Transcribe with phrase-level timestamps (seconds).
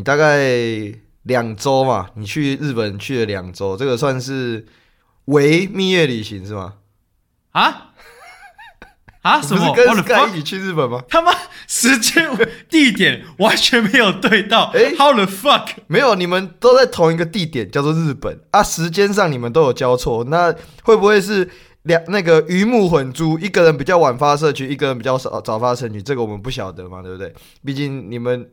[0.00, 0.48] 你大概
[1.24, 4.64] 两周嘛，你去日本去了两周，这个算是
[5.26, 6.76] 为蜜月旅行是吗？
[7.50, 7.92] 啊？
[9.20, 9.42] 啊？
[9.44, 9.74] 什么？
[9.74, 11.02] 不是跟 Sky 一起去日本吗？
[11.06, 11.30] 他妈
[11.68, 12.26] 时间
[12.70, 14.72] 地点完全没有对到。
[14.74, 15.68] 哎，How the fuck？
[15.86, 18.62] 没有，你们都在同一个地点，叫做日本啊。
[18.62, 20.50] 时间上你们都有交错，那
[20.82, 21.46] 会不会是
[21.82, 23.38] 两那个鱼目混珠？
[23.38, 27.34] 一个人比较晚发社区，一个人比较早早发社区，这个我们不晓得嘛，对不对？
[27.62, 28.48] 毕竟你们，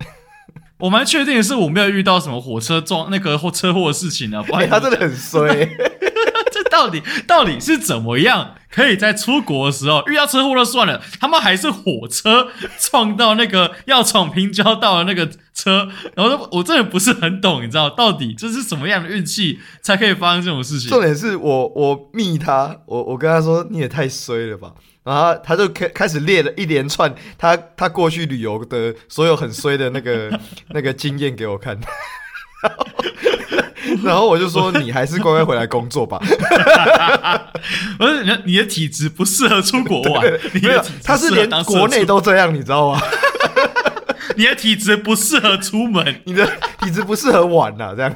[0.80, 4.44] 我蛮确定的是我没有遇到什么火车撞那个或车祸的事情啊。
[4.54, 5.70] 哎，他真的很衰、 欸。
[6.70, 12.50] 到底到底是怎么样，可以在出国的时候遇到车祸就算了，他们还是火车
[12.80, 20.90] 撞到那个要闯平交道的那个车，然后我真的不是很懂，你知道到底这是什么样的运气才可以发生这种事情？
[20.90, 24.74] 重点是我我密他，我我跟他说你也太衰了吧，
[25.08, 30.30] 然后他就开开始列了一连串他他过去旅游的所有很衰的那个
[30.76, 31.80] 那个经验给我看。
[34.04, 36.20] 然后我就说，你还是乖乖回来工作吧。
[37.98, 40.26] 不是，你你的体质不适合出国玩。
[40.54, 43.02] 你的体质他是连国内都这样，你知道吗？
[44.36, 46.46] 你的体质不适合出门，你的
[46.82, 48.14] 体质不适合玩呐，这样。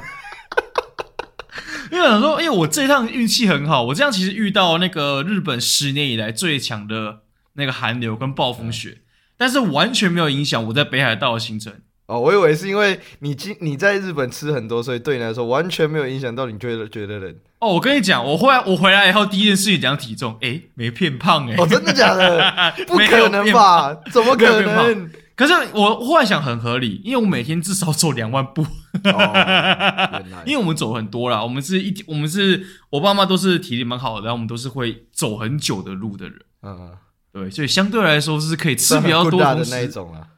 [1.92, 7.18] 因为想说，因为我这一趟运气很好，我这样其实遇到那个日本十年以来最强的
[7.52, 9.02] 那个寒流跟暴风雪，
[9.36, 11.74] 但是完全没有影响我在北海道的行程。
[12.06, 17.34] 哦，我以为是因为你今你在日本吃很多，所以对你来说完全没有影响到你觉得觉得冷。
[17.58, 21.54] 哦，我跟你讲，我后来我回来以后第一件事情讲体重，诶，没变胖诶。
[21.56, 22.72] 哦，真的假的？
[22.88, 23.94] 不可能吧？
[24.10, 25.10] 怎么可能？
[25.42, 28.62] 可是我后来想很合理，因为我每天至少走两万步。
[28.62, 36.38] 哦，因为我们走很多啦，我们是一我们是我爸妈都是体力蛮好的，然后我们都是会走很久的路的人。
[36.62, 36.92] 嗯，
[37.32, 40.28] 对，所以相对来说是可以吃比较多 的那一种啊。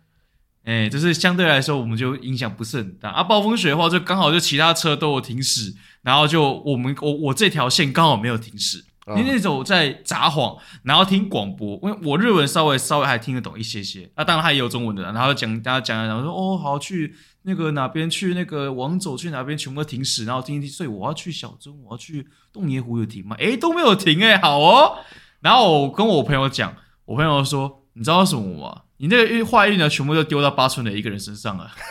[0.65, 3.23] 哎，就是相对来说，我们就影响不是很大啊。
[3.23, 8.83] 暴风雪的话，就刚好就其他车都有停驶，然后就我们我我这条线刚好没有停驶。
[9.15, 14.11] 你那时候我在札幌，然后听广播，因为我日文稍微稍微还听得懂一些些。
[14.17, 23.37] 那、啊、当然他也有中文的，然后讲大家讲，然后说哦，好去那个哪边去那个往走去哪边全部都停驶，然后听一听，所以我要去小樽，我要去洞爷湖有停吗？
[23.39, 24.97] 哎，都没有停哎，好哦。
[25.41, 28.81] 然后我跟我朋友讲，我朋友说，你知道什么吗？
[28.97, 31.71] 你那个运坏运呢，全部都丢到八村的一个人身上了。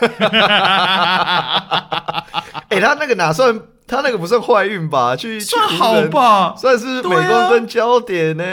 [2.70, 3.56] 哎，他那个哪算？
[3.86, 5.14] 他那个不算坏运吧？
[5.14, 8.44] 去算好吧，算是镁光灯焦点呢。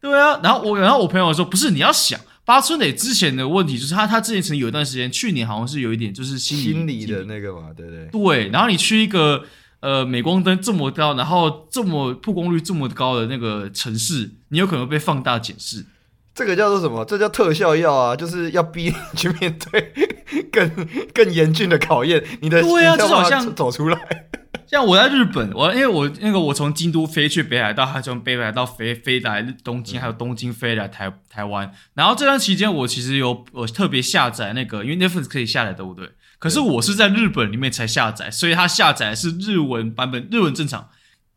[0.00, 8.48] 对啊，然后我，然后我朋友说，不是，你要想八村垒之前的问题，就是他他之前曾有一段时间，去年好像是有一点就是心理，心理的那个嘛，对对对。
[8.50, 9.44] 然后你去一个
[9.80, 15.86] 呃镁光灯这么高，然后这么曝光率这么高的那个城市，你有可能被放大检视。
[16.34, 17.04] 这个叫做什么？
[17.04, 18.16] 这叫特效药啊！
[18.16, 19.92] 就是要逼你 去面对
[20.50, 22.24] 更更严峻的考验。
[22.40, 23.98] 你的对啊，就好像走出来。
[24.66, 31.70] 像我在日本，我因为我那个我从京都飞去北海道，还从北海道飞飞来东京，还有东京飞来台台湾。
[31.94, 36.10] 然后这段期间，我其实有我特别下载那个，因为 Netflix 可以下载，对不对？
[36.40, 40.88] 可是我是在日本里面才下载，所以它下载是日文版本，日文正常，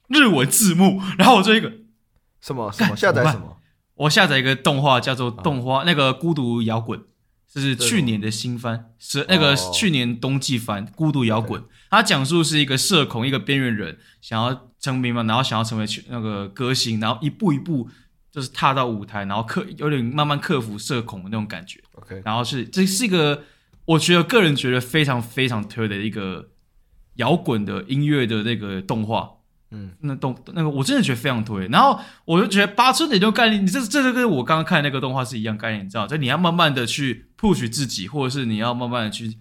[0.07, 0.99] 日文字幕。
[1.19, 1.71] 然后我这一个
[2.41, 3.56] 什么什么下载什么？
[3.97, 6.99] 我下载一个动画，叫做动画、啊、那个《孤独摇滚》，
[7.51, 11.61] 这是去年的新番，是那个去年冬季番《孤独摇滚》。
[11.89, 17.89] 它讲述是一个社恐，一个边缘人，想要成名嘛，然后想要成为那个歌星，然后一步一步
[18.31, 21.79] 就是踏到舞台，然后克有点慢慢克服社恐的那种感觉。
[21.93, 23.45] OK，然后是这是一个
[23.85, 26.49] 我觉得个人觉得非常非常推的一个
[27.15, 29.31] 摇滚的音乐的那个动画。
[29.71, 39.37] 嗯，那动那个我真的觉得非常推，然后我就觉得八寸的这种概念，你这这个跟我刚刚看那个动画是一样概念，你知道，就你要慢慢的去 push 自己，或者是你要慢慢的去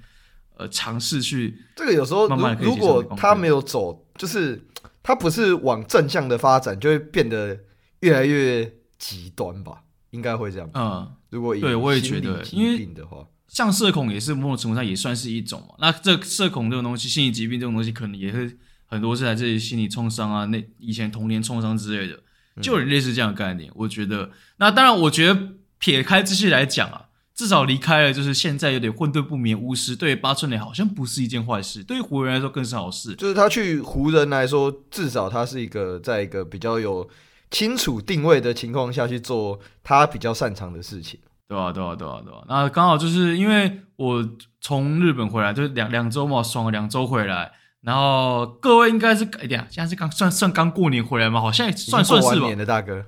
[0.56, 1.62] 呃尝试去。
[1.76, 4.61] 这个有时候慢慢如果他没有走，就是
[5.00, 7.56] 他不是往正向的发展，就会变得
[8.00, 8.69] 越来越
[8.99, 9.84] 极端吧？
[10.11, 10.69] 应该会这样。
[10.75, 15.76] 嗯，如果对我也觉得，因为的话像社恐也是某种程度上也算是一种嘛。
[15.78, 18.58] 那这社恐这种东西，心理疾病这种东西，可能也是。
[18.87, 22.23] 很多是来自于心理创伤啊，那以前童年创伤之类的，
[22.62, 23.69] 就有类似这样的概念。
[23.71, 25.49] 嗯、我觉得，那当然，我觉得
[25.79, 33.15] 撇开这些来讲啊，至少离开了就是现在有点混沌不明巫师，对八村垒好像不是一件坏事，对于湖人来说更是好事。
[33.17, 37.09] 就是他去湖人来说，至少他是一个在一个比较有
[37.50, 41.19] 清楚定位的情况下去做他比较擅长的事情，
[41.49, 42.44] 对啊，对啊，对啊，对啊。
[42.49, 44.27] 那刚好就是因为我
[44.61, 47.53] 从日本回来，就是两两周嘛，爽了两周回来。
[47.87, 51.41] 然后各位应该是哎呀，现在是刚算算刚过年回来吗？
[51.41, 52.47] 好像也算算是吧。
[52.47, 53.05] 年的大哥，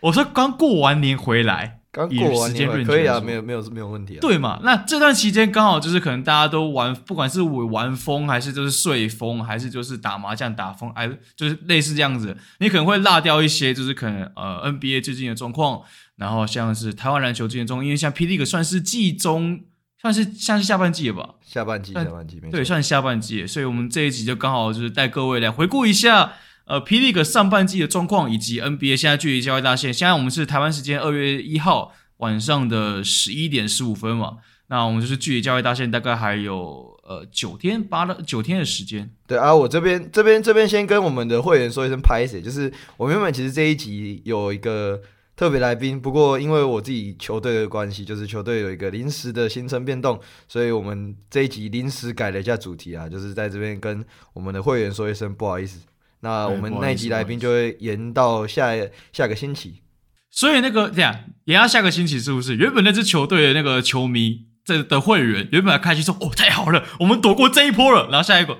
[0.00, 4.18] 我说刚过完年回来，刚过完年可以啊，没有没有没有问题啊。
[4.20, 4.58] 对嘛？
[4.64, 15.82] 那这段期间刚好就是可能大家都玩，不管是玩疯还是就是睡疯，还是就是打麻将打疯，哎，就是类似这样子，你可能会落掉一些，就是可能呃 NBA 最近的状况，
[16.16, 19.60] 然后像是台湾篮球最近的状况，因为像 P League 算是季中，
[20.00, 21.34] 算是像是下半季了吧？
[21.44, 26.32] 下半季，下半季，对，算是下半季，所以我们这一集就刚好就是带各位来回顾一下。
[26.66, 34.36] 呃，P League 上半季的状况，以及 NBA 现在距离交易大限，现在我们是台湾时间二月一号晚上的十一点十五分嘛，
[34.66, 39.10] 那我们就是距离交易大限大概还有呃九天八的九天的时间。
[39.26, 45.00] 对啊，我这边这边这边先跟我们的会员说一声拍谢，就是我们原本其实这一集有一个
[45.38, 50.18] 特别来宾，不过因为我自己球队的关系，就是球队有一个临时的行程变动，
[50.48, 55.78] 所以我们这一集临时改了一下主题啊，就是在这边跟我们的会员说一声不好意思。
[56.22, 58.72] 那我们那一集来宾就会延到下
[59.12, 59.80] 下个星期，
[60.28, 61.14] 所以那个这样
[61.44, 62.56] 延到下个星期是不是？
[62.56, 68.58] 原本那支球队的那个球迷这的会员原本还开心说：“哦，太好了，我们躲过这一波了。”然后下一个，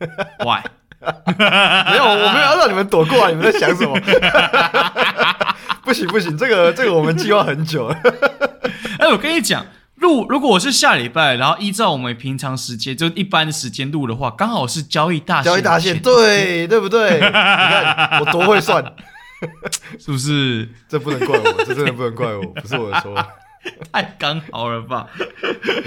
[0.44, 0.62] Why？
[1.36, 3.28] 没有，我没有要让你们躲过啊！
[3.28, 3.94] 你们在想什么？
[5.94, 7.96] 不行不行，这个这个我们计划很久了。
[8.98, 9.64] 哎，我跟你讲。
[9.98, 15.44] 录如果我是下礼拜，然后依照我们平常时间就一般的时间录的话，刚好是交易大限。
[15.44, 17.14] 交易大限，对对不对？
[17.14, 18.84] 你看 我多会算，
[19.98, 20.68] 是不是？
[20.88, 23.14] 这不能怪我，这真的不能怪我，不是我的错。
[23.92, 25.06] 太刚好了吧？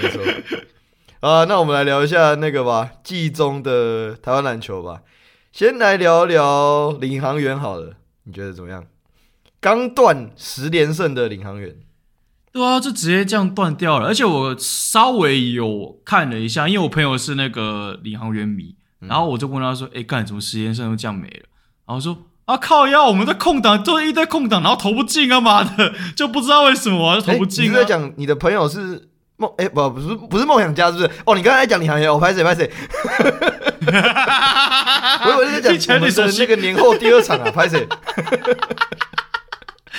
[0.02, 0.22] 没错。
[1.20, 5.02] 啊，那我们来聊一下那个吧，季中的台湾篮球吧。
[5.52, 7.92] 先来聊聊领航员好了，
[8.24, 8.84] 你觉得怎么样？
[9.60, 11.76] 刚断十连胜的领航员。
[12.50, 14.06] 对啊，就直接这样断掉了。
[14.06, 21.44] 而且我稍微有看了一下，因为我朋友是那个领航员迷，嗯、然后我就问他说：“哎，干什么十连胜都这样没了？”
[21.86, 22.16] 然后说
[22.46, 29.52] ：“啊靠呀，我们在空档都是一堆空档，然后投不进啊妈的，就不知道为什么投不进、啊。”你在讲你的朋友是梦？
[29.58, 31.10] 哎，不，不是，不是梦想家，是不是？
[31.26, 32.68] 哦，你刚才在讲领航员，我拍谁拍谁？
[35.24, 37.86] 我以为是在讲我们的那个年后第二场啊，拍谁？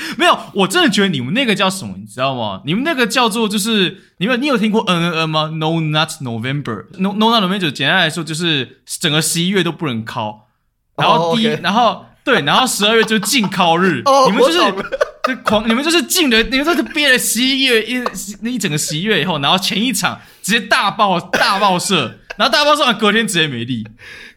[0.17, 2.61] 没有，我真的觉得你们那个叫什么，你知道吗？
[2.65, 10.47] 你们那个叫做就是，你们你有听过 N N N 吗？No Not November，No No Not November，简单来说就是整个十一月都不能考，
[10.95, 11.61] 然后第一，oh, okay.
[11.61, 14.59] 然后对，然后十二月就禁考日，oh, 你们就是
[15.27, 18.03] 就狂，你们就是禁了，你们就是憋了十一月一
[18.41, 23.85] 那一整个十一月以后，然后前一场直接大爆大爆射，然后大爆射完隔天直接没力。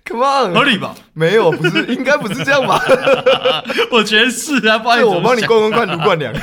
[0.04, 0.92] Come on，合理吧？
[1.12, 2.82] 没有，不是， 应该不是这样吧？
[3.92, 6.34] 我觉得是啊，不然，我帮你灌灌灌卢冠良。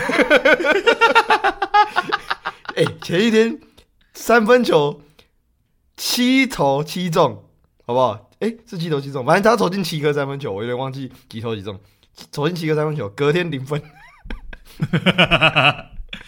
[2.78, 3.60] 哎、欸，前一天
[4.14, 5.02] 三分球
[5.98, 7.44] 七投七中，
[7.86, 8.30] 好不好？
[8.40, 11.78] 哎、欸，是七投七中，反正他投进七颗三分球，我有点忘记几投几中，
[12.32, 13.82] 投进七颗三分球，隔天零分。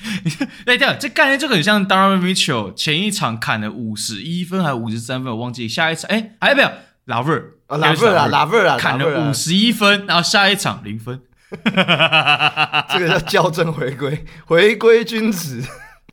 [0.66, 5.68] 哎，这样这概念就很像 Donovan Mitchell 前一场砍了五十一分还是五十三分，我忘记。
[5.68, 6.70] 下一场，哎、欸，还有没有？
[7.06, 11.20] 拉夫尔啊，拉夫尔啊，拉夫尔啊，砍了五十一分，然后下一场零分，
[12.94, 15.64] 这个叫校正回归， 回归均值，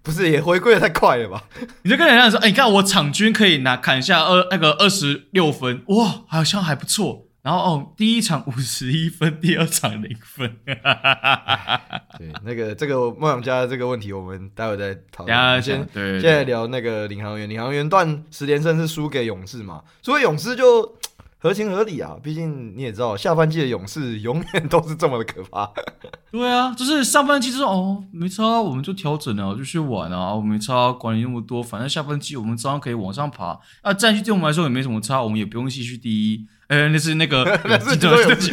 [0.02, 1.44] 不是也回归的太快了吧？
[1.82, 7.27] 你就跟人家说，哎，你看我场均可以拿砍下二那个二十六分，哇，好像还不错。
[7.40, 10.56] 然后哦，第一场五十一分，第二场零分。
[12.18, 15.62] 对，那个这个梦想家的这个问题，我们待会再讨论。
[15.62, 19.82] 先对，现在聊那个领航员，领航员段十连胜是输给勇士嘛？
[20.02, 20.96] 输给勇士就
[21.38, 25.70] 合情合理啊，毕竟你也知道，下半季的勇士永远都是这么的可怕。
[26.32, 33.58] 对啊，就是上半季就是哦，没差，我们就调整了，就去玩啊，我没差，管你那么多，反正下半季我们照样可以往上爬。
[33.82, 36.46] 啊，战绩对我们来说也没什么差，我们也不用继续第一。
[36.68, 38.52] 呃，那是那个， 那是周永吉。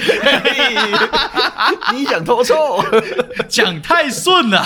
[1.93, 2.83] 你 想脱臭，
[3.47, 4.65] 讲太顺了。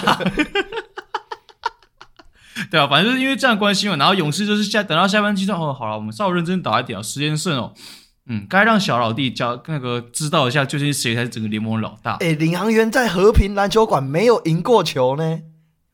[2.70, 3.96] 对啊，反正就是因为这样关系嘛。
[3.96, 7.74] 然后勇士就是下等到下半季之后，哦，好了，我们稍微认真打一点啊，时间胜哦。
[8.27, 12.18] 嗯，该让小老弟教那个知道一下，究竟谁才是整个联盟老大。
[12.20, 15.39] 哎，领航员在和平篮球馆没有赢过球呢。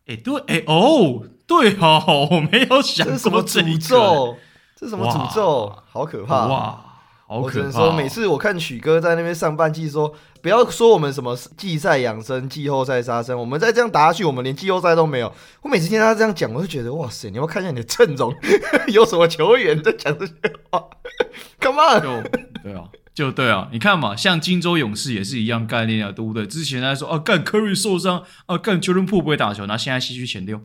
[0.08, 3.14] 哎，对，哎，哦，对哦，我没有想过这个。
[3.14, 4.38] 这是什么诅咒？
[4.76, 5.74] 这是什么诅咒？
[5.90, 6.48] 好可怕！
[6.48, 6.85] 哇！
[7.28, 10.14] 好可怕哦、我只能说，每次我看许哥在那边上半季说，
[10.44, 15.34] 不要说我们什么季赛养生、季后赛杀生，我们再这样打下去，我们连季后赛都没有。
[15.64, 18.32] 我每次听他这样讲，我就觉得哇塞，你要看一下你的阵容
[18.94, 20.34] 有什么球员在讲这些
[20.70, 20.84] 话。
[21.60, 22.30] Come on，就
[22.62, 26.46] 对啊，就对啊，你看嘛，像金州勇士也是一样概念啊，对不对？
[26.46, 30.62] 之前他说啊，干 Curry 受伤啊，干 Jordan Poole 不会打球，那现在西区前六，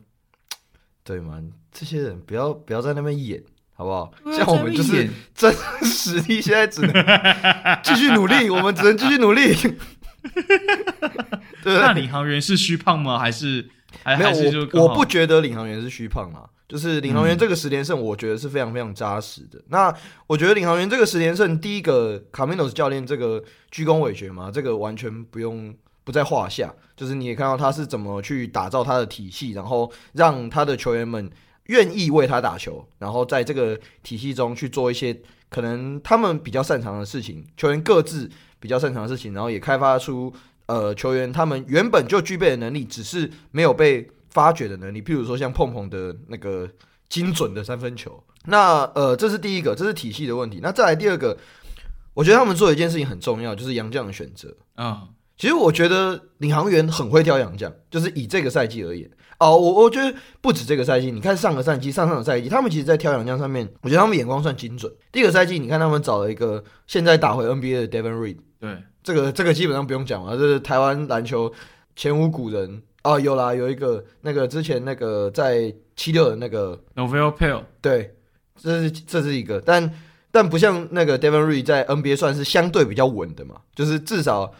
[1.04, 1.40] 对吗？
[1.72, 3.42] 这些人不要不要在那边演。
[3.80, 4.12] 好不好？
[4.36, 5.50] 像我们就是 真
[5.82, 6.92] 实力，现在只能
[7.82, 9.56] 继续努力，我们只能继续努力。
[11.64, 13.18] 对那领航员是虚胖吗？
[13.18, 13.66] 还是
[14.02, 14.68] 还没有？
[14.74, 16.44] 我我不觉得领航员是虚胖啊。
[16.68, 19.58] 就是领航员这个十连胜，我觉得是非常非常扎实的。
[19.60, 19.94] 嗯、那
[20.26, 26.70] 我觉得领航员这个十连胜，第一个卡米诺斯教练这个居功伟绝嘛，这个完全不用不在话下。
[26.94, 31.30] 就是你也看到他是怎么去打造他的体系，然后让他的球员们
[31.70, 40.32] 愿意为他打球，然后在这个体系中去做一些可能他们比较擅长的事情，球员各自比较擅长的事情，然后也开发出
[40.66, 44.06] 呃球员他们原本就具备的能力，只是没有被。
[44.32, 46.70] 发掘的能力，譬如说像碰碰的那个
[47.08, 50.60] 精准的三分球，那呃，这是第一个，这是体系的问题。
[50.62, 51.36] 那再来第二个，
[52.14, 55.00] 我觉得他们做一件事情很重要，就是洋将的选择啊。
[55.02, 64.92] 嗯、其实我觉得领航员很会挑洋将，就是以这个赛季而言哦，我我觉得不止这个赛季，你看上个赛季、上上个赛季，他们其实在挑洋将上面，我觉得他们眼光算精准。
[65.10, 71.52] 第一个赛季，你看他们找了一个现在打回 NBA 的 Devin Reed，对，这个这个基本上不用讲了，这是台湾篮球
[71.96, 72.82] 前无古人。
[73.02, 78.14] 哦，有啦，有一个那个之前那个在七六的那个 Novell Pale，对，
[78.62, 79.90] 这是这是一个，但
[80.30, 84.52] 但不像那个 Devin Reed 在 NBA 算是相对比较稳的嘛，就是至少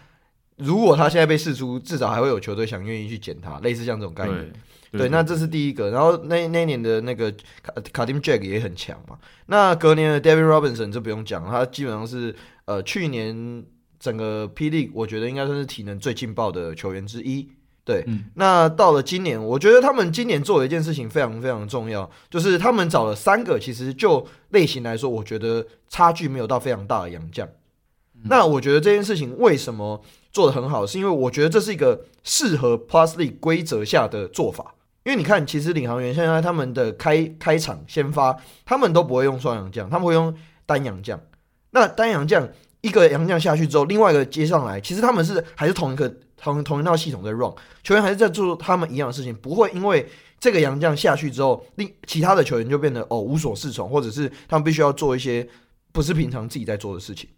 [0.56, 4.50] 如果他现在被释出，至少还会有球队想愿意去捡他，类似像这种概念。
[4.90, 5.90] 对，对，那这是第一个。
[5.90, 7.30] 然后那那一年的那个
[7.62, 13.64] 卡卡丁 Jack 也很强嘛，那隔年的 David Robinson 就不用讲，他基本上是呃去年
[13.98, 17.48] 整个 P League 我觉得应该算是体能最劲爆的球员之一。
[17.82, 27.48] 对，嗯、那到了今年，我觉得他们今年做了一件事情非常非常重要，就是他们找了三个，其实就类型来说，我觉得差距没有到非常大的洋将。
[28.14, 34.74] 嗯、那我觉得这件事情为什么做得很好，是因为我觉得这是一个适合 Plus League 规则下的做法。
[35.04, 40.34] 因为你看，其实领航员现在他们的开开场先发，他们都不会用双洋将，他们会用
[40.66, 41.20] 单洋将。
[41.70, 42.48] 那单洋将
[42.80, 46.12] 一个洋将下去之后，另外一个接上来，其实他们是还是同一个。
[46.42, 47.52] 同同一套系统在 run，
[47.82, 55.46] 球员还是在做他们一样的事情，不会因为这个洋将下去之后，另其他的球员就变得哦无所适从，或者是他们必须要做一些
[55.92, 57.28] 不是平常自己在做的事情。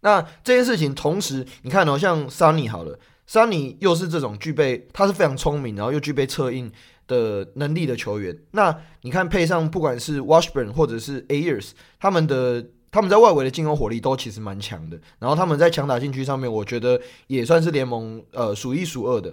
[0.00, 6.70] 那这件事情，同时你看哦，像 Sunny 好了，Sunny 又是这种具备他是非常聪明，然后又具备策应
[7.10, 8.34] 的能力的球员。
[8.52, 12.64] 那你看配上不管是 Washburn 或者是 Ayers，他们的。
[12.92, 19.32] 他们在外围的进攻火力都其实蛮强的，然后他们在强打禁区上面，我觉得也算是联盟呃数一数二的，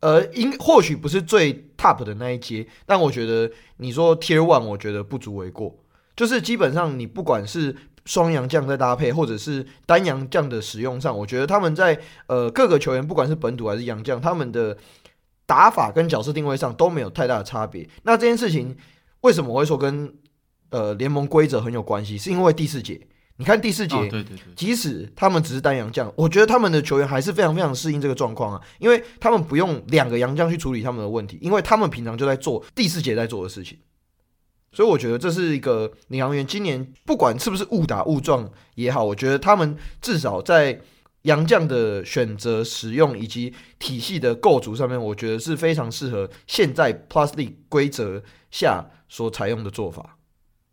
[0.00, 5.76] 呃，应或许不是最 top 的那一阶，但我觉得你说 Tier One，我觉得不足为过。
[6.16, 7.76] 就是基本上你不管是
[8.06, 14.74] 双洋将在搭配，或者是单洋将的使用上，我觉得他们在呃各个球员，不管是本土还是洋将，他们的
[15.46, 17.88] 打法跟角色定位上都没有太大的差别。
[18.02, 18.76] 那这件事情
[19.20, 20.12] 为什么我会说跟
[20.70, 23.00] 呃，联盟规则很有关系，是因为第四节，
[23.36, 33.78] 你看第四节，哦、对对对，即使他们只是单洋将，我觉得他们的球员还是非常非常适应这个状况啊，因为他们不用两个洋将去处理他们的问题，因为他们平常就在做第四节在做的事情，
[34.72, 40.80] 所以我觉得这是一个领航员今年不管是不是误打误撞也好，我觉得他们至少在
[41.24, 50.18] 洋将的选择、使用以及体系的构筑上面，我觉得是非常适合现在 Plus League 规则下所采用的做法。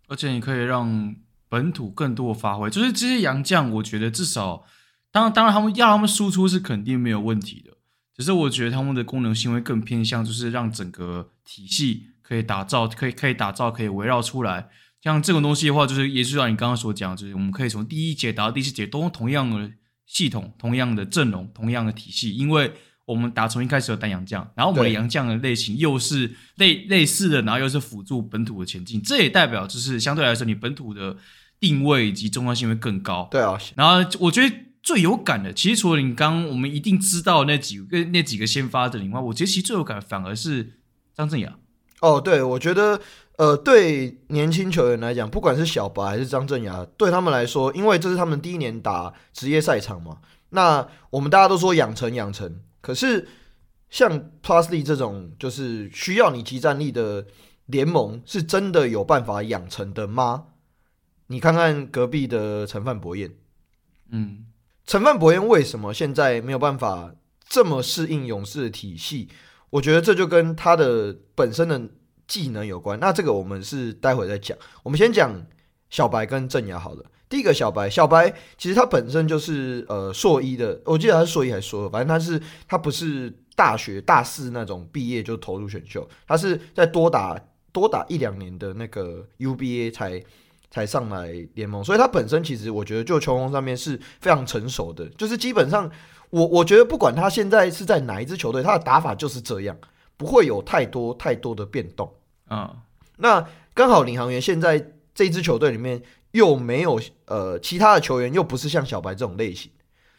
[0.07, 1.15] 而且你可以让
[1.47, 4.65] 本土更多发挥，就是这些洋将，我觉得至少，
[5.11, 7.71] 当当然他们要他们输出是肯定没有问题的，
[8.17, 14.69] 只是我觉得他们的功能性会更偏向，就是让整个体系可以打造，可以 可以打造，可以围绕出来。
[15.01, 19.71] 像这种东西的话，就是也是像你刚刚所讲，就是我们可以从第一节打到第四节都同样的
[20.11, 22.71] 系统、同样的阵容、同样的体系，因为。
[23.03, 31.17] 我们打从一开始有单洋将，然后我们的洋将的类型又是类类似的，然后又是辅助本土的前进，这也代表就是相对来说你本土的
[31.59, 33.27] 定位以及重要性会更高。
[33.29, 40.79] 对啊，然后我觉得最有感的，其实除了你刚刚我们一定知道那几个那几个先发的以外，我觉得其实最有感的反而是
[41.13, 41.57] 张镇雅。
[41.99, 43.01] 哦，对，我觉得
[43.41, 50.19] 呃，对年轻球员来讲，不管是小白还是张镇雅，对他们来说，因为这是他们第一年打职业赛场嘛，
[50.49, 52.61] 那我们大家都说养成养成。
[52.81, 53.27] 可是，
[53.89, 57.25] 像 Plus League 这种就是需要你集战力的
[57.65, 60.43] 联盟，是真的有办法养成的吗？
[61.25, 63.33] 你看看隔壁的陈范博彦，
[64.11, 64.45] 嗯，
[64.85, 67.15] 陈范博彦为什么现在没有办法
[67.49, 69.29] 这么适应勇士的体系？
[69.71, 71.89] 我觉得这就跟他的本身的
[72.31, 72.97] 技能有关。
[73.01, 74.57] 那这个我们是待会再讲。
[74.83, 75.45] 我们先讲
[75.89, 77.03] 小白跟郑雅好了。
[77.27, 87.37] 第一个小白，小白其实他本身就是呃硕一的，我记得他是硕一还是硕二，反正他是他不是大学大四那种毕业就投入选秀，他是在多打
[87.73, 90.23] 多打一两年的那个 UBA 才
[90.69, 95.89] 才上来联盟，所以他本身其实我觉得就球风上面是非常成熟的，就是基本上
[96.29, 99.77] 我我觉得不管他现在是在哪一支球队，他的打法就是这样，
[100.17, 102.13] 不会有太多太多的变动
[102.55, 102.83] 啊。
[103.17, 109.71] 那刚好领航员现在这支球队里面又没有呃其他的球员，又不是像小白这种类型，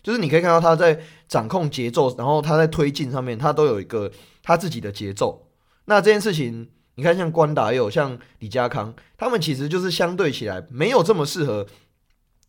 [0.02, 4.10] 就是你可以看到他在掌控节奏，然后他在推进上面，他都有一个
[4.42, 5.48] 他自己的节奏。
[5.84, 6.68] 那这件事情。
[6.94, 11.66] 你看，像关达佑、像李家康，他们其实就是相对起来没有这么适合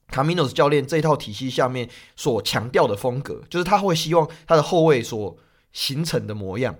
[0.07, 5.37] 卡米诺斯教练这一套体系下面所强调的风格，就是他会希望他的后卫所
[5.71, 6.75] 形成的模样。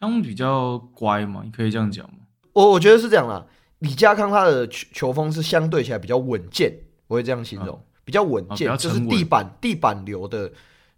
[0.00, 2.20] 他们比较乖嘛，你可以这样讲吗？
[2.52, 3.46] 我我觉得是这样啦。
[3.78, 6.72] 李家康他的球球风是相对起来比较稳健，
[7.08, 10.52] 我会这样形容，啊、比较稳健，啊、就是地板地板流的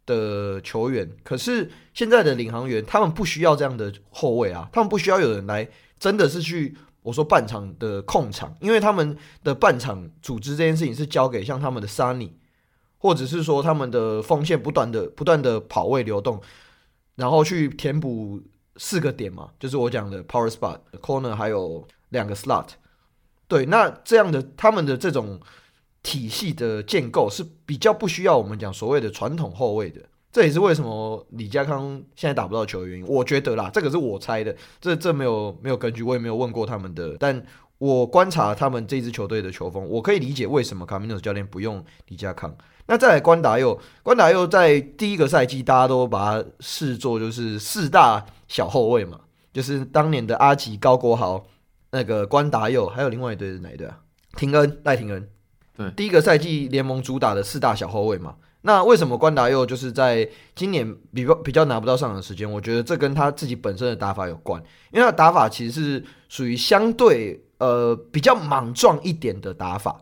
[0.06, 1.10] 的球员。
[1.22, 5.68] 可是现在的领航员，他们不需要这样的后卫啊，他们不需要有人来。
[5.96, 12.32] 真的是去我说半场的控场，因为他们的半场组织这件事情是交给像他们的 Sunny，
[12.98, 16.42] 或者是说他们的锋线不断的不断的跑位流动，
[17.14, 18.42] 然后去填补
[18.76, 22.68] 四个点嘛，就是我讲的 Power Spot Corner 还有两个 Slot。
[23.46, 25.40] 对，那这样的他们的这种
[26.02, 30.00] 体系的建构是比较不需要我们讲所谓的传统后卫的。
[30.32, 33.06] 这也是为什么李家康现在打不到球的原因。
[33.06, 37.16] 我觉得啦，这个是我猜的，这这没有没有根据，我也没有问过他们的。
[37.20, 37.40] 但
[37.78, 42.56] 我观察他们这支球队的球风，我可以理解为什么卡米诺斯教练不用李家康。
[42.86, 49.20] 那再来关达佑，关达佑在第一个赛季大家都把他视作就是四大小后卫嘛，
[49.52, 51.44] 就是当年的阿吉、高国豪、
[51.92, 53.98] 那个关达佑，还有另外一队是哪一队啊？
[54.36, 55.28] 廷恩、赖廷恩。
[55.76, 58.36] 对，第一个赛季联盟主打的四大小后卫嘛。
[58.66, 62.50] 那为什么关达佑就是在今年比较比较拿不到上场时间？
[62.50, 64.62] 我觉得这跟他自己本身的打法有关，
[64.92, 70.00] 因为他的打法其实是属于相对呃比较莽撞一点的打法，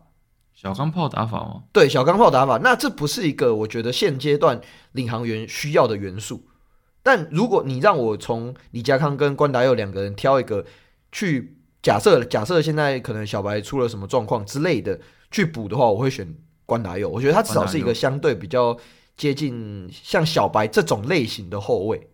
[0.63, 1.63] 小钢炮打法吗？
[1.71, 2.57] 对，小钢炮打法。
[2.57, 4.59] 那这不是一个我觉得现阶段
[4.93, 6.43] 领航员需要的元素。
[7.03, 10.65] 但如果你让我从李家康跟关达佑两个人挑一个
[11.11, 16.33] 去假设，假设现在可能小白出了什么状况之类的去补的话，我会选。
[16.65, 18.75] 关达佑，我觉得他至少是一个相对比较
[19.17, 22.09] 接近像小白这种类型的后卫，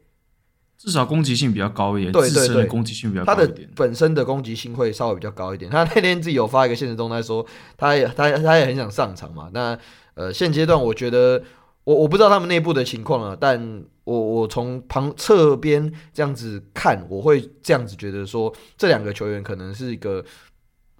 [0.80, 2.12] 至少攻击性比较高一点。
[2.12, 3.48] 对对对，攻击性比较高一点。
[3.48, 5.70] 他的本身的攻击性会稍微比较高一点。
[5.70, 7.46] 他那天自己有发一个现实动态说，
[7.78, 9.50] 他也他他也很想上场嘛。
[9.54, 9.78] 那
[10.16, 11.44] 呃，现阶段我觉得
[11.84, 20.26] 我我不知道他们内部的情况啊，但我我从旁侧边这样子看，我会这样子觉得说，这两个球员可能是一个。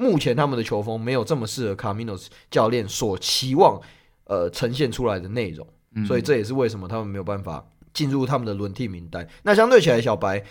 [0.02, 3.78] 目前他们的球风没有这么适合卡米诺斯教练所期望，
[4.24, 7.68] 呃，呈现出来的内容，嗯、所以这也是为什么他们没有办法
[8.00, 9.28] 进入他们的轮替名单。
[9.44, 10.42] 那相对起来，小白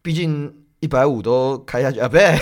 [0.00, 2.32] 毕竟一百五都开下去啊，不对，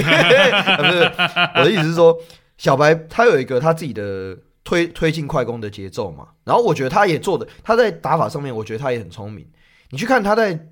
[0.00, 1.12] 不是
[1.56, 2.18] 我的意思是说，
[2.56, 4.34] 小白他有一个他自己的
[4.64, 9.46] 推推进快攻的节奏嘛，然后我觉得他也做的，他在打法上面，我觉得他也很聪明。
[9.90, 10.68] 你去看他在。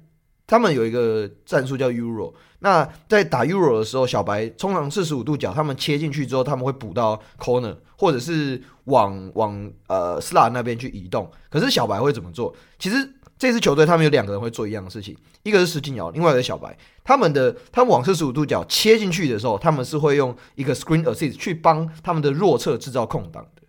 [0.51, 11.31] 他们有一个战术叫 Euro，那在打 Euro 的时候，小白通常四十五度角，他们切进去之后，他们会补到 corner，或者是往往呃 slot 那边去移动。
[11.51, 12.57] 可是小白会怎么做？
[12.79, 12.97] 其实
[13.39, 16.77] 这支球队他们有两个人会做一样的事情，一个是石进尧，另外一个是小白。
[17.05, 23.63] 他们的他们往四十五度角切进去的时候，他们是会用一个 screen assist 去帮他们的弱侧制造空档的。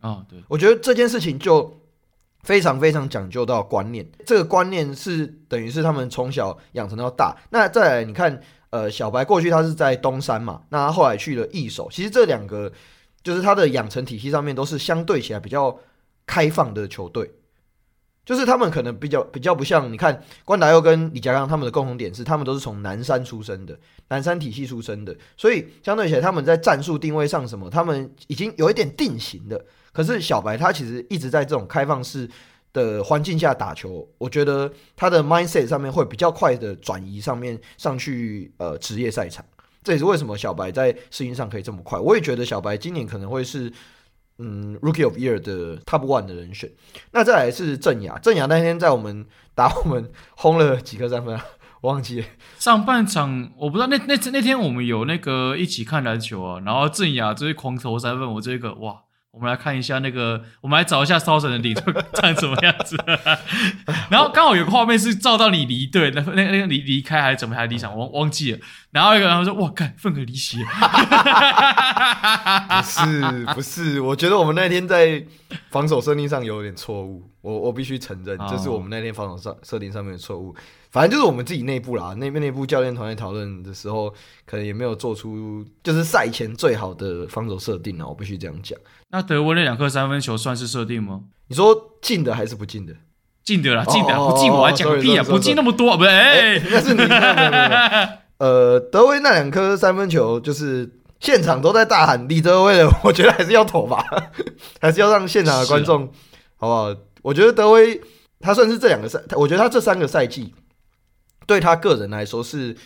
[0.00, 1.80] 啊、哦，对，我觉得这件事情就。
[2.44, 7.36] 非常非常讲究到观念，这个观念是等于是他们从小养成到大。
[7.50, 8.40] 那再来，你看，
[8.70, 12.72] 呃，小白过去他是在东山嘛，那他后来去了易手，其实这两个
[13.24, 15.76] 就是他的养成体系上面都是相对起来比较
[16.26, 17.28] 开放的球队，
[18.28, 23.74] 就是他们可能比较比较不像，你看关达佑跟李家刚他们的共同点是，他们都是从南山出身的，
[24.08, 29.64] 南山体系出身的，所以相对起来他们在战术定位上什么，他们已经有一点定型的。
[29.94, 32.28] 可是小白他其实一直在这种开放式
[32.74, 39.42] 的环境下打球，我觉得他的 mindset 上面会比较快的转移上面上去呃职业赛场，
[39.82, 41.98] 这也是为什么小白在适应上可以这么快。
[41.98, 43.72] 我也觉得小白今年可能会是
[44.38, 46.70] 嗯 Rookie of Year 的 Top One 的人选。
[47.12, 51.44] 那再来是郑雅，郑雅那天在我们打我们 轰了几个三分啊，
[51.82, 52.26] 忘记了。
[52.58, 59.02] 上半场我不知道那那那天我们有那个一起看篮球啊，然后郑雅就是狂投三分，我这个哇。
[59.30, 62.96] 我们来看一下那个，我们来找一下骚神的领队长什么样子。
[64.10, 68.58] 然后刚好有个画面是照到你离队，那那那个离离开还是怎么还离场，忘忘记了。
[68.90, 70.64] 然后一个人说：“哇，看愤而离席。”
[72.68, 75.22] 不是不是，我觉得我们那天在
[75.70, 80.56] 防守设定上有点错误，我我必须承认，哦、这是我们那天防守上设定上面的错误。
[80.90, 84.12] 反正就是我们自己内部啦，那边内部教练团在讨论的时候，
[84.46, 88.78] 可能也没有做出就是赛前最好的防守设定啊，我必须这样讲。
[89.10, 91.20] 那德威那两颗三分球算是设定吗？
[91.48, 92.94] 你说进的还是不进的？
[93.44, 95.24] 进的啦，进的不进我还讲个屁啊！
[95.24, 96.10] 不进那么多，不是？
[96.10, 97.02] 哎，那是你。
[98.38, 104.04] 呃，德威那两颗三分球，就是现场都在大喊李德威的，我觉得还是要投吧，
[104.80, 106.06] 还是要让现场的观众，
[106.56, 106.94] 好不好？
[107.22, 108.00] 我觉得德威
[108.40, 110.54] 他算是这两个赛，我觉得他这三个赛季。
[111.48, 112.76] 对他个人来说是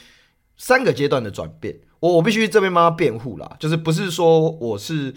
[0.57, 5.12] 三个阶段的转变，我我必须这边帮他辩护啦，就是不是说我是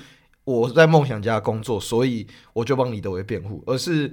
[0.45, 4.11] 我在梦想家工作，所以我就帮李德维辩护，而是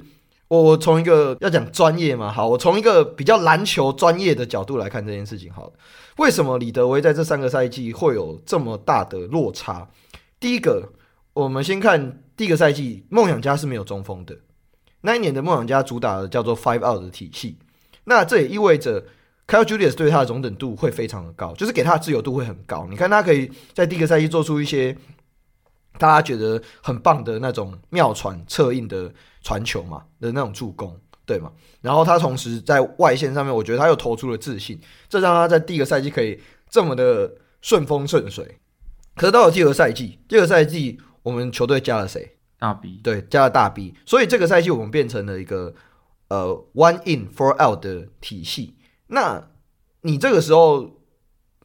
[0.49, 5.73] 我从一个要讲专业嘛，好，我从一个比较篮球专业的角度来看这件事情，好，
[6.19, 9.89] 为什么李德维在这三个赛季会有这么大的落差？
[10.39, 10.93] 第一个，
[11.33, 14.37] 我们先看第一个赛季，梦想家是没有中锋的，
[15.01, 17.57] 那一年的梦想家主打的叫做 Five Out 的体系，
[18.05, 19.03] 那这也意味着。
[19.47, 22.87] Kyle Julius 对他的容忍度会非常的高，就是给他的自由度会很高。
[22.89, 24.97] 你看他可以在第一个赛季做出一些
[25.99, 31.53] 大家觉得很棒的那种妙传、策应的传球嘛的那种助攻，对吗？
[31.83, 38.59] 然后他同时在外线上面，我觉得他又投出了自信，这让他在第一个赛季可以这么的顺风顺水。
[39.15, 42.37] 可是到了第二个赛季，第二个赛季我们球队加了谁？
[42.59, 45.75] 大 B，对，加了大 B，所以这个赛季我们变成了一个
[46.29, 48.77] 呃 one in four out 的体系。
[49.13, 49.51] 那
[50.01, 50.91] 你这个时候，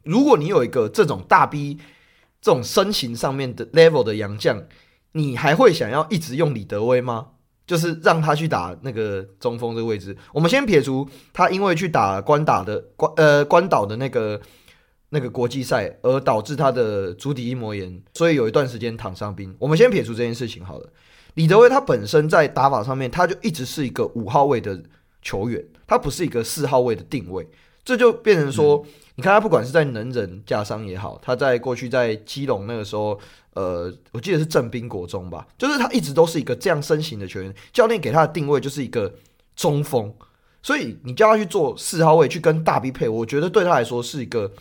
[0.04, 1.78] 如果你有一个这种大 B
[2.42, 4.64] 这种身形上面的 level 的洋将，
[5.14, 7.30] 你还会想要一直用李德威吗？
[7.66, 10.16] 就是让他去打那个中锋这个位置。
[10.34, 14.40] 我们先撇除他因为去打关打的关呃关岛的那个
[15.10, 19.56] 那个国际赛而导致他的足底筋膜炎，所以有一段时间躺伤兵。
[19.60, 20.90] 我们先撇除这件事情好了。
[21.34, 24.82] 李德威他本身在打法上面，他就一直是一个五号位的
[25.28, 25.62] 球员。
[25.86, 27.48] 他不是一个四号位的定位，
[27.86, 33.18] 这就变成说，嗯、你看他不管是在能人架商也好，他在过去在基隆那个时候，
[33.54, 39.14] 呃，我记得是正兵国中吧，就是他一直都是一个这样身形的球员，教练给他的定位就是一个
[39.56, 40.14] 中锋，
[40.62, 44.52] 所以你叫他去做四号位去跟大 B 配，我觉得对他来说是一个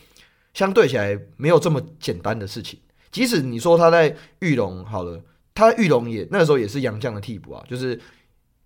[0.53, 2.79] 相对起来没有这么简单的事情。
[3.11, 5.21] 即使你说他在玉龙好了，
[5.53, 7.99] 他玉龙也那个时候也是杨将的替补啊，就是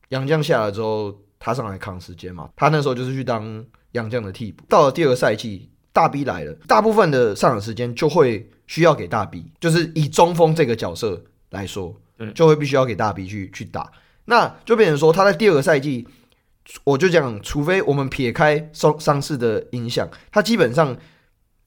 [0.10, 1.18] 杨将下来之后。
[1.44, 4.64] 他上来扛时间嘛，他那时候就是去当杨将的替补。
[4.70, 12.00] 到了第二个赛季，大 B 来了，大部分的上场时间就会需要给大 B，就是以中锋这个角色来说，
[12.36, 13.92] 就会必须要给大 B 去去打。
[14.26, 16.08] 那就变成说，他在第二个赛季，
[16.84, 20.96] 我就讲，除非我们撇开伤伤势的影响，他基本上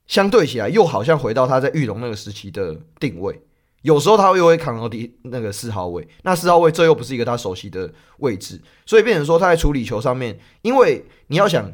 [0.06, 3.38] 相对起来又好像回到他在玉龙那个时期的定位。
[3.84, 11.70] 有时候他又会扛到第那个四号位，那四号位这又不是一个他熟悉的位置，所以变成说他在处理球上面，因为你要想，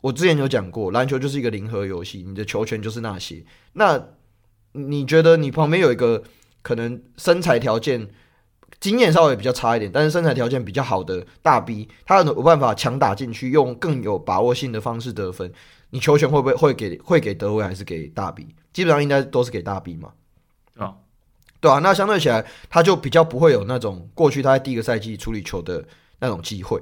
[0.00, 3.44] 我之前有讲过，篮球就是一个零和游戏，你的球权就是那些。
[3.72, 4.00] 那
[4.74, 6.22] 你觉得你旁边有一个
[6.62, 8.08] 可能身材条件、
[8.78, 15.52] 经验稍微比较差一点，但是身材条件比较好的大 B，他有办法强打进去，用更有把握性的方式得分，
[15.90, 18.54] 你球权会不会会给会给德威还是给大 B？
[18.72, 20.12] 基本上应该都是给大 B 嘛，
[21.60, 25.84] 对啊，那相对起来，他就比较不会有那种过去他在第一个赛季处理球的
[26.20, 26.80] 那种机会。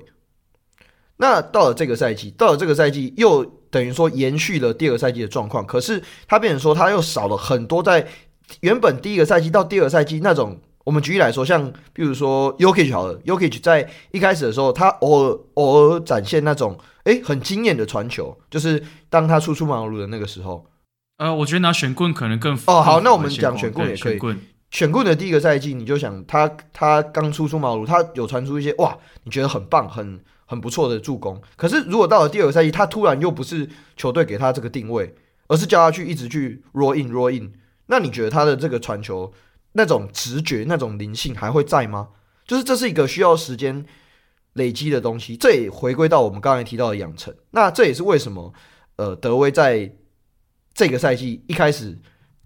[1.16, 8.06] 那到了这个赛季，到了这个赛季又等于说延续了第二个赛季的状况，可是他变成说他又少了很多在
[8.60, 10.60] 原本第一个赛季到第二个赛季那种。
[10.84, 20.64] 我们举例来说，像比如说 Yokich 好了，Yokich 在一开始的时候，他偶尔偶尔展现那种诶很惊艳的传球，就是当他初出茅庐的那个时候。
[21.18, 24.18] 呃，我觉得拿选棍可能更哦好，那我们讲选棍也可以。
[24.70, 31.40] 选棍的第一个赛季，你就想他他刚初出茅庐，他有传出一些哇，你觉得很棒、很很不错的助攻。
[31.56, 35.14] 可是如果到了第二个赛季，他突然又不是球队给他这个定位，
[35.46, 37.50] 而是叫他去一直去 roll in roll in，
[37.86, 39.32] 那你觉得他的这个传球
[39.72, 42.08] 那种直觉、那种灵性还会在吗？
[42.46, 43.86] 就是这是一个需要时间
[44.52, 45.34] 累积的东西。
[45.34, 47.34] 这也回归到我们刚才提到的养成。
[47.52, 48.52] 那这也是为什么
[48.96, 49.90] 呃，德威在
[50.74, 51.98] 这个赛季一开始。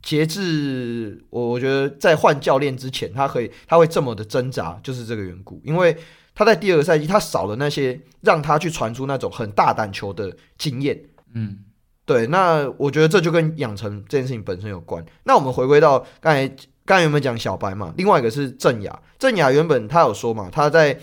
[0.02, 5.60] 截至我，我觉得在换教练之前，他可以，他会这么的挣扎，就是这个缘故。
[5.64, 5.96] 因为
[6.34, 11.00] 他在第二个赛季，他少了那些让他去传出那种很大胆球的经验。
[11.34, 11.58] 嗯，
[12.04, 12.26] 对。
[12.26, 15.04] 那我觉得这就跟养成这件事情本身有关。
[15.22, 16.48] 那我们回归到刚才，
[16.84, 17.94] 刚才有没有讲小白嘛？
[17.96, 20.98] 另外一个是郑雅，郑雅原本他有说嘛，他在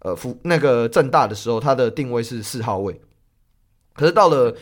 [0.00, 3.00] 呃福那个郑大的时候，他的定位是四号位，
[3.94, 4.56] 可是到了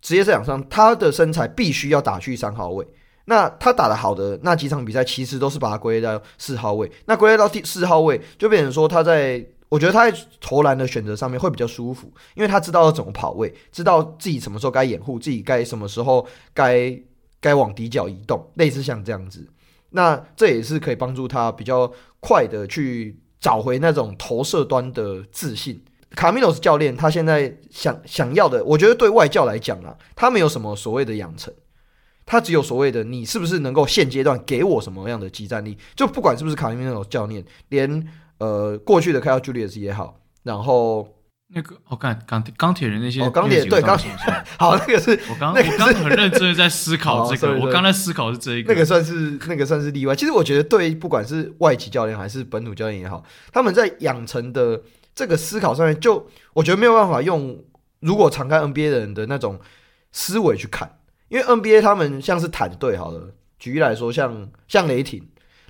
[0.00, 2.86] 职业赛场上，他的身材必须要打去三号位。
[3.26, 6.90] 那他打得好的那几场比赛，其实都是把他归类到四号位。
[7.06, 16.94] 那归类到第四号位，就变成说他在，我觉得他在投篮的选择上面会比较舒服，因为他知道要怎么跑位，知道自己什么时候该掩护，自己该什么时候该
[17.40, 19.48] 该往底角移动，类似像这样子。
[19.90, 25.82] 那这也是可以帮助他比较快的去找回那种投射端的自信。
[26.10, 31.52] 卡米诺斯教练他现在想想要的，我觉得对外教来讲啊，他没有什么所谓的养成。
[32.26, 35.76] 他只有所谓的你是不是能够现阶段给我什么样的集战力？
[35.94, 38.08] 就不管是不是卡米诺教练，连
[38.38, 41.06] 呃过去的凯尔·朱利斯也好，然后
[41.48, 44.10] 那个我看钢铁钢铁人那些哦钢铁对钢铁
[44.58, 50.16] 好那个是我刚那个我刚很认真的在思考这个， 我刚才思考是这一个，那个算是那个算是例外。
[50.16, 54.82] 其实我觉得对不管是外籍教练还是本土教练也好，他们在养成的
[55.14, 57.62] 这个思考上面，就我觉得没有办法用
[58.00, 59.60] 如果常看 NBA 的人的那种
[60.10, 60.90] 思维去看。
[61.34, 65.20] 因为 NBA 他们像是坦队，好了，举例来说像，像雷霆，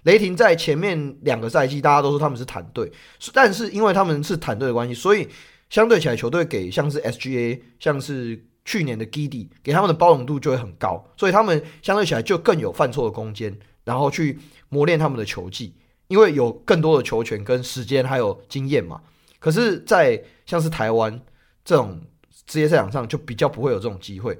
[0.02, 2.92] 雷霆在前面两个赛季，大家都说他们是坦队，
[3.32, 5.26] 但是因为他们是坦队的关系，所以
[5.70, 15.74] 相对起来，球队给像是 SGA，像是去年的 Gidi，给他们的包容度就会很高，所以他们相对起来就更有犯错的空间，然后去磨练他们的球技，
[16.08, 19.00] 因为有更多的球权跟时间还有经验嘛。
[19.38, 21.18] 可是，在像是台湾
[21.64, 22.02] 这种
[22.44, 24.38] 职业赛场上，就比较不会有这种机会。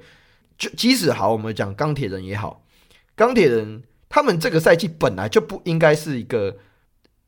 [0.57, 2.63] 就即使好，我们讲钢铁人也好，
[3.15, 6.55] 钢铁人他们这个赛季本来就不应该是一个，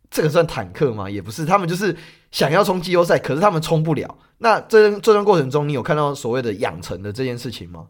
[0.10, 1.10] 这个算坦克吗？
[1.10, 1.96] 也不是，他们就是
[2.32, 4.18] 想要冲季后赛，可是他们冲不了。
[4.40, 7.88] 那这这段过程中，你有看到所谓的养成的这件事情吗？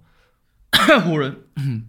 [1.05, 1.35] 湖人，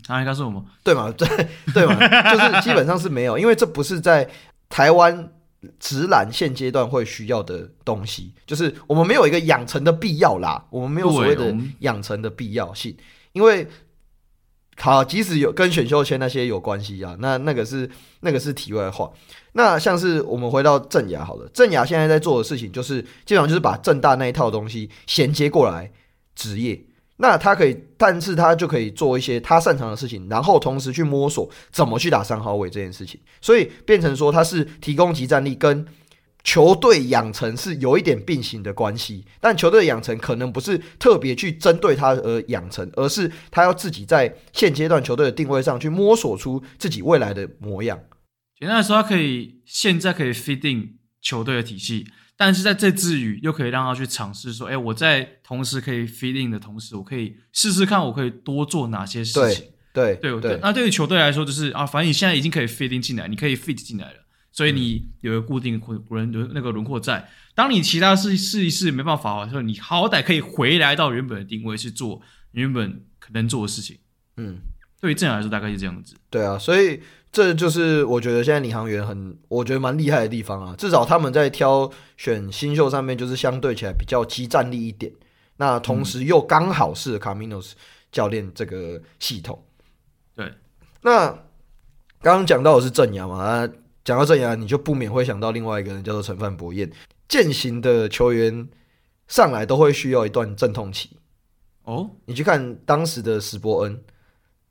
[0.06, 1.12] 他应该是我们对吗？
[1.16, 1.28] 对
[1.72, 1.96] 对吗？
[2.32, 4.28] 就是基本上是没有，因为这不是在
[4.68, 5.30] 台湾
[5.78, 12.96] 直篮现阶段会需要的东西，就是我们没有一个养成的必要啦，我们没有所谓的养成的必要性。
[13.38, 13.64] 因为
[14.79, 17.88] 好，即使有跟选秀签那些有关系啊，那那个是
[18.22, 19.09] 那个是题外话。
[19.53, 25.88] 那像是我们回到正雅好了，正雅现在在做的事情就是基本上就是把正大那一套东西衔接过来
[26.35, 26.85] 职业。
[27.18, 33.20] 那他可以，但是他就可以做一些他擅长的事情，然后同时去摸索怎么去打三号位这件事情。
[33.40, 35.87] 所以变成说他是提供集战力跟。
[36.44, 48.01] 球队养成是有一点并行的关系，但球队养成可能不是特别去针对他而养成，而是他要自己在现阶段球队的定位上去摸索出自己未来的模样。
[48.59, 60.61] 简单来说，他可以现在可以 fit in 球队的体系，但是在这之余又可以让他去尝试说：“哎，我在同时可以 fit in 的同时，我可以试试看我可以多做哪些事情。”对对对，对，对。
[60.62, 64.18] 那对于球队来说，就是啊，反正你现在已经可以 fit in 进来，你可以 fit 进来了。
[64.59, 73.97] 所以你有一个固定轮轮那个轮廓在，当你其他事试一试没办法的时候，你好歹可以回来到原本的定位去做原本可能做的事情。
[74.37, 74.59] 嗯，
[75.01, 76.16] 对于这样来说大概是这样子。
[76.29, 80.75] 对啊，所以这就是我觉得现在领航员很，我觉得蛮厉害的地方啊。
[80.77, 85.12] 至少他们在挑选新秀上面，就是相对起来比较激战力一点。
[85.59, 87.77] 那同时又刚好是卡米诺斯
[88.11, 89.64] 教练这个系统。
[90.35, 90.53] 对，
[91.03, 91.29] 那
[92.21, 93.68] 刚刚讲到的是正阳嘛，啊。
[94.09, 96.90] 讲到这样，你就不免会想到另外一个人，叫做陈范博彦。
[97.29, 98.66] 践行的球员
[99.27, 101.18] 上来都会需要一段阵痛期。
[101.83, 104.03] 哦，你去看当时的史伯恩，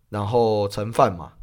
[0.09, 1.33] 然后陈范嘛，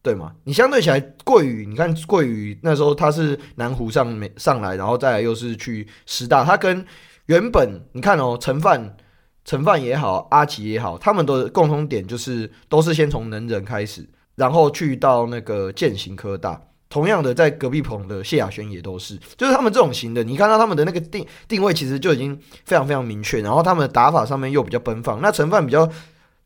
[0.00, 0.36] 对吗？
[0.44, 6.86] 你相对起来，桂宇，你看桂宇那时候他是南湖上没上来，然后再来又是去师大，他跟
[7.26, 8.96] 原本你看哦，陈范、
[9.44, 16.62] 陈范也好，阿奇也好，他们的共同点就是都是先从能人开始，然后去到那个践行科大。
[16.94, 23.40] 同样的，在隔壁棚的谢亚轩也都是，就是他们这种型的，你看到他们的那个定定位，其实就已经非常非常明确。
[23.40, 25.20] 然后他们的打法上面又比较奔放。
[25.20, 25.90] 那陈范比较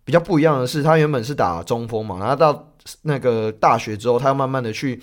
[0.06, 4.98] 比较不一样的是，他原本是打中锋嘛，然后到那个大学之后，他要慢慢的去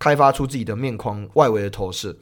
[0.00, 2.16] 开发出自己的面框外围的投射，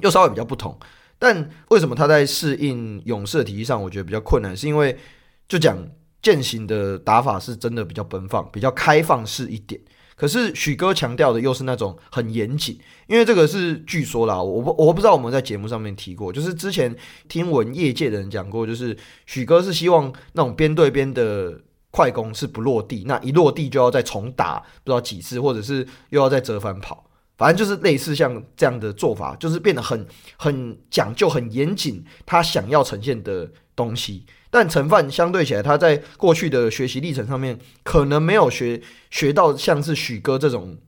[0.00, 0.76] 又稍微比较不同。
[1.16, 4.98] 但为什么他在适应勇士的体系上，我觉得比较困难，是因为
[5.46, 5.78] 就讲
[6.22, 9.80] 践行的打法是真的比较奔放，比较开放式一点。
[10.18, 12.76] 可是许哥强调的又是那种很严谨，
[13.06, 16.94] 因为这个是据说啦，我不我不知道我们在节目上面提过，就是之前
[17.28, 21.60] 听闻业界的人讲过，就是许哥是希望那种边对边的
[21.92, 30.04] 快攻是不落地，那一落地就要再重打不知道几次，或者是又要再折返跑，反正就是类似像这样的做法，就是变得很
[30.36, 34.26] 很讲究、很严谨，他想要呈现的东西。
[34.50, 38.80] 但陈范相对起来，他在过去的学习历程上面，可能没有学
[39.10, 40.78] 学到像是许哥这种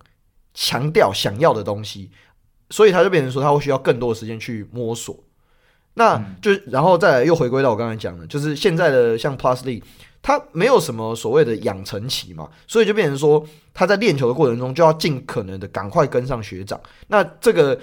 [0.55, 2.11] 强调想要的东西，
[2.70, 5.23] 所以他就变成说他会需要更多的时间去摸索。
[5.94, 9.83] 那就然后再来又回归到我刚才讲的，就是现在的像 Plus Lee
[10.23, 13.44] 他没有什么所谓的养成期嘛，所以就变成说
[13.75, 16.81] 他在练球的过程中就要尽可能的赶快跟上学长。
[17.09, 17.79] 那这个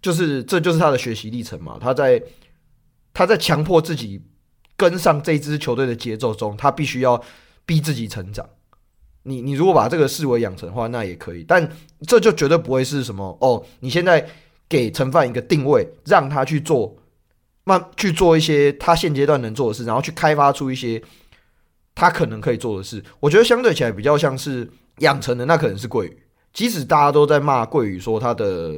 [0.00, 1.76] 就是这就是他的学习历程嘛。
[1.80, 2.22] 他在
[3.12, 4.20] 他在强迫自己
[4.76, 7.22] 跟上这支球队的节奏中，他必须要
[7.64, 8.48] 逼自己成长。
[9.24, 11.70] 你你如果把这个视为养成的话，那也可以，但
[12.06, 13.64] 这就绝对不会是什么哦。
[13.78, 14.28] 你现在
[14.68, 16.96] 给陈范一个定位，让他去做，
[17.62, 21.00] 慢去做一些他现阶段能做的事，然后去开发出一些
[21.94, 23.00] 他可能可以做的事。
[23.20, 26.22] 我觉得相对起来比较像是养成的，那可能是桂宇。
[26.52, 28.74] 即使大家都在骂桂宇说他的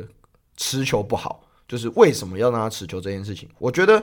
[0.59, 4.02] 持球不好，就是为什么要让他持球这件事情，我觉得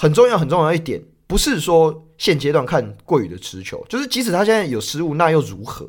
[0.00, 1.02] 很重要很重要一点。
[1.26, 5.86] 不是说现阶段看过宇的持球，就是即使他现在有失误，那又如何？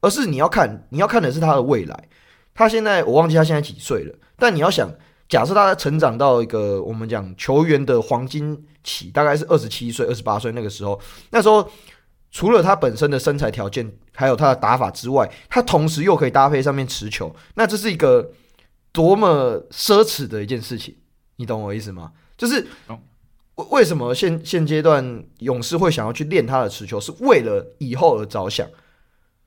[0.00, 2.08] 而是你要看，你要看的是他的未来。
[2.52, 4.90] 他现在我忘记他现在几岁了，但你要想，
[5.28, 10.98] 假设他成长到一个我们讲球员的黄金期，大概是二十七岁、二十八岁那个时候，
[11.30, 11.70] 那时候
[12.32, 18.32] 除了他本身的身材条件，还有他的打法之外，他同时又可以搭配上面持球，那这是一个
[18.90, 20.96] 多么奢侈的一件事情，
[21.36, 22.10] 你懂我意思吗？
[22.36, 22.66] 就是。
[23.56, 28.66] 为为什么现现阶段勇士会想要去练他的持球，是为了以后而着想？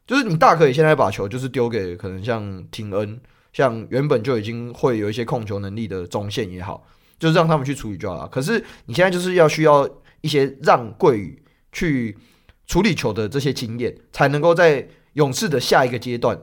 [0.06, 3.22] 就是你大可以现在把球就是丢给可能像廷恩，
[3.54, 6.84] 像原本就已经会有一些控球能力的中线也好，
[7.20, 8.28] 就是让他们去处理就好了。
[8.28, 9.88] 可是你现在就是要需要
[10.22, 12.18] 一些让桂宇去
[12.66, 16.36] 处理球的这些经验，才能够在勇士的下一个阶段，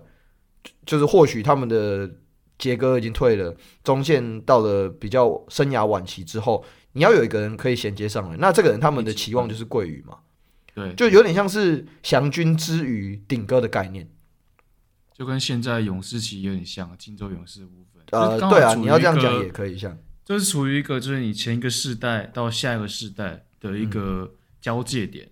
[0.85, 2.09] 就是或许他们的
[2.57, 3.53] 杰哥已经退了，
[3.83, 6.65] 中线到了比较生涯晚期之后。
[6.97, 10.19] 你要有一个人可以衔接上来，那这个人他们的期望就是桂宇嘛，
[10.75, 14.09] 对，就有点像是祥军之于顶哥的概念，
[15.13, 18.03] 就跟现在勇士其实有点像，金州勇士的部分。
[18.13, 25.31] 呃，对啊，你要这样讲也可以像，就是处于一个就是你前一个世代到下一个世代的一个交界点，嗯、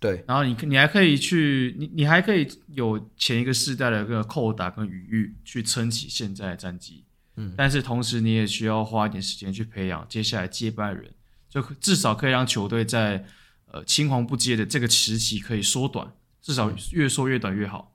[0.00, 7.04] 对，然后你你还可以去你你还可以有前一个世代的一个扣打跟余裕去撑起现在的战绩。
[7.36, 11.12] 嗯，但是同时你也需要花一点时间去培养接下来接班人，
[11.48, 13.24] 就至少可以让球队在
[13.66, 17.94] 呃青黄不接的这个时期可以缩短，至少越缩越短越好。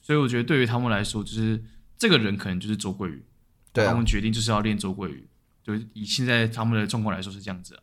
[0.00, 1.62] 所以我觉得对于他们来说，就是
[1.98, 3.24] 这个人可能就是周桂宇，
[3.72, 5.28] 对啊，他们决定就是要练周桂宇，
[5.64, 7.82] 就以现在他们的状况来说是这样子啊，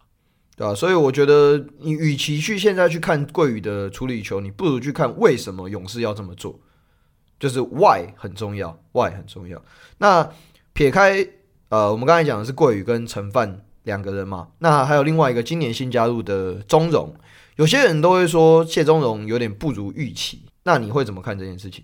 [0.56, 6.60] 对啊，所以我觉得你与其去现在去看桂宇的处理球，你不如去看为什么勇士要这么做，
[7.38, 9.62] 就是 why 很重要，why 很重要。
[9.98, 10.32] 那
[10.74, 11.26] 撇开
[11.70, 17.16] 呃，我们刚才讲的是桂宇跟陈范两个人嘛，那还有另外一个今年新加入的钟荣，
[17.56, 21.84] 有些人都会说谢钟荣有点不如预期，那你会怎么看这件事情？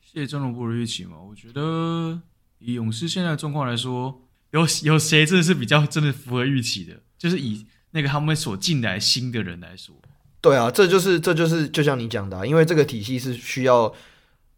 [0.00, 1.16] 谢钟荣不如预期嘛？
[1.28, 2.20] 我觉得
[2.58, 6.94] 以勇士现在的状况来说，有 有谁真的是比较真的符合预期的？
[7.18, 9.94] 就是以那个他们所进来新的人来说，
[10.40, 13.92] 对啊，这就是这就是就像你讲的啊，因为这个体系是需要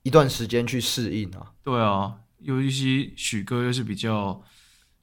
[0.02, 1.52] 一段时间去适应啊。
[1.64, 2.16] 对啊。
[2.42, 4.42] 有一些许哥又是比较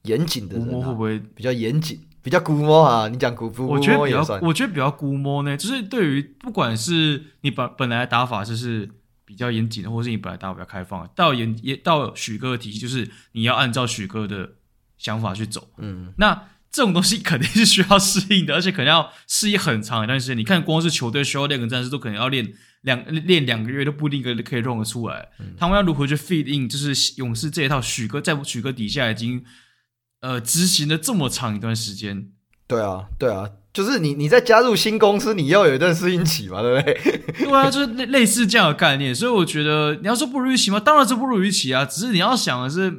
[0.02, 3.08] 严谨的人，啊，会不会比较严谨，比较估摸啊？
[3.08, 5.56] 你讲估估摸，我觉得比较，我觉得比较估摸呢。
[5.56, 8.88] 就是对于不管是你本本来的打法就是
[9.24, 14.54] 比较严谨的，或是你本来打法比较开放，到严也到许哥的体系，就是你要按照许哥的
[14.96, 15.68] 想法去走。
[15.78, 20.36] 嗯，那这种东西肯定是需要适应的，而且可能要适应很长一段时间。
[20.36, 22.54] 你看，光是球队需要练个战术，都可能要练。
[22.82, 26.68] 两练两个月都不一定可以可以弄得出来，嗯、他们要如何去 fit in？
[26.68, 29.44] 就是勇士这一套许哥在许哥底下已经
[30.20, 32.28] 呃执行了这么长一段时间。
[32.68, 37.22] 对啊，对啊，就是你你在加入新公司，你要有一段适应期嘛，对不对？
[37.44, 39.14] 对啊，就是类类似这样的概念。
[39.14, 40.78] 所以我觉得你要说不如预期吗？
[40.78, 41.84] 当然是不如预期啊。
[41.84, 42.92] 只是你要想的是，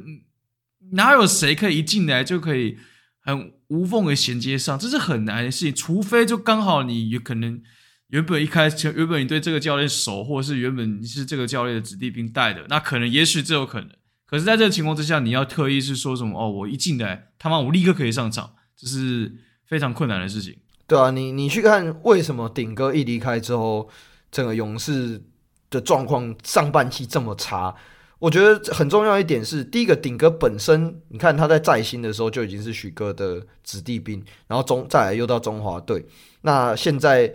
[0.92, 2.76] 哪有谁可以一进来就可以
[3.22, 4.78] 很无缝的衔接上？
[4.78, 7.62] 这是很难的事情，除非就刚好你有可能。
[8.10, 13.88] 原本一开始，原本你对这个教练熟，或者是原本你是这个教练的子弟兵带的，那可能也许这有可能。
[14.26, 16.48] 可是，在这个情况之下，你要特意是说什么哦？
[16.48, 19.32] 我一进来，他妈我立刻可以上场，这是
[19.66, 20.56] 非常困难的事情。
[20.86, 23.88] 对啊，你你去看为什么顶哥一离开之后，
[24.30, 25.20] 整个勇士
[25.68, 27.74] 的状况上半期这么差？
[28.18, 36.04] 我觉得很重要一点是，第一个顶哥本身，你看他在在新的时候就已经是许哥的子弟兵，然后中再来又到中华队，
[36.42, 37.32] 那现在。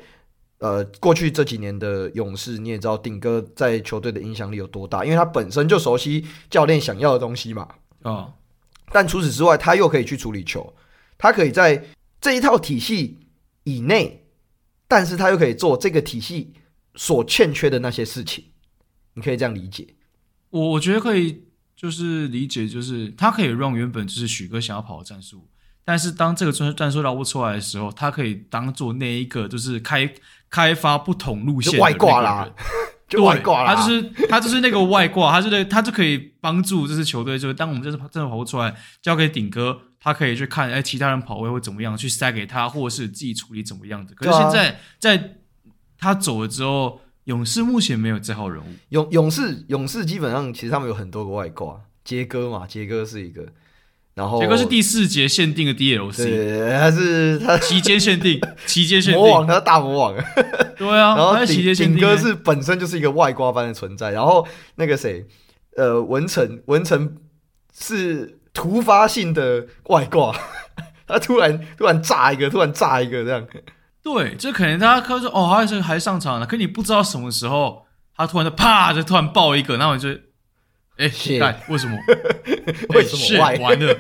[0.66, 7.62] 呃，过去这几年的勇士，你也知道顶哥在球队的影响力有多大，因为他本身就熟悉教练想要的东西嘛。
[8.02, 8.34] 啊、哦，
[8.92, 10.74] 但除此之外，他又可以去处理球，
[11.20, 11.86] 他可以在
[12.20, 13.28] 这一套体系
[13.64, 14.26] 以内，
[14.88, 16.56] 但是他又可以做这个体系
[16.96, 18.46] 所欠缺的那些事情。
[19.14, 19.88] 你可以这样理解。
[20.50, 21.44] 我我觉得可以，
[21.76, 25.48] 就是理解，就是他可以让原本就是许哥想要跑的战术，
[25.84, 30.12] 但是当这个战战术绕不出来的时候，他可以当做那一个就是开
[30.50, 32.50] 开发不同路线外挂啦，
[33.08, 44.14] 就外挂啦，他就是他就是那个外挂，他就他就可以帮助这支球队，就是当我们这次真的跑不出来，交给顶哥，他可以去看哎其他人跑位会怎么样，去塞给他，或者是自己处理怎么样的。
[44.16, 45.36] 可是现在、啊、在
[45.98, 48.68] 他走了之后，勇士目前没有这号人物。
[48.90, 53.46] 勇勇士勇士基本上其实他们有很多个外挂，杰哥嘛，杰哥是一个。
[54.16, 60.16] 然后，杰哥是第四节限定的 DLC，对，他是他期间限定， 期间限定魔王，他是大魔王。
[60.78, 64.12] 对啊，然后顶顶哥是本身就是一个外挂般的存在。
[64.12, 65.26] 然后那个谁，
[65.76, 67.18] 呃，文成文成
[67.78, 70.34] 是突发性的外挂，
[71.06, 73.46] 他突然突然炸一个，突然炸一个这样。
[74.02, 77.86] 对，就可能大家看说哦，还是还上场了，可你不知道什么时候
[78.16, 80.10] 他突然就啪就突然爆一个，然后我就。
[80.98, 81.98] 哎，干为什么？
[82.96, 83.98] 为什么完了？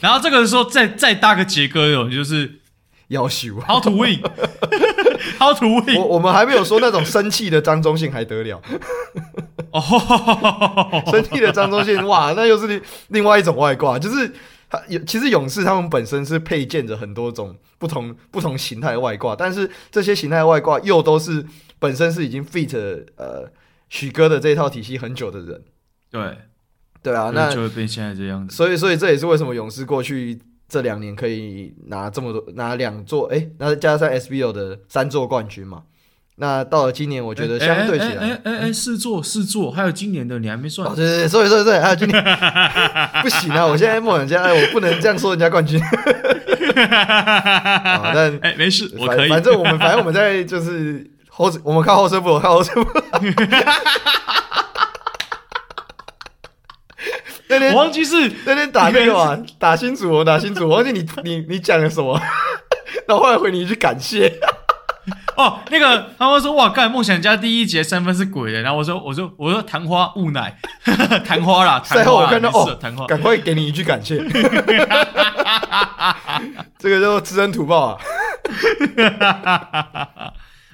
[0.00, 2.60] 然后这个时候再再搭个杰哥哟，就是
[3.08, 5.98] 要求 How to win？How to win？
[5.98, 8.62] 我我们还没有说那种生气的张忠信还得了？
[9.70, 14.32] 哦，生气的张忠信，哇，那又是另另外一种外挂，就是
[14.70, 21.44] 他有其实勇士他们本身是配件着很多种不同不同形态外挂，但是这些形态外挂又都是
[21.78, 23.50] 本身是已经 fit 呃
[23.90, 25.62] 许哥的这一套体系很久的人。
[26.14, 26.38] 对，
[27.02, 28.54] 对啊，那就会变现在这样子。
[28.54, 35.82] 所以，所以这也是为什么勇士过去这两年可以拿这么多，拿两座，哎，那加上 SBL 的三座冠军嘛。
[36.36, 40.88] 那到了今年，我觉得相对起来，哎哎哎，四座四座，还有今年的你还没算。
[40.94, 42.24] 对对对，所以所以所以还有今年，
[43.22, 43.66] 不行啊！
[43.66, 45.80] 我现在梦想家，我不能这样说人家冠军。
[46.74, 49.28] 但 哎，没事，我可以。
[49.28, 52.90] 反正我们反正我们在就是后，我们靠后生部，我靠后撤步。
[57.58, 62.20] 那天我忘记是那天打那个嘛，打清楚我打清楚，我忘记你你你讲了什么，
[63.08, 64.32] 然后后来回你一句感谢。
[65.36, 70.56] 哦，那个他们说哇，干梦想家第一节三分是鬼的，然后我说我说我说昙花雾奶，
[71.26, 71.82] 昙花啦。
[71.84, 74.16] 赛后我看到哦，昙花，赶快给你一句感谢。
[76.78, 77.98] 这个叫知恩图报啊。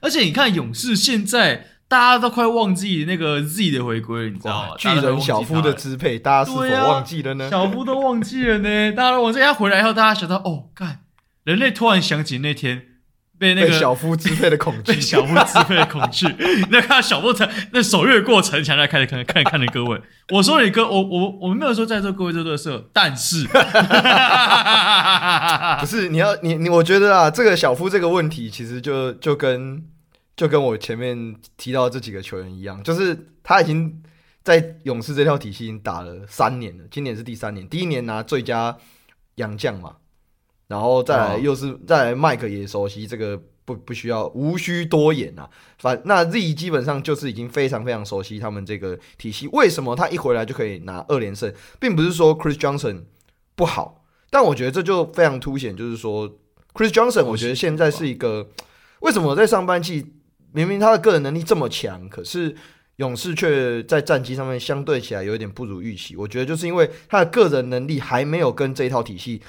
[0.02, 1.66] 而且你看勇士现在。
[1.90, 4.68] 大家都快忘记那个 Z 的回归了，你知道吗？
[4.78, 7.46] 巨人小夫的支配，大家是否忘记了呢？
[7.46, 9.40] 啊、小夫都忘记了呢，大家都忘记。
[9.40, 11.00] 他回来以后，大家想到哦，干，
[11.42, 12.82] 人类突然想起那天
[13.40, 16.28] 被那个小夫支配的恐惧，被小夫支配的恐惧。
[16.70, 20.00] 那看小夫城，那手越过城墙来开始看，看，看着各位。
[20.28, 23.48] 我说你哥，我我我们没有说在座各位这乐色，但是
[25.80, 29.82] 不是你要你你，我觉得啊，这个小夫这个问题，其实就就跟。
[30.40, 34.02] 就跟我前面提到这几个球员一样，就是他已经
[34.42, 37.68] 在勇士这套体系已经打了三年了，今年是第三年。
[37.68, 38.74] 第一年拿最佳
[39.34, 39.96] 洋将嘛，
[40.66, 45.46] 然后再来又是、再来麦克也熟悉这个，不不需要无需多言啊。
[45.78, 49.46] 反那 Z 基本上就是已经非常非常熟悉他们这个体系。
[49.48, 53.02] 为什么他一回来就可以拿二连胜，并不是说 Chris Johnson
[53.54, 56.26] 不好，但我觉得这就非常凸显，就是说
[56.72, 58.48] Chris Johnson，我觉得现在是一个
[59.00, 60.14] 为什么在上半季。
[60.52, 62.54] 明明他的个人能力这么强，可是
[62.96, 66.16] 勇士却在战绩上面相对起来有一点不如预期。
[66.16, 69.40] 我觉得就是因为他的个人能力还没有跟这一套体系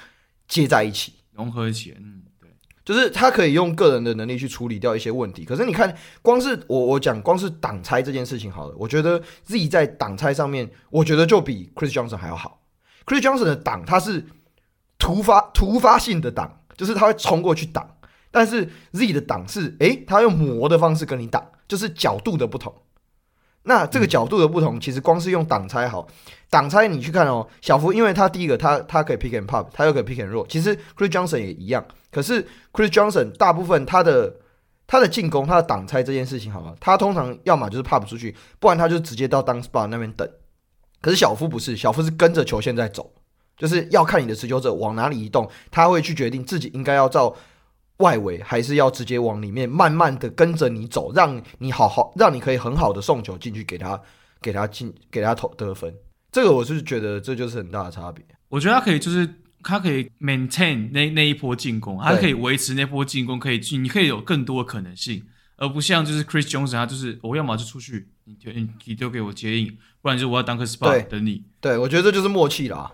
[0.47, 1.97] 接在一起，融合起来。
[1.99, 2.49] 嗯，对，
[2.85, 5.43] 就是他可以用个人的能力去处理掉一些问题。
[5.43, 12.61] 可是你看，光是我我讲光是挡拆这件事情好了，我觉得自己在挡拆上面，我觉得就比 Chris Johnson 还要好。
[13.05, 14.25] Chris Johnson 的挡他是
[14.97, 17.97] 突发突发性的挡，就是他会冲过去挡。
[18.31, 22.73] 但是 Z 的挡是，诶，他用磨的方式跟你挡，就是角度的不同。
[23.63, 26.07] 那这个角度的不同，其实光是用挡拆好，
[26.49, 31.85] 挡拆你去看哦，小福，因为他第一个他他可以 pick and pop，他又可以 pick and roll，其实 Chris Johnson 也一样。
[32.09, 34.33] 可是 Chris Johnson 大部分他的
[34.87, 36.73] 他的进攻，他的挡拆这件事情，好吗？
[36.79, 40.27] 他通常要么就是 pop 出去，不然他就直接到 dunk spot 那边等。
[40.99, 43.13] 可是小福不是，小福是跟着球线在走，
[43.55, 47.35] 就是要看你的持球者往哪里移动，他会去决定自己应该要照。
[48.01, 54.01] 外围还是要直接往里面，慢慢的跟着你走，让你好好，让你可以很好的送球进去，给他，
[54.41, 55.93] 给他进，给他投得分。
[56.31, 58.25] 这个我是觉得这就是很大的差别。
[58.49, 59.27] 我觉得他可以，就是
[59.63, 65.23] 他可以 maintain 那那一波进攻，他可以维持那波进攻，可以进，你可以有更多的可能性，
[65.57, 71.43] 而不像就是 Chris Johnson，他就是我要么就出去，你你你丢给我接应，不然就是我要当个 spot 等你。
[71.59, 72.91] 对，我觉得这就是默契啦。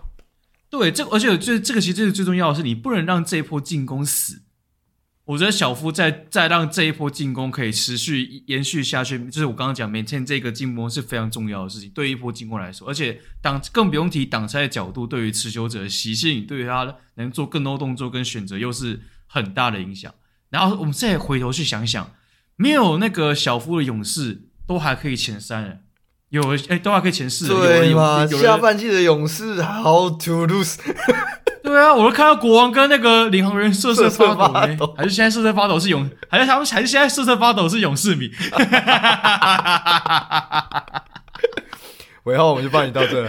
[0.70, 4.42] 对，这而且这这个其实这个最重要的是，你不能让这一波进攻死。
[5.28, 20.14] 我觉得小夫再再让这一波进攻可以持续延续下去，就是我刚刚讲，maintain 这个进攻是非常重要的事情，对于一波进攻来说，而且挡更不用提挡拆的角度，对于持球者的习性，对于他能做更多动作跟选择，又是很大的影响。
[20.48, 22.10] 然后我们再回头去想想，
[22.56, 25.82] 没有那个小夫的勇士，都还可以前三人，
[26.30, 28.26] 有哎，都还可以前四人，对吗？
[28.26, 30.78] 下半季的勇士 How to lose？
[31.68, 38.30] 对啊，我都看到国王跟那个领航员瑟瑟发抖，欸，还是现在瑟瑟发抖是勇，还是他们还是现在瑟瑟发抖是勇士迷。
[42.24, 43.28] 尾号我们就帮你到这。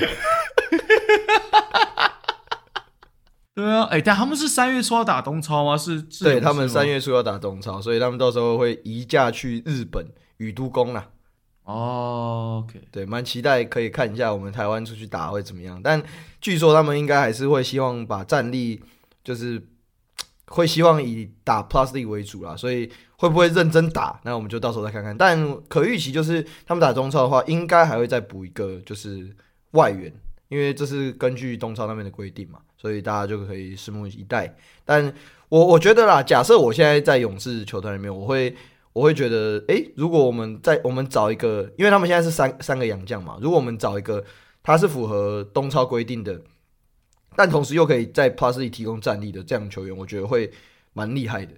[3.53, 5.77] 对啊，哎、欸，但他们是三月初要打东超吗？
[5.77, 11.07] 是，是对他们三月初要打东超，所以他们到时候会移驾去日本宇都宫啦。
[11.71, 15.79] 哦对，蛮期待可以看一下我们台湾出去打会怎么样。
[15.83, 16.01] 但
[16.41, 18.81] 据说他们应该还是会希望把战力，
[19.23, 19.61] 就是
[20.47, 22.57] 会希望以打 Plus League 为主啦。
[22.57, 25.15] 所以会不会认真打，那我们就到时候再看看。
[25.15, 29.29] 但可预期就是他们打中超的话，应该还会再补一个就是
[29.73, 30.11] 外援，
[30.47, 34.55] 因为这是根据东超那边的规定嘛，所以大家就可以拭目以待。
[34.83, 35.13] 但
[35.49, 38.55] 我我觉得啦，假设我现在在勇士球队里面，我会。
[38.99, 44.21] 我会觉得，诶，如果我们在我们找一个，因为他们现在是三三个洋将嘛，如果我们找一个，
[44.61, 46.41] 他是符合东超规定的，
[47.33, 50.51] 但同时又可以在 Plus 里提供战力的这样球员，我觉得会
[50.91, 51.53] 蛮厉害的。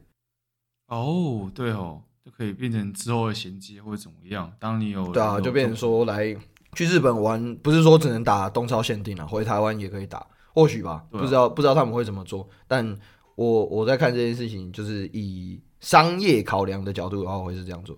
[0.87, 4.53] 哦，对哦，就可以变成之后的衔接或者怎么样。
[4.59, 6.35] 当你有对啊，就变成说来
[6.75, 12.47] 去日本玩，不是说只能打东超限定了，回台湾也可以打，或许吧，啊、不知道不知道他们会怎么做。
[12.67, 12.95] 但
[13.35, 15.61] 我我在看这件事情，就是以。
[15.81, 17.97] 商业考量的角度的话，我会是这样做。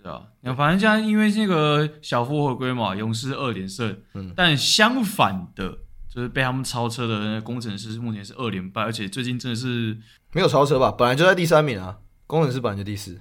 [0.00, 4.00] 是啊，那反正现在因为这个小夫回归嘛，勇士二连胜。
[4.14, 5.76] 嗯，但相反的，
[6.08, 9.98] 就是被他们超车的那个工程师目前是二连败，而且最近真的是
[10.32, 10.92] 没有超车吧？
[10.92, 11.98] 本来就在第三名啊，
[12.28, 13.20] 工程师本来就第四。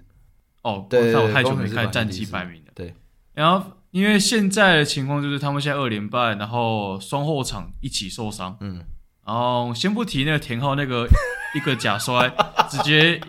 [0.61, 2.71] 哦，对，我太久没看战绩排名了。
[2.75, 2.93] 对，
[3.33, 8.55] 然后因为现在的情况就是他们现在二连败，然后双后场一起受伤。
[8.59, 8.83] 嗯，
[9.27, 11.05] 然后先不提那个田浩那个
[11.53, 12.31] 一个假摔，
[12.69, 13.21] 直接。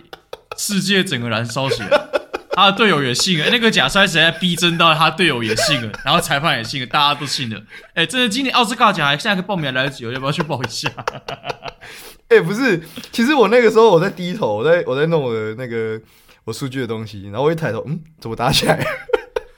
[0.60, 1.88] 世界整个燃烧起来，
[2.50, 7.62] 他的队友也信了，那个假摔实在逼真到他队友也信了， 然后裁判也信了，大家都信了。
[7.94, 10.90] 哎，真的，今年奥斯卡奖还现在报名还来得及，我要不要去报一下？
[12.26, 12.82] 哎，不是，
[13.12, 16.00] 其实我那个时候我在低头，我在我在弄我的那个
[16.42, 18.84] 我数据的东西，然后我一抬头，嗯，怎么打起来？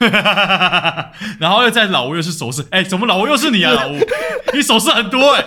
[1.39, 3.71] 然后又在老吴又是手势，哎，怎么老吴又是你啊？
[3.73, 3.99] 老吴，
[4.53, 5.45] 你手势很多哎。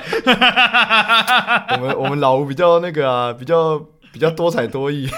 [1.76, 3.78] 我们我们老吴比较那个啊，比较
[4.12, 5.08] 比较多才多艺。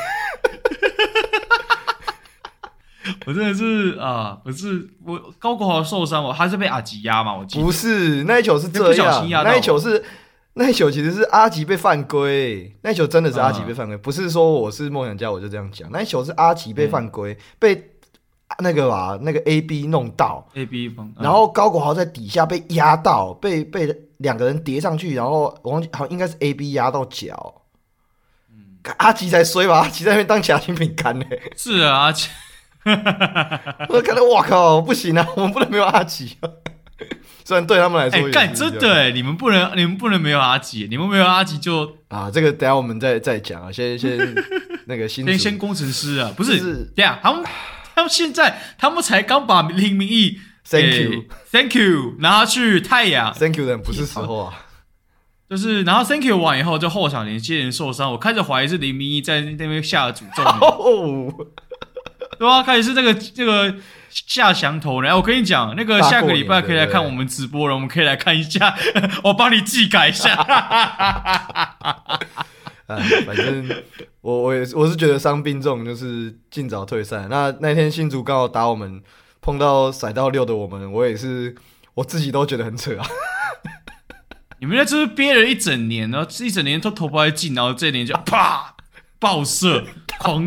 [3.24, 7.34] 我真的是啊，我是我高国豪受伤，我还是被阿吉压嘛？
[7.36, 9.42] 我记得不是那一球是这样，不小心压。
[9.42, 10.02] 那一球是
[10.54, 15.88] 那一球其实是阿吉被犯规，那一球真的是阿吉被犯规，嗯、不是说我是梦想家我就这样讲。
[15.92, 17.90] 那一球是阿吉被犯规，嗯、被
[18.58, 27.62] 那个吧那个 A B 弄到 A B，、嗯、然后高国豪在底下被压到，被被两个人叠上去，然后我忘记好像应该是 A B 压到脚。
[28.50, 29.80] 嗯，阿吉才衰吧？
[29.80, 31.24] 阿吉在那边当夹心饼干呢。
[31.56, 32.28] 是啊，阿吉。
[33.88, 35.26] 我看到，哇靠，不行啊！
[35.36, 36.36] 我们不能没有阿吉。
[37.44, 44.16] 虽然对他们来说，干真的哎，你们不能，你们不能没有阿吉，你们没有阿吉就啊，这个等下我们再再讲啊，先先
[44.86, 47.44] 那个新先先工程师啊，不是，这样他们
[47.96, 50.38] 他们现在他们才刚把林明义
[50.68, 54.52] ，Thank you Thank you 拿去太阳，Thank you 的不是时候啊，
[55.48, 60.44] 就是然后 Thank you 完以后就后场连接人受伤，我开始怀疑是林明义在那边下了诅咒。
[62.38, 63.74] 对啊，开始是这个这个
[64.10, 68.76] 下降头，然后我跟你讲，那个下个礼拜可以来看我们直播了，我们可以来看一下，
[69.24, 70.36] 我帮你技改一下。
[72.94, 73.68] 哎，反正
[74.20, 77.26] 我我也我是觉得伤病重，就是尽早退赛。
[77.28, 79.02] 那那天新竹刚好打我们，
[79.40, 81.54] 碰到甩到六的我们，我也是
[81.94, 83.06] 我自己都觉得很扯啊。
[84.60, 88.72] 你们在这是憋了一整年，然后一整年都投不进，然后这一年就啪。
[89.18, 89.82] 爆射，
[90.20, 90.46] 狂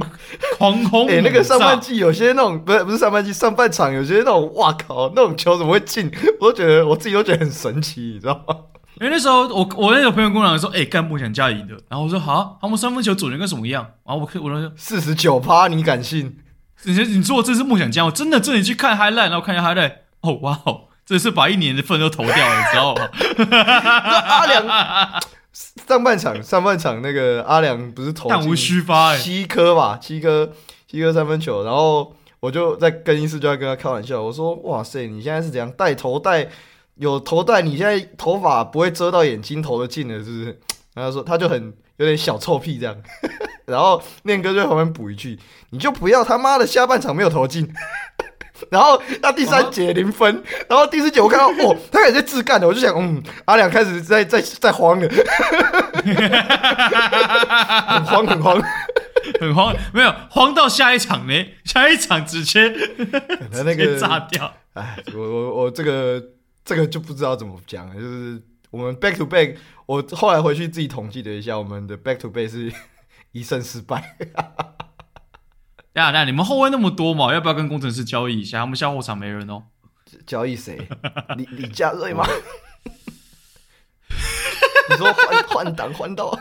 [0.60, 1.08] 狂轰！
[1.10, 6.10] 哎、欸，那个上半季有些那种不是不是上半季上半场有些那种，哇靠，那种球怎么会进？
[6.40, 8.56] 我都觉得我自己都觉得很神奇，你知道吗？
[9.00, 13.86] 因为那时候我我那个朋友跟我讲说，哎、欸，干梦想家赢的，然后我说好，他们三分球准的跟什么一样？
[14.06, 16.38] 然后我我说四十九趴，你敢信？
[16.84, 23.10] 你你说这是梦想家，我真的真的去看 highlight，然后看一下 highlight，哦哇哦，这是把一年的份都投掉了，你知道吗？
[24.28, 25.22] 阿良。
[25.52, 30.52] 上半场，上半场那个阿良不是投进七颗吧，七颗
[30.88, 36.48] 七颗三分球，然后我就在更衣室就在跟他开玩笑，我说：“哇塞，你现在是怎样带头带？
[37.00, 40.60] 有头戴，你现在头发不会遮到眼睛，投得进的，是不是？”
[40.96, 42.96] 然后说他就很有点小臭屁这样，
[43.66, 45.40] 然后念哥就在旁边补一句
[45.72, 47.72] ：“你就不要他妈的下半场没有投进。
[48.70, 55.08] ”然后那第三节零分，啊、然后第四节我看到 哦，他也在自干的，我就想，嗯，阿良开始在在在慌了，
[57.88, 58.62] 很慌很慌
[59.40, 61.34] 很慌，没有慌到下一场呢，
[61.64, 64.54] 下一场直接直接炸掉。
[64.74, 66.22] 哎，我我我这个
[66.70, 68.40] 这个就不知道怎么讲了，就是
[68.70, 69.58] 我们 back to back，
[69.88, 72.72] 我后来回去自己统计了一下，我们的 back to back 是
[73.32, 74.16] 一胜失败。
[75.94, 78.60] 呀，那你们后卫那么多嘛，要不要跟工程师交易一下？
[78.60, 79.64] 他们下后场没人哦。
[80.28, 80.88] 交易谁？
[81.36, 82.24] 李李佳瑞吗？
[84.92, 86.40] 你说换换挡换到？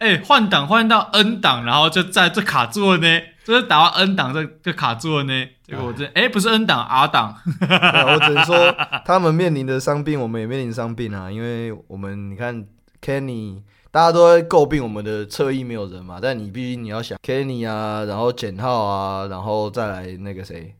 [0.00, 3.22] 哎，换挡换到 N 档，然后就在这卡住了呢。
[3.46, 5.48] 就是打到 N 档，这就卡住了呢。
[5.64, 7.32] 结果我这哎，不是 N 档 R 档。
[7.60, 8.74] 我只能说，
[9.06, 11.30] 他们面临的伤病，我们也面临伤病啊。
[11.30, 12.66] 因为我们你看
[13.00, 13.62] Kenny。
[13.92, 20.74] 大家都在诟病我们的侧翼没有人嘛，但你必须你要想 Kenny 啊，然后简浩啊，然后再来那个谁，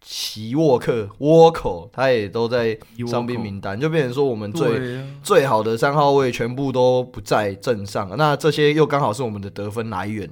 [0.00, 10.30] 奇沃克、沃口，他也都在伤病名单，就变成说我们最、啊、最好的三号位全部都不在阵上，那这些又刚好是我们的得分来源，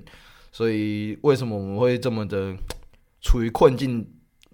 [0.52, 2.54] 所以为什么我们会这么的
[3.20, 4.06] 处于困境？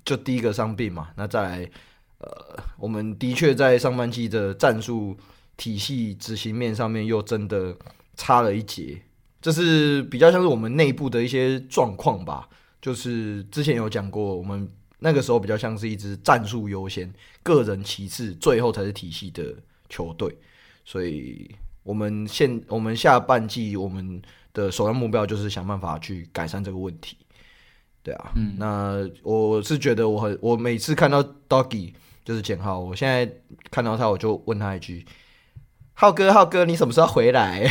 [0.05, 1.71] 就第一个伤病嘛，那再来，
[2.19, 5.15] 呃，我们的确在上半季的战术。
[5.59, 7.77] 体系执行面上面又真的
[8.15, 9.03] 差了一截，
[9.43, 12.49] 这是比较像是我们内部的一些状况吧。
[12.81, 14.71] 就是之前有讲过，我们
[15.01, 19.53] 那个时候比较像是一支战术优先、个人其次，最后才是体系的
[19.89, 20.33] 球队。
[20.85, 24.23] 所以，我们现我们下半季我们
[24.59, 27.17] 的首要目标就是想办法去改善这个问题。
[28.03, 31.93] 对啊，嗯，那我是觉得我很，我每次看到 Doggy
[32.25, 33.31] 就是简浩，我现在
[33.71, 35.07] 看到他，我就问他一句。
[35.95, 37.71] 浩哥，浩哥，你什么时候回来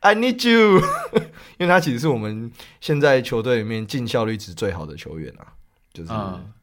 [0.00, 0.80] ？I need you，
[1.58, 2.50] 因为他其实是我们
[2.80, 5.52] 现在球队里面进效率值最好的球员啊，
[5.92, 6.10] 就是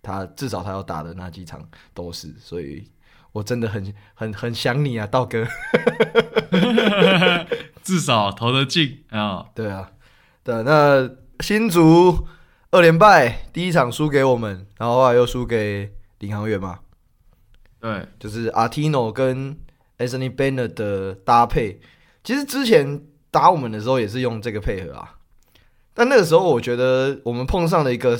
[0.01, 2.83] 他至少他要打的那几场都是，所以
[3.33, 5.47] 我真的很很很想你啊，道哥。
[7.83, 9.91] 至少投得进啊，对啊，
[10.43, 11.09] 对，那
[11.39, 12.27] 新竹
[12.71, 16.79] 二连败，第一场输给我们，然后后来又输给领航员嘛。
[17.79, 19.57] 对，就是阿提诺跟
[19.97, 21.79] Anthony Bennett 的搭配，
[22.23, 23.01] 其实之前
[23.31, 25.15] 打我们的时候也是用这个配合啊。
[25.93, 28.19] 但那个时候我觉得我们碰上了一个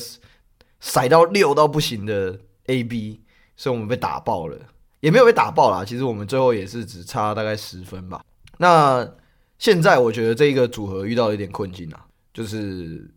[0.79, 3.21] 甩到六到不行的 AB，
[3.55, 4.57] 所以我们被打爆了，
[4.99, 5.85] 也没有被打爆啦。
[5.85, 8.23] 其实我们最后也是只差大概十分吧。
[8.57, 9.09] 那
[9.57, 13.09] 现在我觉得这一个组合遇到一点困境啊，就是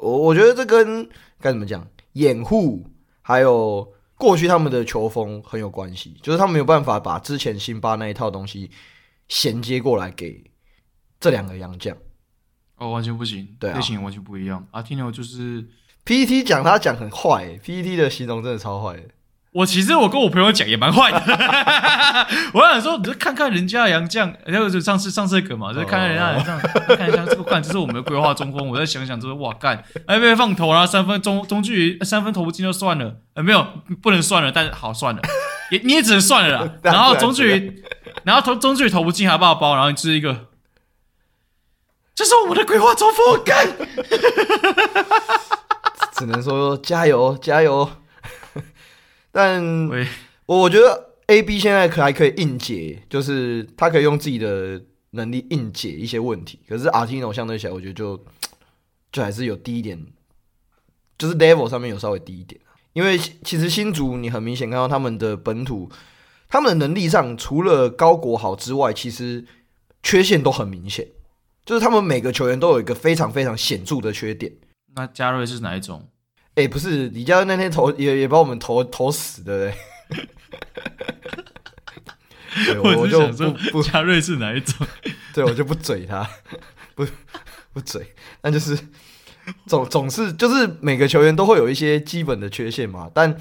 [0.00, 1.08] 我我觉得这跟
[1.40, 2.84] 该怎么讲，掩护
[3.22, 3.92] 还有。
[4.20, 8.68] 过去他们的球风很有关系，就是他们没有办法把之前辛巴那一套东西
[9.28, 10.42] 衔接过来给
[11.20, 11.96] 这两个洋将。
[12.78, 14.66] 哦，完全不行，对啊，类型完全不一样。
[14.72, 15.64] 阿提诺就是
[16.04, 19.08] PTT 讲他讲很坏，PTT 的形容真的超坏的。
[19.50, 21.18] 我其实我跟我朋友讲也蛮坏的，
[22.52, 26.60] 我想说，你就看看人家的洋将，然后就上次上次个嘛，就看看人家杨绛，
[26.96, 28.68] 看一下这个看，这是我们的规划中锋。
[28.68, 33.66] 我再想想，就是哇干，哎被放投，然后三分中中距离三分投不进就算了，哎没有
[34.02, 35.22] 不能算了，但是好算了，
[35.70, 36.70] 也你也只能算了啦。
[36.84, 37.82] 然后中距离，
[38.24, 40.46] 然后投中距离投不进还爆包，然后就是一个，
[42.14, 43.66] 这是我们的规划中锋，干，
[46.12, 47.90] 只能说加油加油。
[49.30, 49.62] 但
[50.46, 56.60] 我觉得 A B 现在可还可以硬解，就是他可以用自己的能力硬解一些问题。
[56.68, 58.24] 可是阿提诺相对起来，我觉得就
[59.12, 60.02] 就还是有低一点，
[61.18, 62.60] 就是 level 上面有稍微低一点。
[62.94, 65.90] 因为其实新竹你很明显看到他们的本土，
[66.48, 69.44] 他们的能力上除了高国豪之外，其实
[70.02, 71.06] 缺陷都很明显，
[71.64, 74.52] 就是他们每个球员都有一个非常非常显著的缺点。
[74.96, 76.08] 那嘉瑞是哪一种？
[76.58, 79.74] 哎、欸，不是，李佳那天投也也把我们投投死，的嘞
[82.66, 82.76] 对？
[82.80, 84.84] 我就不不嘉瑞是哪一种？
[85.32, 86.28] 对我就不嘴他，
[86.96, 87.06] 不
[87.72, 88.76] 不嘴，但就是
[89.66, 93.08] 总总是就是每个球员都会有一些基本的缺陷嘛。
[93.14, 93.32] 但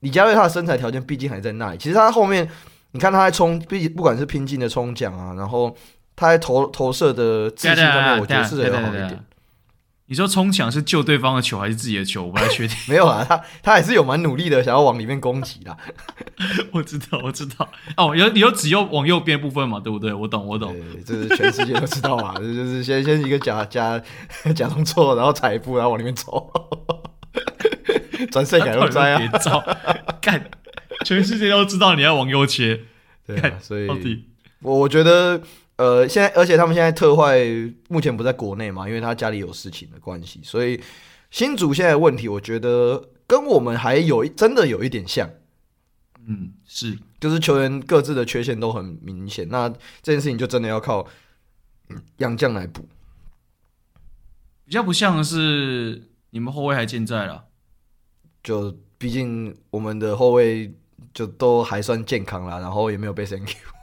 [0.00, 2.50] 李佳瑞他的身材条件毕竟还在那里，其实他后面
[2.90, 5.72] 你看他在冲，毕竟不管是拼劲的冲奖啊，然后
[6.16, 9.24] 他在投投射的自信方面，我觉得是很好一点。
[10.10, 12.24] 你说冲墙是救对方的球还是自己的球？
[12.24, 12.74] 我不太确定。
[12.88, 15.76] 没有啊，他他还是有蛮努力的，想要往里面攻击的。
[16.72, 17.68] 我知道，我知道。
[17.96, 19.78] 哦，有你有只有往右边部分嘛？
[19.78, 20.12] 对不对？
[20.14, 20.74] 我懂，我懂。
[21.04, 22.34] 这是全世界都知道嘛？
[22.40, 24.02] 这就是先先一个假假
[24.56, 26.50] 假动作，然后踩一步，然后往里面走。
[28.30, 29.20] 转身改又摘啊！
[30.20, 30.50] 干，
[31.04, 32.80] 全世界都知道你要往右切。
[33.26, 33.86] 对啊，所以
[34.60, 35.40] 我我觉得，
[35.78, 37.38] 呃，现在而且他们现在特坏
[37.88, 40.80] 目前不在国内嘛，因为他家里有事情的关系，所以
[41.30, 45.30] 新竹现在的问题，我觉得跟我们还有真的有一点像。
[46.26, 49.68] 嗯，是，就是球员各自的缺陷都很明显，那
[50.02, 51.06] 这件事情就真的要靠
[52.18, 52.86] 杨将来补。
[54.64, 57.46] 比较不像是你们后卫还健在了，
[58.42, 60.74] 就毕竟我们的后卫
[61.14, 63.77] 就都还算健康啦，然后也没有被 thank you。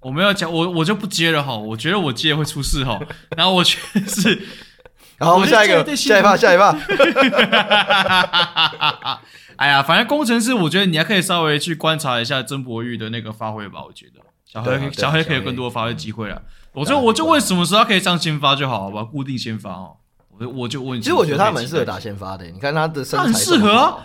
[0.00, 2.98] 我没有讲，我我就不接了哈，我觉得我接会出事哈，
[3.36, 4.42] 然后我确实，
[5.18, 6.76] 然后我们下一个，下一趴，下一趴。
[9.56, 13.84] 哎呀，反正工程师，我觉得你还可以稍微去观察一下曾博玉的那个发挥吧。
[13.86, 16.40] 我觉得小黑、啊、小黑可以有更多的发挥机会啊。
[16.72, 19.04] 我就我就问什么时候可以上先发就好，好吧？
[19.04, 19.96] 固定先发哦。
[20.30, 22.46] 我我就问，其实我觉得他蛮适合打先发的。
[22.46, 23.98] 你看他的身材，他很适合啊。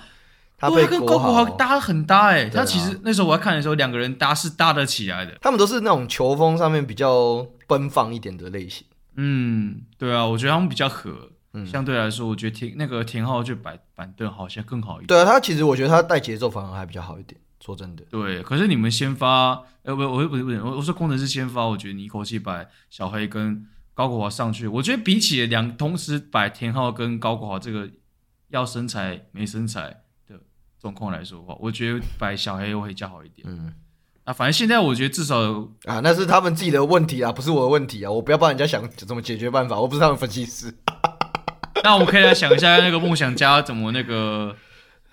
[0.58, 2.50] 他跟高国豪搭很搭哎、欸。
[2.50, 5.38] 他其实那时候我在看的时候，两个人搭是搭得起来的。
[5.42, 8.86] 他们都是那种球风上面比较奔放一点的类型。
[9.18, 11.32] 嗯，对啊，我觉得他们比较合。
[11.54, 15.08] 嗯，相对来说，我觉得田那个田浩就摆板凳好像更好一点。
[15.08, 17.40] 对啊，他其实我觉得他带节奏反而还比较好一点。
[17.64, 18.44] 说真的，对。
[18.44, 27.90] 可是你们先发，呃，不，我不不不，我我说工程师先发，我觉得你一口气摆小黑跟高国华上去，我觉得比起两同时摆田浩跟高国华这个
[28.50, 29.98] 要身材没身材的
[30.86, 33.48] 状况来说的话，我觉得摆小黑会比较好一点。
[33.50, 33.74] 嗯，
[34.24, 35.40] 啊，反正现在我觉得至少
[35.86, 40.72] 啊，那是他们自己的问题啊，不是我的问题啊，我不要帮人家想怎么解决办法，我不是他们分析师。
[41.84, 44.56] 那我们可以来想一下那个梦想家怎么那个，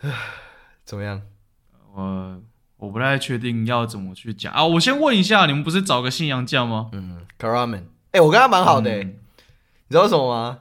[0.85, 1.23] 怎么样？
[1.95, 2.39] 我
[2.77, 4.63] 我不太确定要怎么去讲啊。
[4.67, 6.91] 我先问一下，你们不是找个信阳将吗？
[6.93, 9.09] 嗯，Karaman，哎、欸，我跟他蛮好的、欸嗯，
[9.89, 10.59] 你知道为什么吗？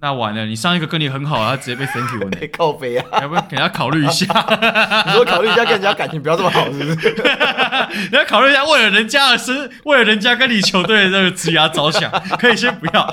[0.00, 3.20] 那完了，你上一个跟你很好，他直接被 thank you 了， 靠背啊！
[3.20, 4.24] 要不要给他考虑一下？
[5.06, 7.12] 你说考虑一下跟人家感情不要这么好，是不是？
[8.10, 13.06] 你要考虑一下，为了人家的生，为了人家跟你球队的这个职涯着想，可以先不要。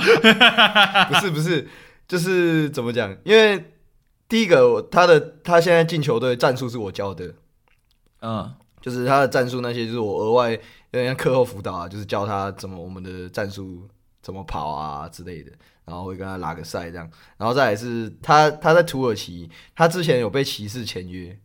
[1.09, 1.67] 不是不是。
[2.07, 3.13] 就是怎么讲？
[3.25, 3.73] 因为
[4.29, 7.33] 第一个，他的他现在进球队战术是我教的，
[8.21, 10.59] 嗯，就是他的战术那些，就是我额外有
[10.91, 13.85] 点像课后辅导啊，就是教他怎么我们的战术
[14.21, 15.51] 怎么跑啊之类的，
[15.87, 21.35] 然后会跟他拉个赛这样，然后再来是他他在土耳其，他之前有被骑士签约，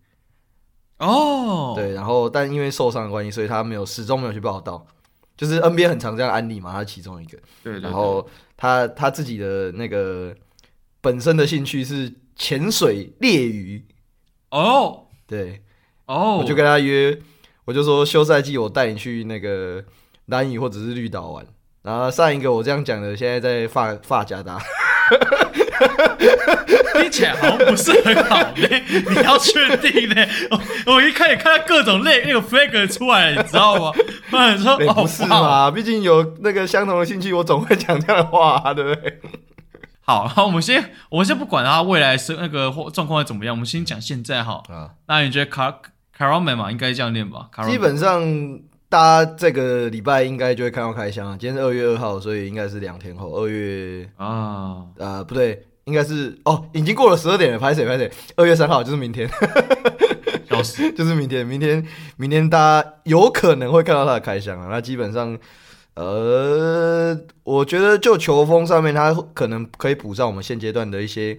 [0.98, 4.86] 哦，对，然后但因为受伤的关系，所以他没有始终没有去报到，
[5.36, 10.36] 就是 NBA 很常这样案例嘛，他其中一个，对，对，对，然后他他自己的那个。
[11.04, 13.84] 本身的兴趣是潜水猎鱼。
[14.50, 15.60] 哦，对。
[16.06, 17.20] 哦，我就跟他约，
[17.64, 19.84] 我就说休赛季我带你去那个
[20.26, 21.44] 南屿或者是绿岛玩。
[21.82, 24.58] 然后上一个我这样讲的，现在在发发夹打，
[26.94, 28.68] 听起来好像不是很好呢。
[29.10, 30.24] 你要确定呢？
[30.86, 33.92] 我我一开始看到各种类那个 flag 出来了，你知道吗？
[34.30, 39.20] 我说哦，不是嘛，毕竟有那个相同的兴趣，我总会讲这样的话，对不对？
[40.04, 44.62] 好，好，我们先，我们先不管他未来是那个状况会怎么样，我们先讲现在哈。
[44.68, 45.74] 啊，那你觉得卡
[46.16, 47.48] 卡罗曼嘛，应该这样念吧？
[47.68, 48.20] 基本上，
[48.92, 51.26] 大家这个礼拜应该就会看到开箱。
[51.38, 58.12] 今天是二月二号，所以应该是两天后，二月啊，呃，不对，应该是哦，已经过了十二点了，拍谁拍谁？
[58.36, 59.26] 二月三号就是明天，
[60.46, 61.82] 笑死， 就是明天，明天，
[62.18, 64.68] 明天大家有可能会看到他的开箱啊。
[64.70, 65.38] 那基本上。
[65.94, 71.38] 呃，我觉得就球风上面，他可能可以补上我们现阶段的一些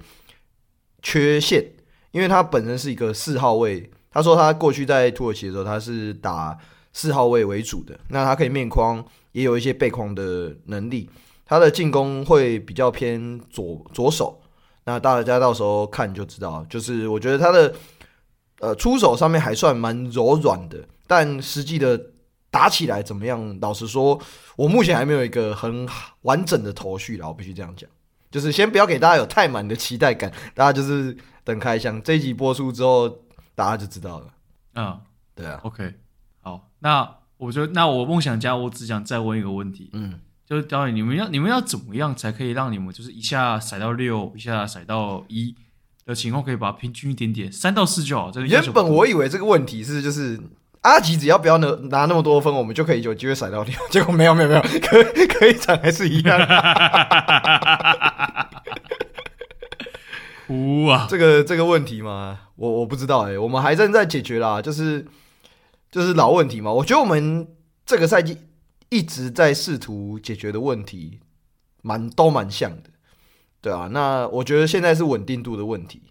[1.02, 1.72] 缺陷，
[2.12, 3.92] 因为他本身是一个四号位。
[4.12, 6.56] 他说他过去在土耳其的时候，他是打
[6.94, 8.00] 四号位为主的。
[8.08, 11.10] 那他可以面框，也有一些背框的能力。
[11.46, 14.42] 他的进攻会比较偏左左手。
[14.86, 17.74] 那大家到时候看就知道，就是我觉得他的
[18.60, 22.02] 呃出手上面还算蛮柔软的，但实际的。
[22.54, 23.58] 打起来怎么样？
[23.62, 24.22] 老实说，
[24.56, 25.90] 我目前还没有一个很
[26.22, 27.28] 完整的头绪了。
[27.28, 27.90] 我必须这样讲，
[28.30, 33.10] 就是先不要给大家有太满的期待感，大家就是等开箱这一集播出之后，
[33.56, 34.28] 大家就知道了。
[34.76, 35.02] 嗯，
[35.34, 35.60] 对啊。
[35.64, 35.96] OK，
[36.44, 45.56] 好，那我就那我梦想家，我只想再问一个问题，嗯，就是导演，你们要你们要怎么样才可以让你们就是一下甩到六，一下甩到一
[46.06, 48.30] 的情况，可以把它平均一点点，三到四就好。
[48.30, 50.40] 这个原本我以为这个问题是就是。
[50.84, 53.74] 阿吉只要不要拿拿那么多分，我们就可以有机会甩到六。
[53.90, 55.02] 结果没有没有没有，可
[55.40, 56.38] 可以涨还是一样。
[60.46, 61.08] 哭啊！
[61.10, 65.06] 这个这个问题嘛，我我不知道哎、欸，我们还正在解决啦，就是
[65.94, 66.74] 就是老问题嘛。
[66.74, 67.48] 我觉得我们
[67.86, 68.40] 这个赛季
[68.90, 71.20] 一直在试图解决的问题，
[71.84, 72.90] 蛮都蛮像的，
[73.62, 73.88] 对啊。
[73.92, 76.02] 那我觉得现在是稳定度的问题，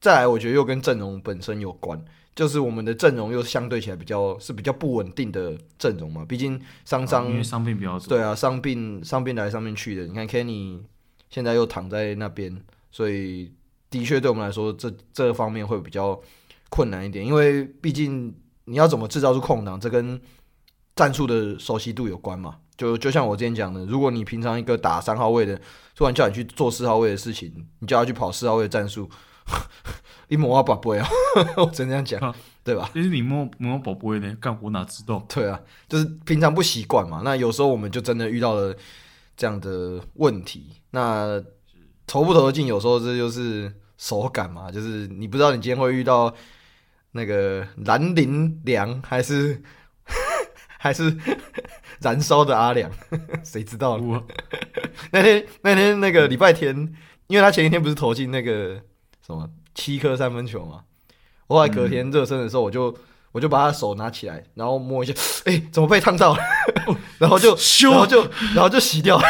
[0.00, 6.24] 再来，我觉得又跟阵容本身有关，就是我们的阵容又相对起来比较是比较不稳定的阵容嘛。
[6.24, 8.08] 毕竟伤伤、啊，因为伤病比较多。
[8.08, 10.06] 对啊，伤病伤病来伤病去的。
[10.06, 10.80] 你看 Kenny
[11.30, 12.60] 现在又躺在那边，
[12.90, 13.52] 所以
[13.90, 16.20] 的确对我们来说，这这方面会比较
[16.70, 17.24] 困难一点。
[17.24, 18.34] 因为毕竟
[18.68, 20.20] 你要怎么制造出空档，这跟
[20.94, 22.56] 战术的熟悉度有关嘛。
[22.76, 25.60] 就就像我之前讲的，如果你平常一个打三号位的，
[25.96, 29.08] 突然叫你去做四号位的事情，你叫他去跑四号位的战术。
[30.28, 31.08] 你摸啊宝贝啊，
[31.56, 32.90] 我只能这样讲，啊、对吧？
[32.92, 35.24] 其实你摸摸宝贝呢，干活哪知道？
[35.26, 35.58] 对啊，
[35.88, 37.22] 就是平常不习惯嘛。
[37.24, 38.76] 那有时候我们就真的遇到了
[39.36, 40.70] 这样的问题。
[40.90, 41.42] 那
[42.06, 46.32] 投不投得进，有时候这就是手感嘛，就是你不知道你今天会遇到
[47.18, 49.60] 那个蓝林良，还是
[50.78, 51.16] 还是
[52.00, 52.90] 燃烧的阿良，
[53.42, 54.22] 谁知道呢？
[55.10, 56.94] 那天那天那个礼拜天，
[57.26, 58.80] 因为他前一天不是投进那个。
[59.26, 60.80] 什么七颗三分球嘛？
[61.48, 62.94] 我后来隔天热身的时候，我就、嗯、
[63.32, 65.12] 我就把他手拿起来，然后摸一下，
[65.44, 66.40] 哎、欸，怎么被烫到了？
[67.18, 68.22] 然后就然后就
[68.54, 69.24] 然后就洗掉了。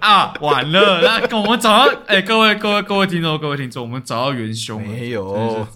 [0.00, 1.00] 啊，完了！
[1.02, 4.88] 那我们找到，哎、欸，各位各位各位听众各位听众，我们找到元凶了。
[4.88, 5.66] 没有，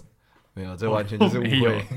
[0.53, 1.85] 没有，这完全就是误会。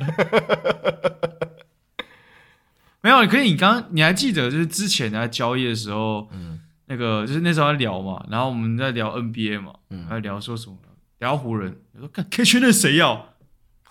[3.03, 6.61] 没有，可是你刚刚你还记得，就是之前在交易的时候，嗯。
[6.89, 10.77] 那个就是那时候在聊嘛，然后我们在聊 NBA 嘛，嗯，在聊说什么？
[11.19, 11.81] 聊湖人。
[11.95, 13.35] 我说看 K 圈那谁要？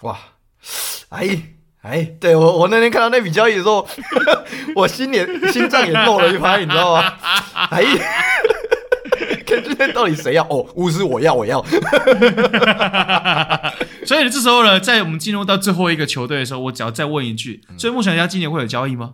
[0.04, 0.18] 哇，
[1.10, 1.55] 哎
[1.86, 3.88] 哎，对我我那天看到那笔交易的时候，
[4.76, 5.20] 我心里
[5.52, 7.14] 心脏也漏了一拍，你知道吗？
[7.70, 7.84] 哎
[9.46, 10.42] 看今天到底谁要？
[10.50, 11.64] 哦，巫师我要我要。
[14.04, 19.14] 所以这时候呢，在我们进入到最后一个球队的时候，我只要再问一句：所以梦想家今年会有交易吗？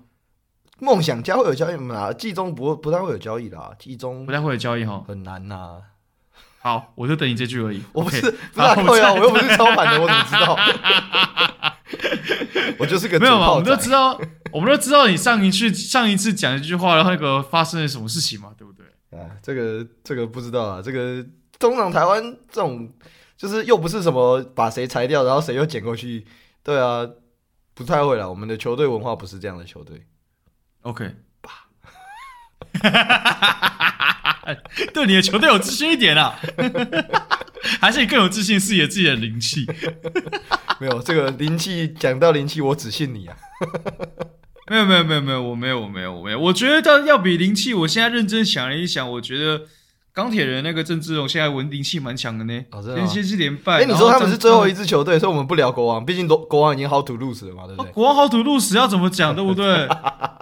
[0.79, 2.13] 梦想家会有交易吗？
[2.13, 5.71] 季中不不太会有交易的，季中不太会有交易哈，很难呐。
[6.61, 7.81] 好，我就等你这句而已。
[7.91, 10.57] 我不是不是扣呀，我又不是超凡的，我怎么知道？
[12.77, 14.19] 我就是个没有嘛，我们都知道，
[14.51, 18.85] 我们都知道你上一次上一次讲一句话，然后那个发生了什么事情嘛，对不对？
[19.19, 21.25] 啊，这个这个不知道啊，这个
[21.59, 22.91] 通常台湾这种
[23.35, 26.25] 就是又不是什么把谁裁掉，然后谁又捡过去，
[26.63, 27.07] 对啊，
[27.73, 28.29] 不太会了。
[28.29, 30.05] 我们的球队文化不是这样的球队。
[30.83, 31.13] OK，吧，
[34.93, 36.37] 对你的球队有自信一点啊，
[37.79, 39.65] 还是你更有自信视野自己的灵气？
[40.79, 43.35] 没有这个灵气，讲到灵气，我只信你啊！
[44.69, 49.61] 没有没有没有没有，我没有我没有我没有，我觉得要比灵气，我现在认真想了一想，我觉得。
[50.13, 53.77] 钢铁人那个郑志龙现在稳定性蛮强的呢，连续是连败。
[53.81, 57.91] 哎，你说他们是最后一支球队，所以我们不聊国王，毕竟国国王已经 how to lose 了嘛，对不对？
[57.93, 59.87] 国王 how to lose 要怎么讲，对不对？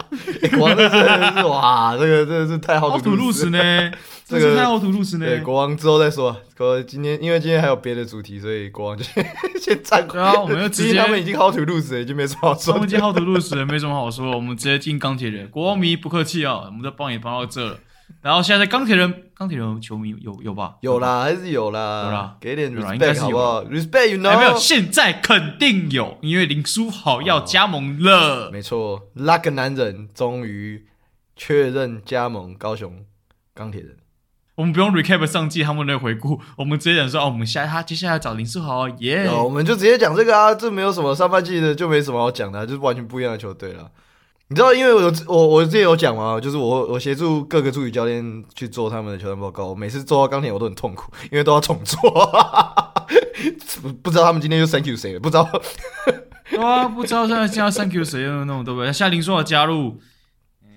[0.58, 3.92] 国王真的是哇，这个真的是太 how to lose 呢，
[4.26, 5.26] 这个太 how to lose 呢。
[5.28, 6.36] 对，国王之后再说。
[6.58, 9.24] 国今天因为今天还有别的主题，所以国王就先
[9.62, 10.20] 先暂停。
[10.20, 12.74] 然后我们就直接，他们已经 how to lose 了，已经没什么好说。
[12.74, 14.32] 他们已经 how to lose 了，没什么好说。
[14.32, 17.78] 我们直接进钢铁人，国王迷不客气啊，我们就帮你帮到这了。
[18.22, 20.76] 然后现在钢铁人，钢铁人球迷有有吧？
[20.82, 24.38] 有啦，还是有啦，有啦，给点 respect 好不好？respect，you know？
[24.38, 28.52] 没有，现在肯定有，因为林书豪要加盟了。
[28.52, 30.86] 没错，那个男人终于
[31.36, 33.06] 确认加盟高雄
[33.54, 33.96] 钢铁人。
[34.56, 39.30] 我们不用 recap 上季他们的回顾，我们直接讲说哦，我们下他接下来找林书豪耶。
[39.32, 43.90] 我们就直接讲这个啊，这没有什么上半季的，就没什么好讲的，就是完全不一样的球队了。
[44.52, 52.00] 你知道，因为我我我之前有讲嘛，就是我我协助各个助理教练去做他们的球员报告，每次做到钢铁我都很痛苦，因为都要重做，
[54.02, 55.48] 不知道他们今天又 thank you 谁了，不知道，
[56.50, 58.92] 对啊，不知道现在现在 thank you 谁了，那种对不对？
[58.92, 60.00] 夏林说要加入，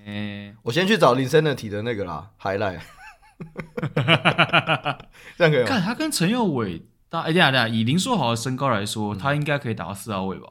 [0.05, 2.79] 嗯，我先去找林森的体的那个啦，highlight，
[5.35, 5.65] 这样可以吗？
[5.65, 10.49] 看他跟陈佑伟，大哎呀呀，以林书豪的身高来说，嗯、他应该可以打到四号位吧。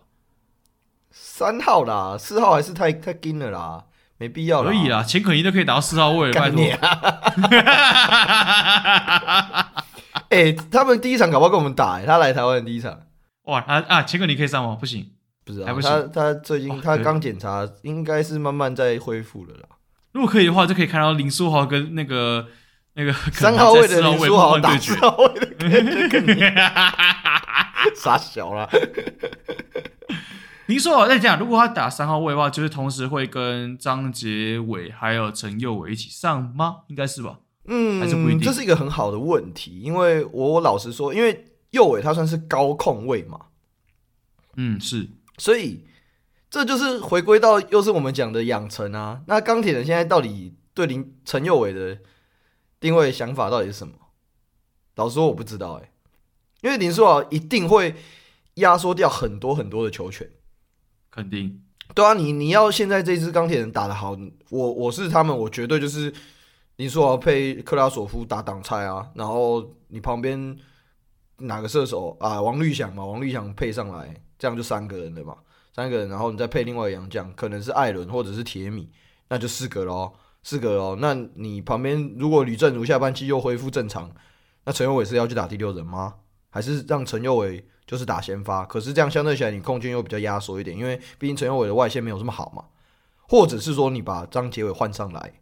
[1.13, 3.85] 三号啦，四号还是太太紧了啦，
[4.19, 4.71] 没必要啦。
[4.71, 6.61] 可以啦，钱可怡都可以打到四号位了，拜托。
[10.31, 12.99] 哎， 他们第一场搞不好跟我们打、欸，他来台湾的第一场。
[13.45, 14.03] 哇啊啊！
[14.03, 14.77] 钱可怡可以上吗？
[14.79, 15.11] 不行，
[15.45, 15.91] 不知道，还不行。
[15.91, 19.65] 他他最近他刚检查，应该是慢慢在恢复了啦。
[20.13, 22.47] 如果可以的话，就可以看到林书豪跟那个
[22.95, 25.69] 那个三号位的林书豪打四号位的，
[27.97, 28.69] 傻小了。
[30.67, 36.83] 林书豪在讲，如果他打三号位的话，就是同时会跟张杰伟还有陈佑伟一起上吗？
[36.89, 37.41] 应该是吧？
[37.65, 38.41] 嗯，还是不一定。
[38.41, 43.41] 这是一个很好的问题，因为我老实说，因为佑伟他算是高控位嘛，
[44.57, 45.09] 嗯，是，
[45.39, 45.85] 所以
[46.49, 49.23] 这就是回归到又是我们讲的养成啊。
[49.27, 51.99] 那钢铁人现在到底对林陈佑伟的
[52.79, 53.95] 定位想法到底是什么？
[54.95, 55.89] 老实说，我不知道哎、欸。
[56.63, 57.97] 因为林书豪一定会
[58.55, 60.29] 压缩掉很多很多的球权，
[61.13, 61.63] 肯定。
[61.95, 64.17] 对啊，你你要现在这支钢铁人打得好，
[64.49, 66.11] 我我是他们，我绝对就是
[66.77, 70.57] 林书豪配克拉索夫打挡拆啊，然后你旁边
[71.37, 75.37] 哪个射手啊，王律翔嘛，王律翔配上来，这样就三个人了嘛，
[75.75, 78.89] 三个人，然后你再配另外一个洋将，可能是艾伦或者是铁米，
[79.29, 80.97] 那就四个喽，四个喽。
[80.97, 84.11] 那你旁边如果吕政儒下半季又恢复正常，
[84.65, 86.15] 那陈佑伟是要去打第六人吗？
[86.49, 87.67] 还是让陈佑伟？
[87.93, 92.65] 就是打先发，可是这样相对起来，你空间又比较压缩一点，因为毕竟陈佑伟的外线没有这么好嘛。
[93.29, 95.35] 或者是说，你把张杰伟换上来，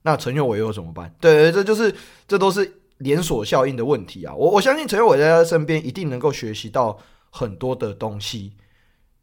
[0.00, 1.14] 那陈佑伟又怎么办？
[1.20, 1.94] 对，这就是
[2.26, 4.34] 这都是连锁效应的问题啊。
[4.34, 6.98] 我我相信陈佑伟在他身边一定能够学习到
[7.28, 8.54] 很多的东西，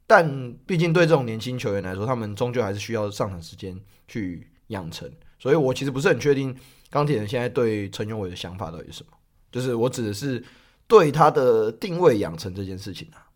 [0.06, 3.76] 但毕竟对这种年轻球员来说，他们终究还是需要上场时间
[4.08, 5.12] 去养成。
[5.40, 6.56] 所以我其实不是很确定
[6.92, 9.18] 钢铁人现在对陈佑伟的想法到底是什么。
[9.52, 10.44] 就是我指的是。
[10.88, 13.28] 对他的定位养成这件事情啊，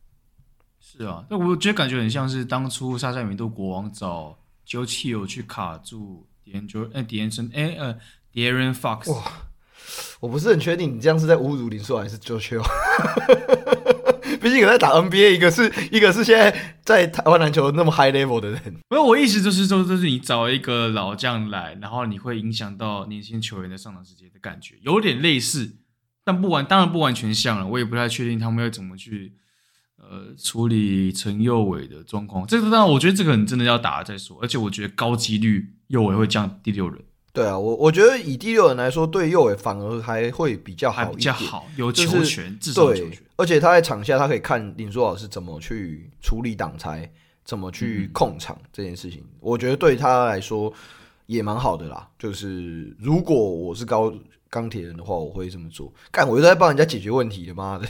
[0.80, 7.97] 是啊，那我觉得感觉很像是当初沙塞米度国王找 Joe Chill 去卡住 D'Angelo 哎 D'Angelo 哎呃
[8.34, 9.24] De'Aaron Fox 哇，
[10.22, 12.64] 我不是很确定你这样是在侮辱林书豪还是 Joe Chill，
[14.39, 25.76] 毕竟有在打 NBA，一个是一个是现在在台湾篮球那么 high level 的人，没有，我意思就是说，就是你找一个老将来，然后你会影响到年轻球员的上场时间的感觉，有点类似。
[26.24, 27.65] 但不完，当然不完全像了。
[27.65, 29.34] 我也不太确定他们要怎么去
[29.97, 32.45] 呃处理陈佑伟的状况。
[32.45, 34.38] 这个当然，我觉得这个人真的要打了再说。
[34.39, 37.01] 而且我觉得高几率佑伟会降第六人。
[37.34, 43.24] 对啊，我我觉得以第六人来说，对佑伟反而还会比较好一点，比较好，有球权，就是、至少球权。
[43.38, 47.11] 而且他在场下，他可以看林书豪是怎么去处理挡拆，
[47.43, 49.22] 怎么去控场这件事情。
[49.22, 50.72] 嗯、我觉得对他来说
[51.26, 52.07] 也蛮好的啦。
[52.19, 54.13] 就是如果我是高。
[54.52, 55.91] 钢铁人的话，我会这么做。
[56.12, 57.88] 干，我又在帮人家解决问题的，妈的！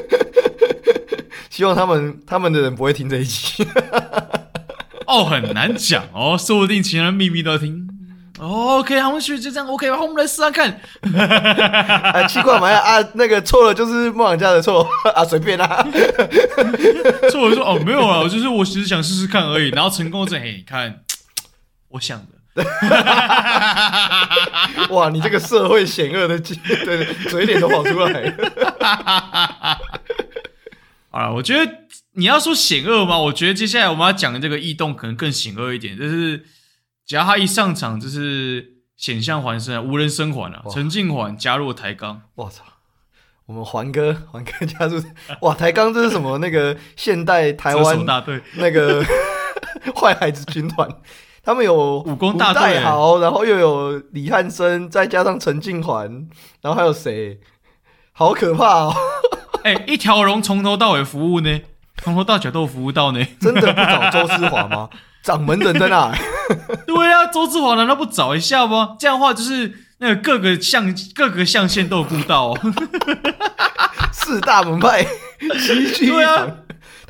[1.50, 3.62] 希望他们他们的人不会听这一集。
[5.06, 7.86] 哦，很难讲哦，说不定其他人秘密都要听。
[8.38, 9.68] 哦、OK，他们去就这样。
[9.68, 10.80] OK，吧我们来试试看。
[11.14, 15.86] 啊，奇怪嘛啊，那个错了就是梦想家的错啊，随便啦、啊。
[17.30, 19.68] 错了说哦，没有啊，我就是我只是想试试看而已。
[19.68, 21.04] 然后成功之后，嘿，你看，
[21.90, 22.41] 我想的。
[24.90, 26.56] 哇，你这个社会险恶的嘴
[27.30, 29.78] 嘴脸都跑出来了。
[31.10, 31.72] 啊，我觉得
[32.12, 33.18] 你要说险恶吗？
[33.18, 36.44] 我觉得接下来我们要讲的这个异动可能更险恶一点，就是
[37.06, 40.62] 只要他一上场，就是险象环生，无人生还啊！
[40.70, 42.64] 陈静环加入台钢，我操！
[43.46, 45.02] 我们环哥环哥加入，
[45.40, 45.54] 哇！
[45.54, 46.38] 台钢这是什么？
[46.38, 49.04] 那个现代台湾大队那个
[49.96, 50.88] 坏孩子军团。
[51.44, 56.28] 他们有武功大队，豪，然后又有李汉生，再加上陈静环，
[56.60, 57.40] 然后还有谁？
[58.12, 58.94] 好可怕哦！
[59.64, 61.60] 哎、欸，一条龙从头到尾服务呢，
[62.02, 63.24] 从头到脚都服务到呢。
[63.40, 64.88] 真的不找周志华吗？
[65.24, 66.14] 掌门人在哪？
[66.86, 68.96] 对啊，周志华难道不找一下吗？
[68.98, 72.58] 这样的话就是那个各个象各个象限都有顾到哦。
[74.12, 75.04] 四大门派
[75.58, 76.56] 齐聚一堂。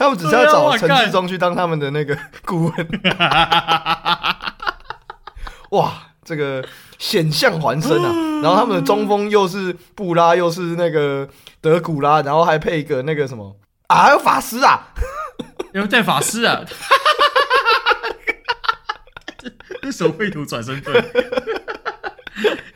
[0.03, 2.73] 他们只是要找陈志忠去当他们的那个顾问，
[5.71, 5.93] 哇，
[6.25, 6.67] 这个
[6.99, 8.11] 险象环生啊！
[8.43, 11.29] 然后他们的中锋又是布拉，又是那个
[11.61, 14.89] 德古拉，然后还配一个那个什么啊，还有法师啊，
[15.73, 16.63] 有带法师啊，
[19.83, 21.01] 这手绘图转身对，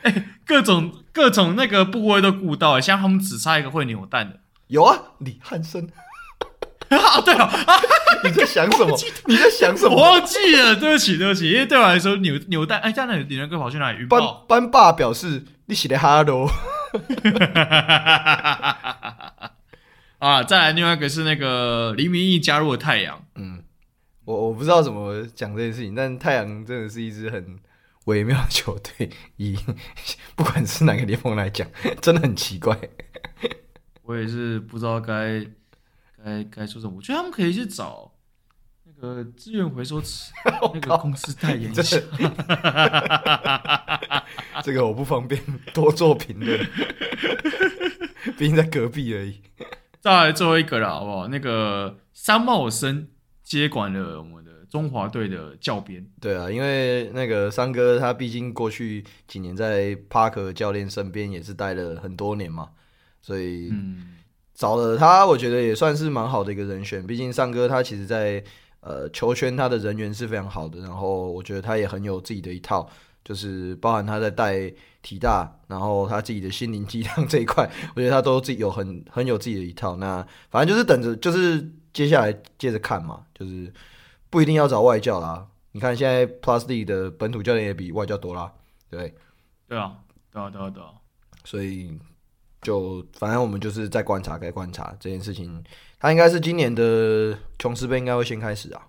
[0.03, 5.89] 哎，各种各种那个部位都顾到，像他们只差一个会扭蛋的，有啊，李汉生。
[6.89, 7.49] 啊，对啊，
[8.23, 8.97] 你在想什么？
[9.27, 9.95] 你在想什么？
[9.95, 14.05] 我忘记了，对不起，对不起，因为对我来说，扭扭蛋，哎，这样的李仁哥跑去哪里？
[14.05, 16.47] 班班霸表示你写的哈喽。
[20.19, 23.21] 啊，再来另外一个是那个黎明义加入了太阳。
[23.35, 23.61] 嗯，
[24.25, 27.59] 我我不知道怎么讲这件事情，但太阳真的是一支很
[28.05, 29.57] 微妙的球队， 以
[30.35, 31.67] 不管是哪个联盟来讲，
[32.01, 32.75] 真的很奇怪。
[34.03, 35.45] 我也是不知道该。
[36.27, 36.93] 该该说什么？
[36.97, 38.11] 我觉得他们可以去找
[38.83, 40.31] 那个资源回收池
[40.73, 41.97] 那个公司代言一下。
[44.63, 45.41] 这个我不方便
[45.73, 46.59] 多做评论，
[48.37, 49.41] 毕竟在隔壁而已。
[50.01, 51.27] 再来最后一个了，好不好？
[51.27, 53.07] 那个三茂生
[53.43, 56.05] 接管了我们的中华队的教鞭。
[56.19, 62.69] 对啊，因为那个三哥他毕竟过去几年在帕克教练身边也是待了很多年嘛，
[63.21, 64.13] 所以嗯。
[64.57, 67.05] 找了他，我觉得也算是蛮好的一个人选。
[67.05, 68.43] 毕竟尚哥他其实在
[68.79, 72.89] 呃球圈他的人缘是非常好的，然后我觉得他也很有自己的一套，
[73.23, 79.95] 就是包含他在带体大，然后他自己的心灵鸡汤这一块，我觉得他都自己有很很有自己的一套。
[79.97, 83.71] 那反正就是等着，就是接下来接着看嘛，就是
[84.31, 85.45] 不一定要找外教啦。
[85.73, 88.51] 你看现在 Plus D 的本土教练也比外教多啦，
[88.89, 89.13] 对
[89.67, 89.97] 对啊，
[90.33, 90.89] 对啊，对啊，对啊。
[91.45, 91.95] 所以
[92.61, 95.63] 就反正我们就是在观察，该观察这件事情。
[95.99, 98.81] 他应该是今年的琼斯杯应该会先开始啊。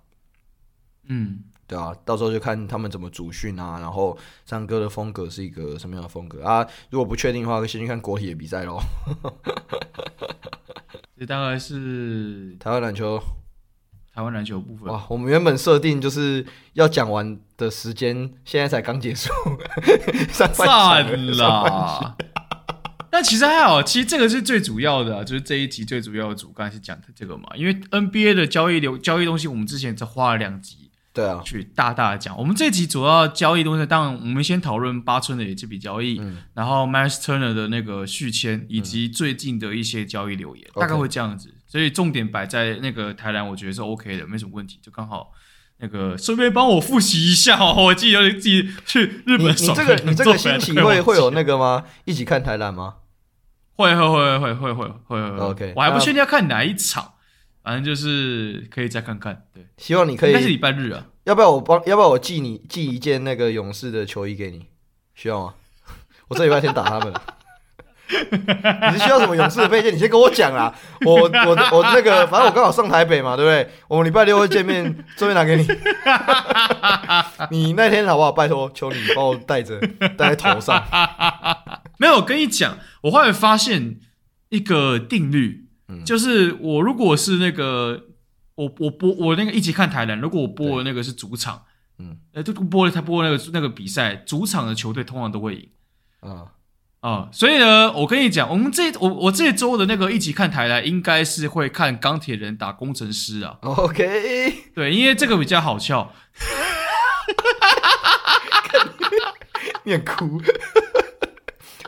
[1.09, 4.15] 嗯，对啊，到时候就看他们怎么组训啊，然后
[4.45, 6.67] 唱歌的风格是一个什么样的风格啊？
[6.91, 8.79] 如果不确定的话，先去看国体的比赛喽。
[11.19, 13.19] 这当然是台湾篮球，
[14.15, 14.93] 台湾篮球部分。
[14.93, 16.45] 哇，我们原本设定就是
[16.75, 19.33] 要讲完的时间，现在才刚结束，
[20.31, 20.51] 散
[21.35, 22.17] 了。
[23.11, 30.77] 但其实还好，其实这个是最主要的，就是这一集最主要的主干是讲的这个嘛，因为 NBA 的交易流交易东西，我们之前只花了两集。
[31.11, 32.39] 对啊，去大大的讲。
[32.39, 41.53] 我们这集主要交易东西，当然我们先讨论八村的这笔交易，嗯、然后 Myles Turner 的那个续签，以及最近的一些交易留言，嗯、大概会这样子。
[41.67, 44.79] 所以重点摆在那个台篮，我觉得是 OK 的，没什么问题。
[44.81, 45.33] 就刚好
[45.81, 49.67] 那个顺便帮我复习一下哦，我记得自己去日本你。
[49.69, 51.85] 你这个你这个心情会 会有那个吗？
[52.05, 52.97] 一起看台南吗？
[53.77, 55.39] 会会会会会会会会。
[55.39, 57.13] OK，我还不确定要看哪一场，
[57.63, 59.45] 反正就是可以再看看。
[59.55, 60.33] 对，希望你可以。
[60.33, 61.81] 那是礼拜日啊，要不要我帮？
[61.87, 64.67] 要不要我寄你寄一件那个勇士的球衣给你？
[65.15, 65.55] 需要吗？
[66.27, 67.15] 我这礼拜天打他们。
[68.93, 69.93] 你是需要什么勇士的配件？
[69.95, 70.75] 你先跟我讲啦。
[71.05, 73.71] 我我我那个，反正我刚好上台北嘛，对不对？
[73.87, 74.83] 我们礼拜六会见面，
[75.17, 75.67] 顺便拿给你。
[77.51, 78.33] 你那天好不好？
[78.33, 79.79] 拜托，求你帮我戴着
[80.17, 80.83] 戴在头上。
[81.99, 84.01] 没有，我跟你讲，我后来发现
[84.49, 85.67] 一个定律。
[86.05, 88.05] 就是我如果是那个
[88.57, 91.63] 我我播我那个一起看台篮，如果我播的那个是主场，
[91.99, 95.69] 嗯，哎，就播了他播那个那个比赛，主场的球队通常都会赢，
[96.21, 96.45] 啊
[97.01, 106.13] 啊，所以呢，我跟你讲，我们这我我这周的那个一起看台来，应该是会看钢铁人打工程师啊，OK，对，因为这个比较好笑，
[109.85, 110.43] 你很哭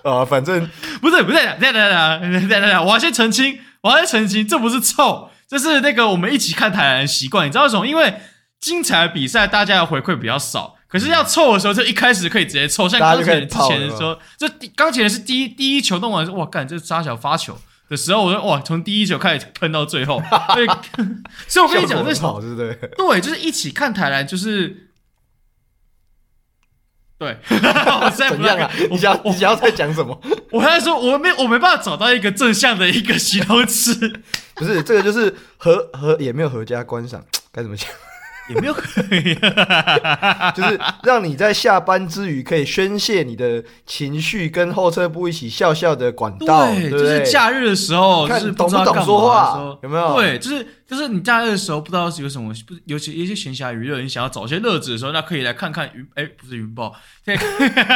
[0.09, 0.69] 啊，反正
[1.01, 3.59] 不是不是，等等等等等等等，我要先澄清。
[3.83, 7.47] 我要先澄清，这不是臭，这是那个我们一起看台来的习惯。
[7.47, 7.87] 你知道为什么？
[7.87, 8.21] 因为
[8.61, 12.89] 精彩的比赛大家的回馈比较少，可是要凑的时候，就一开始可以直接凑。
[12.89, 17.57] 像钢铁人之前的时候，这钢铁人是第一第一球弄完说，哇干，这沙小发球
[17.89, 20.21] 的时候，我说哇，从第一球开始喷到最后。
[20.53, 20.67] 所以，
[21.47, 22.75] 所以我跟你讲，这好对不对？
[22.97, 24.89] 对，就是一起看台篮，就是。
[27.19, 28.71] 对， 我现在不怎样啊？
[28.91, 30.19] 你想要你想要再讲什么？
[30.51, 33.95] 我还在说，我没我没办法找到一个正向的一个形容词。
[34.55, 37.23] 不是，这个就是合合也没有合家观赏，
[37.53, 37.91] 该怎么讲？
[38.53, 38.75] 也没有，
[40.55, 46.67] 就是让你在下班之余可以宣泄你的情绪，跟后车部一起笑笑的管道。
[46.67, 49.79] 对，就是假日的时候，就是懂不懂说话？
[49.83, 50.17] 有没有？
[50.17, 56.93] 对，就是就是你假日的时候，不知道是有什么，不尤其一些闲暇娱乐，你想要找些乐子的时候，那可以来看看云，哎，不是云豹，
[57.25, 57.37] 对，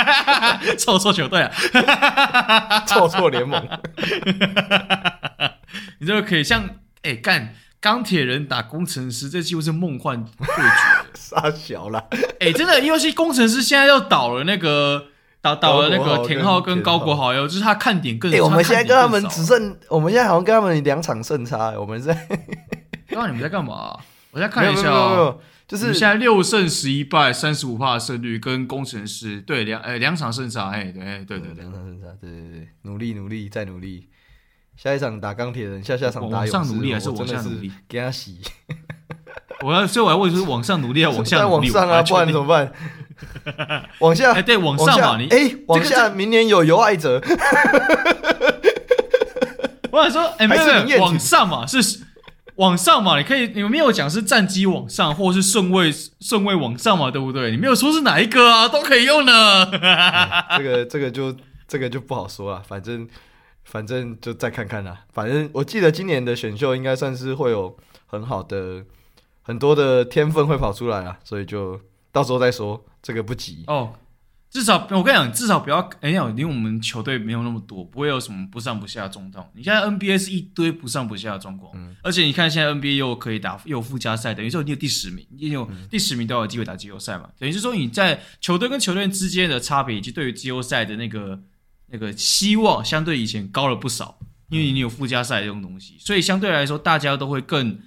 [0.79, 1.51] 凑错球队啊，
[2.87, 3.61] 凑错联盟，
[5.99, 6.69] 你就可以像
[7.03, 7.55] 哎干。
[7.85, 10.63] 钢铁人打工程师，这几乎是梦幻对决。
[11.15, 11.99] 杀小了，
[12.41, 15.09] 哎、欸，真的，尤其工程师现在又倒了那个
[15.43, 18.33] 倒倒了那个田浩跟高国豪，又就是他看点更。
[18.33, 21.79] 哎、欸，我们现在跟他们只剩，我们现在好像跟他们两场胜差。
[21.79, 22.15] 我们在，
[23.09, 23.95] 刚刚你们在干嘛？
[24.31, 34.09] 我在看一下哦，就是现在六胜十一败，三十五趴的胜率，跟工程师对两哎两场胜差，哎对对对对两场胜差，对对对，努力努力再努力。
[34.77, 36.53] 下一场打钢铁人，下下场打勇士。
[36.53, 37.73] 往上努力还是往下努力？
[37.89, 38.41] 给他洗。
[39.63, 41.71] 我要，所以我要问，就是往上努力还是 往下努力？
[41.71, 42.73] 往上啊，不然怎么办？
[44.01, 47.23] 往下， 哎，对，往上嘛，你哎，往下，明年有尤爱哲。
[49.91, 52.01] 我想说，哎，没有，往上嘛，是
[52.57, 53.17] 往上嘛？
[53.17, 55.91] 你可以，你没有讲是战绩往上，或是顺位
[56.21, 57.11] 顺位往上嘛？
[57.13, 57.53] 对不对？
[57.53, 58.69] 你没有说是哪一个啊？
[58.69, 59.67] 都可以用呢。
[60.59, 61.35] 这个，这个就
[61.69, 63.09] 这个就不好说了，反正。
[63.65, 65.05] 反正就再看看啦。
[65.13, 67.77] 反正我记得今年的选秀应该算是会有
[68.07, 68.85] 很好的、
[69.43, 71.81] 很多的天分会跑出来啊，所以就
[72.13, 73.95] 到时候再说，这个不急哦。
[74.51, 79.45] 至少我跟你讲，至少不要哎呀，因为我们球队没有那么多，不会有什么不上不下的状况。
[79.53, 87.29] 你现在 NBA 是一堆不上不下的状况，嗯，而且你看现在 NBA 又可以打又有附加赛，等于说你有第十名，你有第十名都有机会打季后赛嘛。
[87.37, 91.43] 等于是说你在球队跟球队之间的差别，以及对于季后赛的那个。
[91.89, 97.79] 那个希望相对以前高了不少，因为你有附加赛这种东西，所以相对来说大家都会更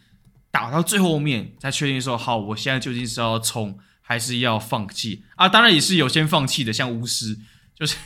[0.51, 5.49] 打到最后面才确定说好，我现在究竟是要冲还是要放弃啊？
[5.49, 7.37] 当然也是有先放弃的，像巫师，
[7.75, 7.97] 就是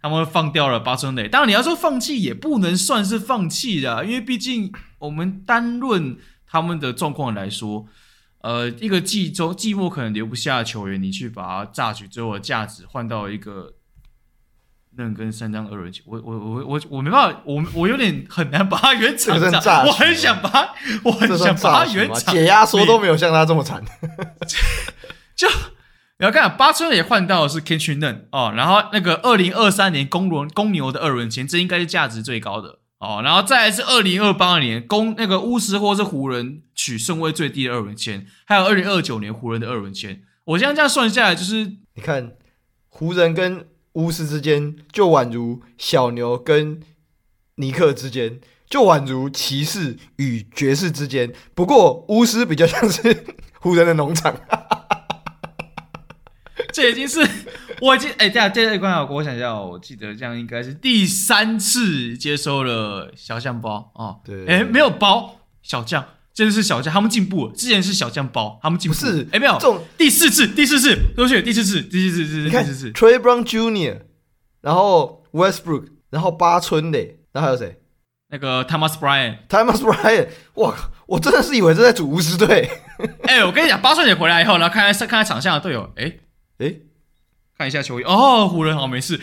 [0.00, 1.28] 他们放掉了八村垒。
[1.28, 7.86] 当然你要说放弃，也不能算是放弃的，因为毕竟我们单论他们的状况来说，
[8.42, 13.74] 呃，一个季中季末可能留不下的球员，你去把它榨取最后的价值换到一个。
[14.96, 19.36] 那跟三张二轮球，我我我我我没办法，我我有点很难把他圆场，
[19.86, 22.34] 我很想把它，我很想把他圆场。
[22.34, 23.82] 解压缩都没有像他这么惨。
[25.36, 25.48] 就
[26.18, 40.22] 你要看八村也换到的是 Kendrick Nunn 哦，然后那个二零二三年公轮公牛的二轮签，这应该是价值最高的哦，然后再来是二零二八年公那个巫师或是湖人取顺位最低的二轮签，还有二零二九年湖人的二轮签。
[40.46, 41.64] 我现在这样算下来，就是
[41.94, 42.32] 你看
[42.88, 43.69] 湖人跟。
[43.94, 46.80] 巫师之间就宛如小牛跟
[47.56, 51.32] 尼克之间，就宛如骑士与爵士之间。
[51.54, 53.24] 不过巫师比较像是
[53.60, 54.34] 湖人的农场。
[56.72, 57.18] 这已经是
[57.80, 64.20] 我已经哎，这样这一关我想一下，我记得这样应该是第三次接收了小象包哦。
[64.24, 66.06] 对，哎，没有包小将。
[66.32, 67.52] 真的是小将，他们进步了。
[67.54, 69.12] 之前是小将包，他们进步了。
[69.12, 72.92] 不是，哎，没有，这种第四次，第四次，都是第四次，第四次，第四次，你看第四次。
[72.92, 74.02] Trey Brown Jr.，
[74.60, 77.76] 然后 Westbrook，然后八村垒，然后还有谁？
[78.32, 80.74] 那个 Thomas Bryant，Thomas Bryant，哇，
[81.06, 82.70] 我真的是以为这在组巫师队。
[83.24, 86.12] 哎，我跟你讲，八村垒回来以后，然后看看看看场上的队友，哎
[86.58, 86.74] 哎，
[87.60, 89.20] 看一下球衣，哦，湖人好没事。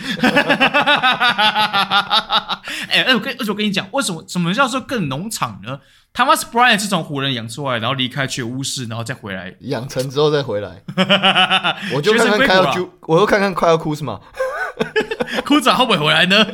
[2.87, 5.79] 哎 哎，我跟，而且我跟你讲，为什么什么叫做更农场呢
[6.13, 10.83] ？Thomas Bryant 是从湖人养出来，然后离开去巫师，然后再回来养成之后再回来。
[11.95, 14.19] 我就看看快要就，我又看看快要哭是吗？
[15.43, 16.45] 库兹马会不会回来呢？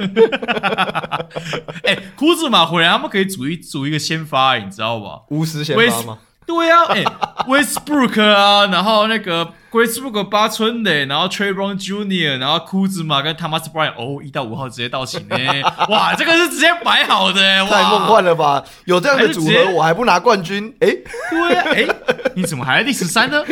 [1.84, 5.24] 哎、欸，库兹马回来，他们可以组一组一个先发，你知道吧？
[5.32, 6.20] 巫师先发吗？
[6.46, 7.06] 对呀、啊，哎、欸、
[7.48, 15.38] ，Westbrook 啊，然后那个 Westbrook 八村垒，然后 Trey Brown Jr.，然后库兹马跟 Thomas Bryant，哦，一到五号直接到齐呢。
[15.90, 18.64] 哇，这个是直接摆好的，太梦幻了吧？
[18.86, 20.76] 有这样的组合，我还不拿冠军？
[20.82, 21.96] 哎、欸，对哎、欸，
[22.36, 23.44] 你怎么还在第十三呢？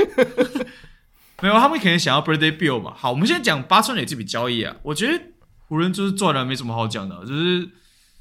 [1.41, 2.93] 没有，他们可能想要 Birthday Bill 嘛。
[2.95, 5.19] 好，我们先讲八村垒这笔交易啊，我觉得
[5.69, 7.69] 湖人就是做了没什么好讲的，就是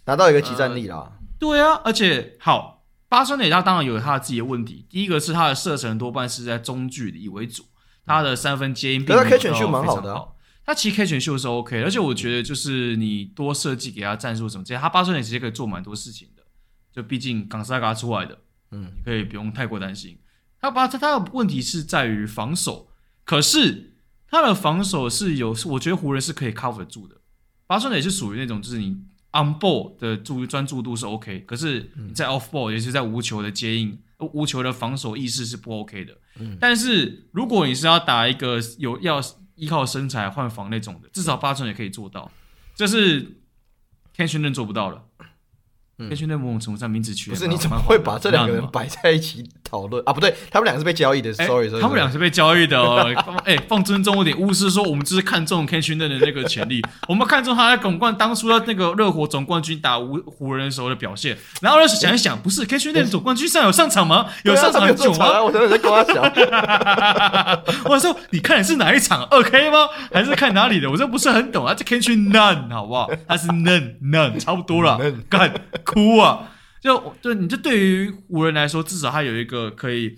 [0.06, 1.12] 拿到一个集战力啦、呃。
[1.38, 2.79] 对啊，而且好。
[3.10, 7.64] 八村垒他当然有他自己的问题，第一个是他的射程多半是在中距离为主，
[8.06, 9.58] 他的三分接应并没有非常好。
[9.58, 10.28] 他 catch and shoot 蛮好的、啊，
[10.64, 16.42] 他其实 catch and shoot 是 OK，而且我觉得就是你多设计给他战术什么这些，他八村垒直接可以做蛮多事情的。
[16.92, 18.38] 就毕竟冈萨嘎出来的，
[18.70, 20.16] 嗯，你可以不用太过担心。
[20.60, 22.92] 他八他他的问题是在于防守，
[23.24, 23.96] 可是
[24.28, 27.16] 他的防守是有，我觉得湖人是可以 cover 住的。
[27.66, 28.98] 八村垒是属于那种就是你。
[29.32, 36.18] On ball 的注专注度是 OK，可是你在 off ball，也是在无球的接应、无球的防守意识是不 OK 的。
[36.40, 39.22] 嗯，但是如果你是要打一个有要
[39.54, 42.28] 依靠身材换防那种的，至少八寸也可以做到，
[42.74, 43.22] 这是
[44.16, 45.04] Kendrick Nunn 做不到了。
[46.08, 50.12] 根据那某种程度上名字取，不是你怎么会把这两个人摆在一起讨论啊？
[50.12, 51.32] 不对，他们两个是被交易的。
[51.32, 52.80] Sorry，他们两个是被交易的。
[53.44, 54.38] 哎，放尊重一点。
[54.38, 61.36] 巫师说，我们只是看中 Kendrick Nunn 的那个潜力， 我们看中他在总冠当初的那个热火总冠军打湖湖人的时候的表现。
[61.60, 64.26] 然后呢，想一想，不是 Kendrick Nunn 总冠军上有上场吗？
[64.44, 65.42] 有上场很久吗？
[65.42, 66.32] 我真的在跟他讲。
[67.90, 69.24] 我说，你看的是哪一场？
[69.30, 69.88] 二 K 吗？
[70.12, 70.90] 还是看哪里的？
[70.90, 71.74] 我这不是很懂啊。
[71.74, 73.10] 这 Kendrick Nunn 好不好？
[73.26, 74.98] 他是 Nunn Nunn 差不多了。
[75.28, 75.52] 干。
[75.92, 76.52] 哭啊！
[76.80, 80.16] 就对，你这对于湖人来说，至少他有一个可以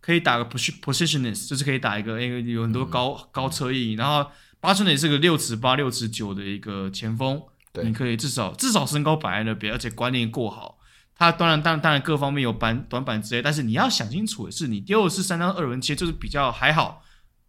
[0.00, 7.42] 可以打个 positionless，就是可以打一个，因为有很多高、嗯、高侧翼，然后八村垒是个六尺八、六尺九的一个前锋，
[7.74, 10.78] 对你可以至少至少身高摆在那边，而且观念过好。
[11.14, 17.04] 他当然当然当然各方面有板短板之类，但是你要想清楚的是，你丢的是三张二轮签，就是比较还好，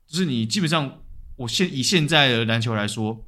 [0.06, 1.00] 就是你基本上
[1.38, 3.26] 我现以现在的篮球来说。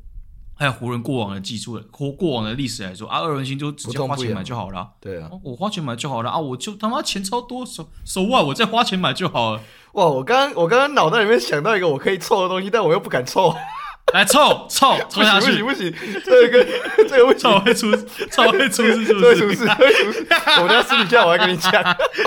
[0.57, 4.90] 还有湖人过往的技术，或过往的历史来说啊，二轮星就直接花钱买就好了。
[5.02, 9.61] 对啊，我花钱买就好了啊，我就他妈钱超多，手手腕我再花钱买就好了。
[9.94, 13.56] 哇，我刚刚我刚刚脑袋里面想到一个我可以凑的东西，但我又不敢凑。
[14.14, 16.64] 来凑凑 凑下去，不行不行，这个
[17.10, 17.91] 这个凑会出，
[18.30, 19.26] 凑会出事是不是？
[19.34, 20.27] 会出事会出事。
[20.61, 21.72] 我等下私底下我还跟你讲。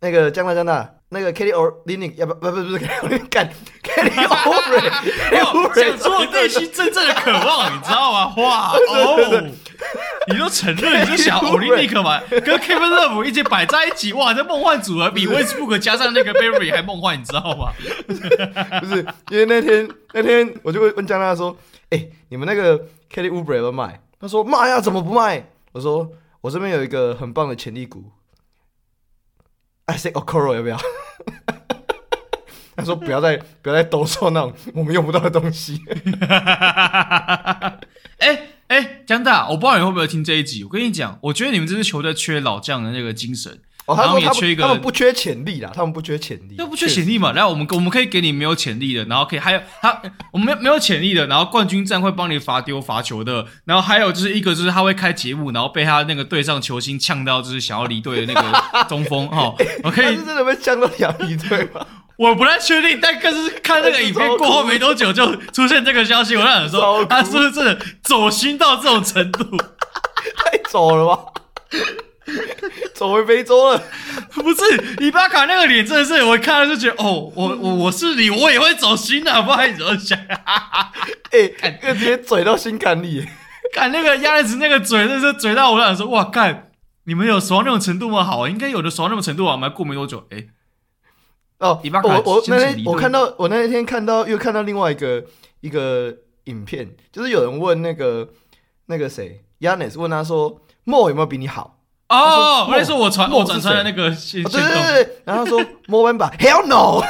[0.00, 0.90] 那个江大江大。
[1.14, 3.48] 那个 Kelly Olynyk 要不不不不是 Kelly 干
[3.84, 8.34] Kelly Oubre，讲出我内心真正的渴望，你知道吗？
[8.42, 9.48] 哇哦，
[10.26, 17.72] 你都承认你就想 Olynyk 嘛，跟 Kevin Love 一起摆在一起，哇，这梦幻组合比 Westbrook 加上那个 Barry 还梦幻，你知道吗？
[18.80, 21.56] 不是，因为那天那天我就会问江大说，
[21.90, 22.76] 哎、欸，你们那个
[23.12, 24.00] Kelly Oubre 要卖？
[24.20, 25.46] 他说卖呀，怎么不卖？
[25.72, 26.10] 我说
[26.40, 28.10] 我这边有一个很棒的潜力股。
[29.86, 30.78] I say Okoro 要不要？
[32.76, 35.80] 他说不要再 不要再兜售那种我们用不到的东西。
[38.18, 40.64] 哎哎，江大，我不知道你会不会听这一集。
[40.64, 43.60] 我跟你讲，我觉得你们这支球队缺老将的那个精神。
[43.86, 47.32] 哦，他们也缺一个，他们不缺潜力啦，他们不缺潜力，都不缺潜力嘛。
[47.32, 50.00] 然后我们我们可以给你没有潜力的，然后可以还有他
[50.32, 59.54] 我们没没有潜力的，然后冠军战会帮你罚丢罚球的，然后还有就是一个就是他会开节目，然后被他那个队上球星呛到，就是想要离队的那个中锋哈。
[59.84, 61.86] 我可以是真的被呛到想离队吗？
[62.16, 69.44] 我不太确定，但更是看那个影片过后没多久就出现这个消息，我在想说他是不是真的走心到这种程度？
[70.38, 71.24] 太走了吧。
[72.94, 73.82] 走回非洲了，
[74.34, 74.62] 不是
[75.00, 80.18] 伊巴卡那个脸，真的是我看了就觉得，哦，我我我是你，我也会走心的，不好意思，我想，
[81.32, 83.26] 哎，看，直接嘴到心坎里，
[83.72, 86.70] 看那个亚历斯那个嘴，真是嘴到我想说，哇，看
[87.04, 88.24] 你们有熟到那种程度吗？
[88.24, 90.46] 好，应该有的熟到那种程度啊，我们还过没多久，哎，
[91.58, 95.24] 哦，伊巴卡，我我那天我看到，我那一天看到又看到另外一个
[95.60, 96.14] 一个
[96.44, 98.30] 影片，就是有人问那个
[98.86, 101.80] 那个谁亚历斯问他说，莫有没有比你好？
[102.08, 107.02] 哦，我跟你说，我传我转传的那个信息，对对对，然后他说 莫文吧，Hell no，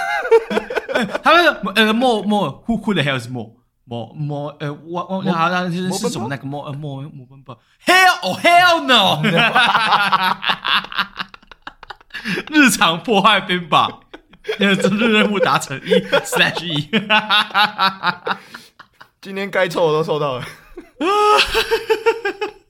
[1.22, 9.20] 他那个呃莫莫 Who who the hell is 莫莫莫呃我我好像是是什么那个莫呃莫莫文吧，Hell oh Hell no，
[12.48, 14.00] 日常破坏兵法，
[14.58, 15.90] 那个真日任务达成一
[16.24, 16.88] slash 一，
[19.20, 20.44] 今天该抽的都抽到了。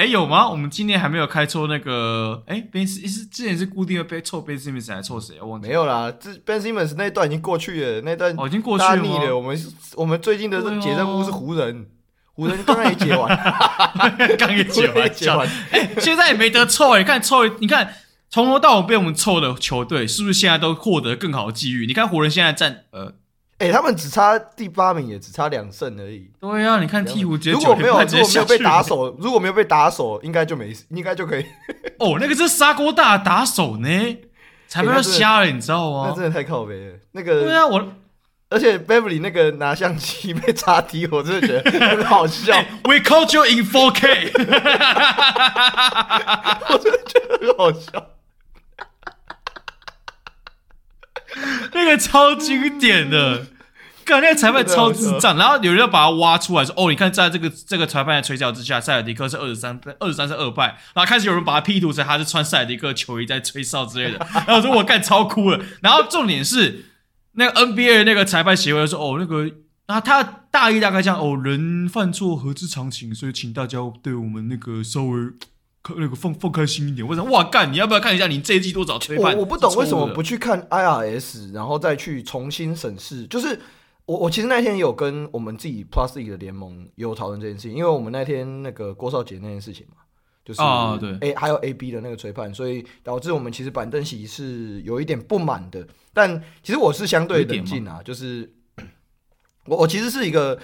[0.00, 0.48] 哎，有吗？
[0.48, 2.42] 我们今年还没有开抽那个。
[2.46, 5.34] 哎，Ben 是是之前是固定的被抽 Ben Simmons 还是抽谁？
[5.42, 6.10] 我忘记没有啦。
[6.18, 8.96] 这 Ben Simmons 那一段已经过去了，那段哦已经过去了。
[8.96, 9.36] 腻了。
[9.36, 11.86] 我们我们最近的解任务是湖人，
[12.32, 13.28] 湖人刚刚也解完，
[14.38, 15.46] 刚也解完，解完。
[15.70, 16.96] 哎，现在也没得抽。
[16.96, 17.92] 你看抽，你看
[18.30, 21.84] 从头到尾被我们抽的球队，是不是现在都获得更好的机遇？
[21.84, 23.16] 你看湖人现在站呃。
[23.60, 26.30] 哎、欸，他们只差第八名，也只差两胜而已。
[26.40, 31.44] 对呀、啊，你看鹈鹕直接如果没有如果没有被打手，如果没有被打手，应该就没事，应该就可以。
[32.00, 33.86] 哦，那个是砂锅大打手呢，
[34.66, 36.06] 裁判要瞎了，你知道吗？
[36.08, 36.94] 那真的太靠北了。
[37.12, 37.86] 那个对啊，我
[38.48, 42.54] 而且 Beverly 那个拿相机被插踢，我真的觉得很好笑。
[42.54, 44.30] 欸、 We caught you in 4K，
[46.72, 48.06] 我真的觉得很好笑。
[51.72, 53.46] 那个超经典的，
[54.04, 64.18] 看那个裁判超智障，然后有人要把他挖出来说：“哦，你看，在这个这个裁判的吹角之下，塞尔迪克是二十三二十三是二败。”然后开始有人把他 P 图成他是穿塞尔迪克球衣在吹哨之类的。
[64.34, 66.86] 然后我说：“我干超酷了。”然后重点是
[67.32, 69.50] 那个 NBA 的那个裁判协会说：“哦，那个
[69.86, 75.18] 啊，他大意大概这样哦，人犯错何之常情，所以请大家对我们那个稍微。”
[75.96, 79.34] 那个放放开心一点，我想哇干，你要不要看一下你这一季多少吹判？
[79.34, 83.26] 我我不懂为什么不去看 IRS，然后再去重新审视。
[83.26, 83.58] 就是
[84.04, 90.02] 我我其实那天有跟我们自己 Plus League 的联盟有讨论这件事情，因为我们那天那个郭少杰那件事情嘛，
[90.44, 95.88] 就是啊对 A 还有 AB 的那个吹判，所以导致我们其实板凳席是有一点不满的。
[96.12, 98.52] 但其实我是相对冷静啊，就是
[99.64, 100.58] 我我其实是一个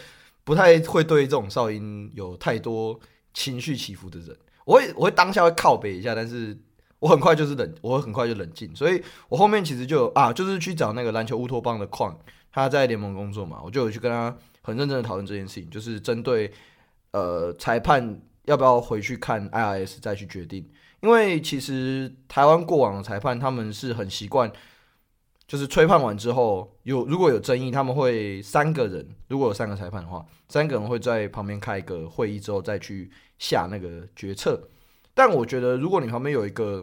[0.44, 3.00] 不太会对这种哨音有太多
[3.32, 4.36] 情绪起伏的人。
[4.66, 6.58] 我会我会当下会靠北一下，但是
[6.98, 12.18] 我很快就是冷，我会很快就冷静，所以我后面其实就啊，就是去找那个篮球乌托邦的矿，
[12.50, 16.52] 他在联盟工作嘛，我就有去跟他很认真的讨论这件事情，就是针对
[17.12, 20.68] 呃裁判要不要回去看 IRS 再去决定，
[21.00, 24.50] 因为其实台湾过往的裁判他们是很习惯，
[25.46, 33.10] 就是吹判完之后有如果有争议，他们会三个人，如果有三个裁判的话，三个人会在旁边开一个会议之后再去。
[33.38, 34.58] 下那个决策，
[35.12, 36.82] 但我觉得如果你旁边有一个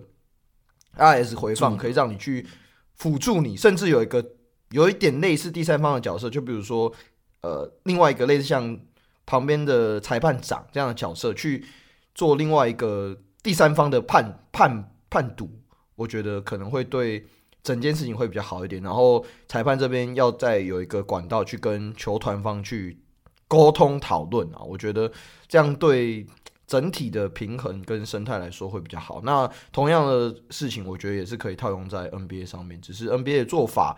[0.96, 2.46] RS 回放，可以让你去
[2.94, 4.24] 辅助你，甚至有一个
[4.70, 6.94] 有一点类似第三方的角色，就比如说
[7.42, 8.80] 呃另外一个类似像
[9.26, 11.66] 旁边的裁判长这样的角色去
[12.14, 15.50] 做另外一个第三方的判判判读，
[15.96, 17.26] 我觉得可能会对
[17.64, 18.84] 整件事情会比较好一点。
[18.84, 23.00] 然后裁判这边要再有一个管道去跟球团方去
[23.48, 25.12] 沟通讨论啊，我觉得
[25.48, 26.28] 这样对。
[26.66, 29.22] 整体的平衡跟生态来说会比较好。
[29.22, 33.98] 那同样的事情，我觉得也是可以套用在 NBA 上面，只是 NBA 的做法，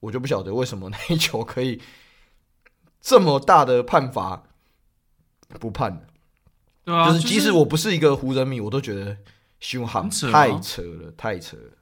[0.00, 1.80] 我就不晓得为什么那一球可以
[3.00, 4.42] 这么大的判罚
[5.60, 6.06] 不判。
[6.84, 9.16] 对啊，就是即使我不是一个湖人迷，我都觉得
[9.60, 11.72] 凶悍，太扯了，太扯了。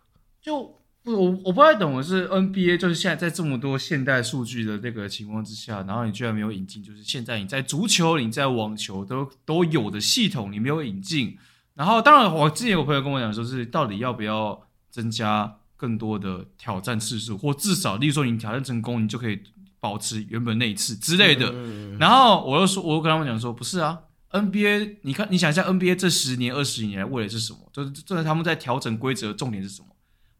[0.43, 0.79] 就。
[1.05, 11.37] 我我不太懂的是 NBA，就是现在在这么多现代数据的这个情况之下，然后你居然没有引进，就是现在你在足球、你在网球都都有的系统，你没有引进。
[11.75, 19.39] 然后当然，我之前有朋友跟我讲说，是到底要不要增加更多的挑战次数，或至少，例如说你挑战成功，你就可以
[19.81, 21.53] 保持原本那一次之类的。
[21.99, 23.99] 然后我又说，我又跟他们讲说，不是啊
[24.31, 27.59] ，NBA，你看，你想一下，NBA 这十年、二十年来为的是什么？
[27.73, 29.89] 就是这是他们在调整规则，重点是什么？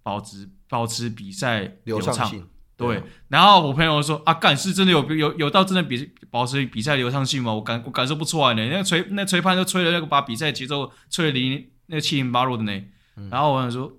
[0.05, 3.03] 保持保持比赛流畅性，对。
[3.29, 7.55] 然后我朋友说啊，干是真的有有有到真的比保持比赛流畅性吗？
[7.55, 8.69] 我感我感受不出来呢。
[8.71, 12.83] 那个吹那吹判都吹了那个把比赛节奏吹的零那个七零八落的呢。
[13.31, 13.91] 然后我想说，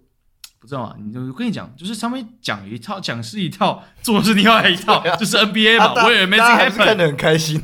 [0.59, 6.05] 不知道啊，你就我跟你讲，就是他们讲一套讲是一套，做是另外一套，就是 NBA 嘛。
[6.05, 7.59] 我也没 还是看得很开心。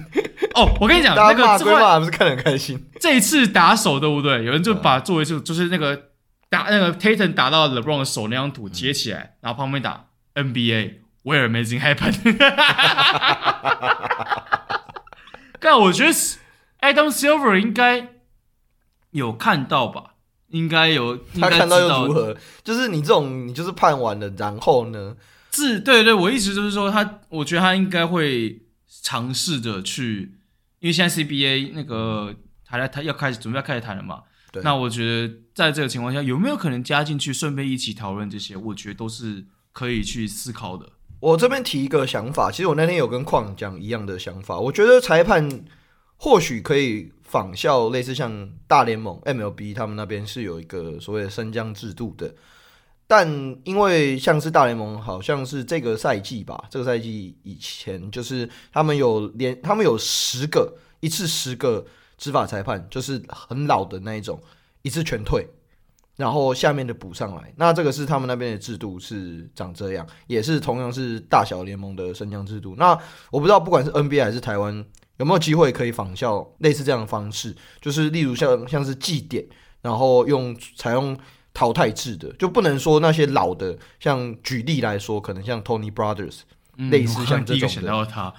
[0.55, 2.83] 哦，我跟你讲，那个这块还不是看得很开心。
[2.99, 4.43] 这一次打手对不对？
[4.43, 6.07] 有人就把作为就就是那个。
[6.51, 12.19] 打那个 Tatum 打到 LeBron 的手那张图截起来，嗯、然后旁边打 NBA，Where amazing happened。
[15.61, 16.11] 但我觉得
[16.81, 18.09] Adam Silver 应该
[19.11, 20.15] 有看到吧？
[20.49, 22.35] 应该有，他看到又如何？
[22.65, 25.15] 就是你这种，你就是判完了，然后呢？
[25.51, 28.63] 是，对对，我意思就是说，他，我觉得他应该会
[29.01, 30.33] 尝试着去，
[30.79, 32.35] 因为现在 CBA 那个
[32.67, 34.23] 还在，他要开始准备要开始谈了嘛。
[34.51, 38.57] 对那我觉得，在这个情况下，有没有可能加进去，顺便一起讨论这些？
[38.57, 40.89] 我觉得都是可以去思考的。
[41.21, 44.59] 我这边提一个想法，其实我那天有跟矿讲一样的想法。
[44.59, 45.63] 我觉得裁判
[46.17, 52.35] 或许可以仿效类似像大联盟 MLB 他们那边是有一个所谓的升降制度的，
[53.07, 61.85] 但因为像是大联盟，好像是这个赛季吧，这个赛季以前就是他们有连他们有十个一次十个。
[62.21, 64.39] 执法裁判就是很老的那一种，
[64.83, 65.47] 一次全退，
[66.15, 67.51] 然后下面的补上来。
[67.55, 72.75] 那这个是他们那边的制度是长这样，也是同样是大小联盟的升降制度。
[72.77, 72.95] 那
[73.31, 74.85] 我不知道，不管是 NBA 还是台湾，
[75.17, 79.43] 有没有机会可以仿效类似这样的方式，就是例如像像是计点，
[79.81, 81.17] 然后用采用
[81.55, 86.41] 淘汰制的，就不能说那些老的，像举例来说，可能像 Tony Brothers，
[86.77, 87.87] 嗯，类似像这种的，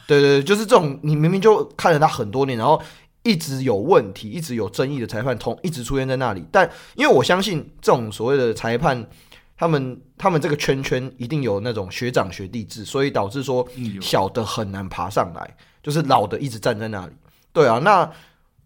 [0.06, 2.80] 对对对，就是这种，你明明就看了他很多年，然后。
[3.24, 6.44] 一直有问题、一直有争议的裁判，同一直出现在那里。
[6.50, 9.08] 但因为我相信这种所谓的裁判，
[9.56, 13.64] 他们他们这个圈圈一定有那种学长学弟制，所以导致说
[14.00, 17.12] 小的很难爬上来，就是老的一直站在那里。
[17.52, 18.10] 对啊，那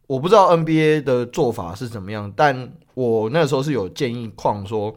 [0.07, 4.97] 我不知道 NBA 的做法是怎么样，但我那时候是有建议况说，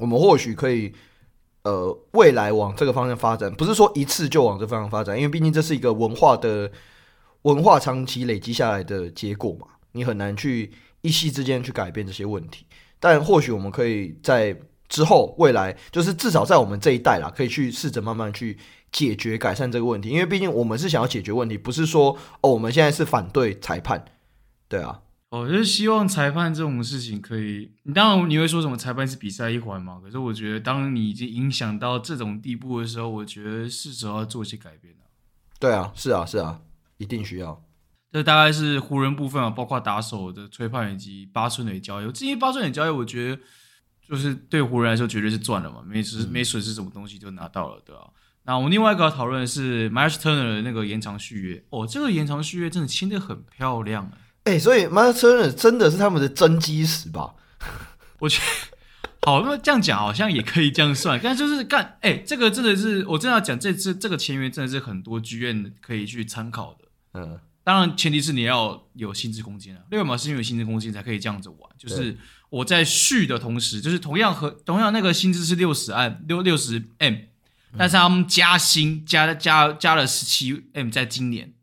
[0.00, 0.90] 我们或许可以
[1.64, 6.70] 呃未来往这个方向发展，不是说一次就往这方向发展，因为毕竟这是一个文化的。
[7.44, 12.66] 文化长期累积下来的结果嘛，你很难去一夕之间去改变这些问题。
[12.98, 14.58] 但或许我们可以在
[14.88, 18.58] 之后未来，就是至少在我们这一代啦，可以去试着慢慢去
[18.92, 20.08] 解决改善这个问题。
[20.08, 24.04] 因为毕竟我们是想要解决问题，不是说哦我们现在是反对裁判，
[24.68, 25.00] 对啊。
[25.30, 30.00] 哦就是希望裁判这种事情可以，你当然你会说什么裁判是比赛一环嘛？
[30.02, 35.00] 可是我觉得当你已经影响到这种地步的时候，我觉得是时候要做一些改变了。
[35.58, 36.60] 对啊，是啊，是啊。
[36.98, 37.62] 一定需要，
[38.12, 42.12] 这大概是湖人部分啊，包括打手的吹判以及八村垒交易。
[42.12, 43.42] 至于八村垒交易，我觉得
[44.08, 48.08] 就是对湖人来说绝对是赚了嘛，没失没损失什么东西就拿到了，对吧、啊？
[48.44, 54.10] 那我们另外一个要讨论的是 Myles Turner 的那个延长续约哦，这个延长续约真的签的很漂亮
[54.44, 57.34] 哎、欸，所以 Myles Turner 真的是他们的真基石吧？
[58.20, 58.76] 我觉得
[59.22, 66.83] 好，那么这样讲好像也可以这样算，但就是干哎、欸，这个真的是我真的要讲，这次这个签约真的是很多剧院可以去参考的。
[67.14, 69.82] 嗯，当然前提是你要有薪资空间啊。
[69.90, 72.16] 六码是因为有薪资空间才可以这样子玩，就是
[72.50, 77.14] 我在续的同时，就是同样和同样那个薪资是六十 M 六六十 M，
[77.78, 81.54] 但是他们加薪加加加了十七 M，在今年，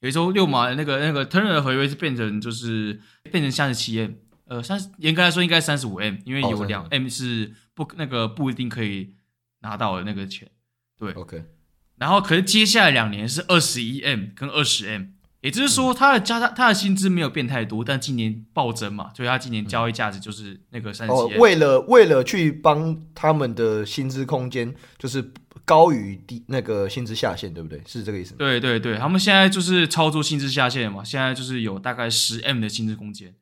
[0.00, 3.00] 有一周六码那个那个 Turner 的合约是变成就是
[3.30, 4.12] 变成三十七 M，
[4.46, 9.14] 呃，三十严格来说应该三十五 M，因为有两 M 是不那个不一定可以
[9.60, 10.50] 拿到的那个钱，
[10.98, 11.44] 对，OK。
[11.98, 15.04] 然后，可是接下来两年是二十一 M 跟二十 M，
[15.40, 21.18] 也就是说，他的加他他的薪资没有变太多，但今年暴增嘛，所以他今年交易价值就是那个三十七。
[21.18, 25.32] 哦，为了为了去帮他们的薪资空间，就是
[25.64, 27.80] 高于低那个薪资下限，对不对？
[27.86, 28.34] 是这个意思？
[28.34, 33.34] 对对对，他们现在就是操作薪资下限嘛，现在就是有大概十 M 的薪资空间，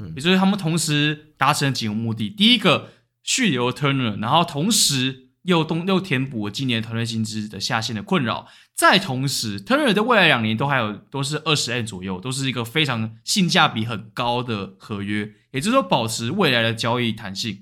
[0.00, 2.90] 嗯，也就是他们同时达成几个目的：第一个
[3.22, 5.28] 续留 Turner，然后同时。
[5.42, 17.60] 又东又填补了今年团队薪资的下限的困扰，再同时，Turner 的未来两年都还有都是二十 M 左右，都是一个非常性价比很高的合约，也就是说保持未来的交易弹性。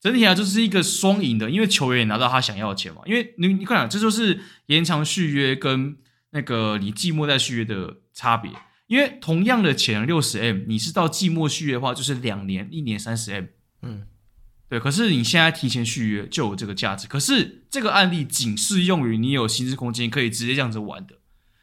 [0.00, 3.02] 整体来说，就是一个双赢的，因为球员也拿到他想要的钱嘛。
[3.04, 5.96] 因为你你看，这就是延长续约跟
[6.30, 8.50] 那个你季末再续约的差别。
[8.86, 13.44] 因为同样的钱六十 M，你是到季末续约的话，就是两年一年三十 M，
[13.82, 14.06] 嗯。
[14.72, 17.06] 对，可是你现在提前续约就有这个价值。
[17.06, 21.16] 可是这个案例仅适用于你有薪资空间可以直接这样子玩的，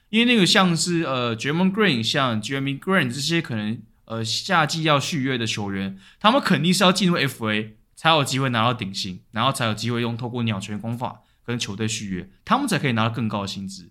[0.10, 13.90] 因为那个像是呃 Draymond Green 像 Jeremy Grant 这些可能呃夏季要续约的球员，他们肯定是要进入 FA 才有机会拿到顶薪，然后才有机会用透过鸟权工法跟球队续约，他们才可以拿到更高的薪资，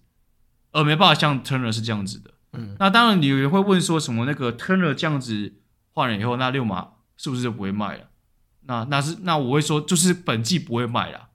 [0.70, 2.34] 而没办法像 Turner 是这样子的。
[2.52, 5.54] 嗯，那当然你有人会问说什么那个 Turner 这样子
[5.90, 8.04] 换了以后，那六马是不是就不会卖了？
[8.68, 11.28] 那那是那我会说，就是本季不会卖了，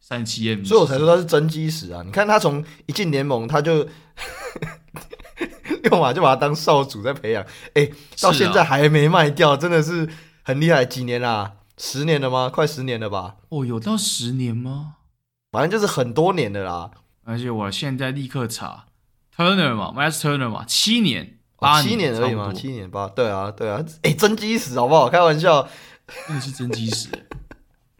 [0.00, 2.02] 三七 M，所以我才说他是真基石啊！
[2.02, 3.86] 你看他从一进联盟，他就
[5.84, 7.44] 六马就把他当少主在培养，
[7.74, 7.92] 哎、欸，
[8.22, 10.08] 到现在还没卖掉，真的是
[10.42, 10.82] 很厉害。
[10.86, 11.52] 几年啦？
[11.76, 12.48] 十年了吗？
[12.48, 13.36] 快十年了吧？
[13.50, 14.94] 哦，有到十年吗？
[15.50, 16.90] 反正就是很多年的啦。
[17.24, 18.86] 而且我现在立刻查
[19.36, 25.10] Turner 嘛，Myles Turner 嘛，七年八年、哦、七年而已嘛，七年八，对啊，对啊，哎、欸，真基石好不好？
[25.10, 25.68] 开玩笑。
[26.28, 27.08] 那是真基石，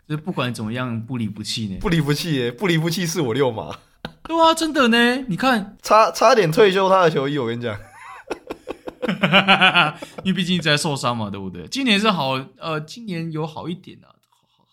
[0.08, 1.78] 就不管怎么样不离不弃呢？
[1.80, 3.78] 不离不弃耶，不离不弃是我六马。
[4.24, 5.16] 对啊，真的呢。
[5.28, 7.78] 你看，差差点退休他的球衣，我跟你讲。
[10.22, 11.66] 因为毕竟在受伤嘛，对不对？
[11.66, 14.14] 今年是好，呃，今年有好一点啊，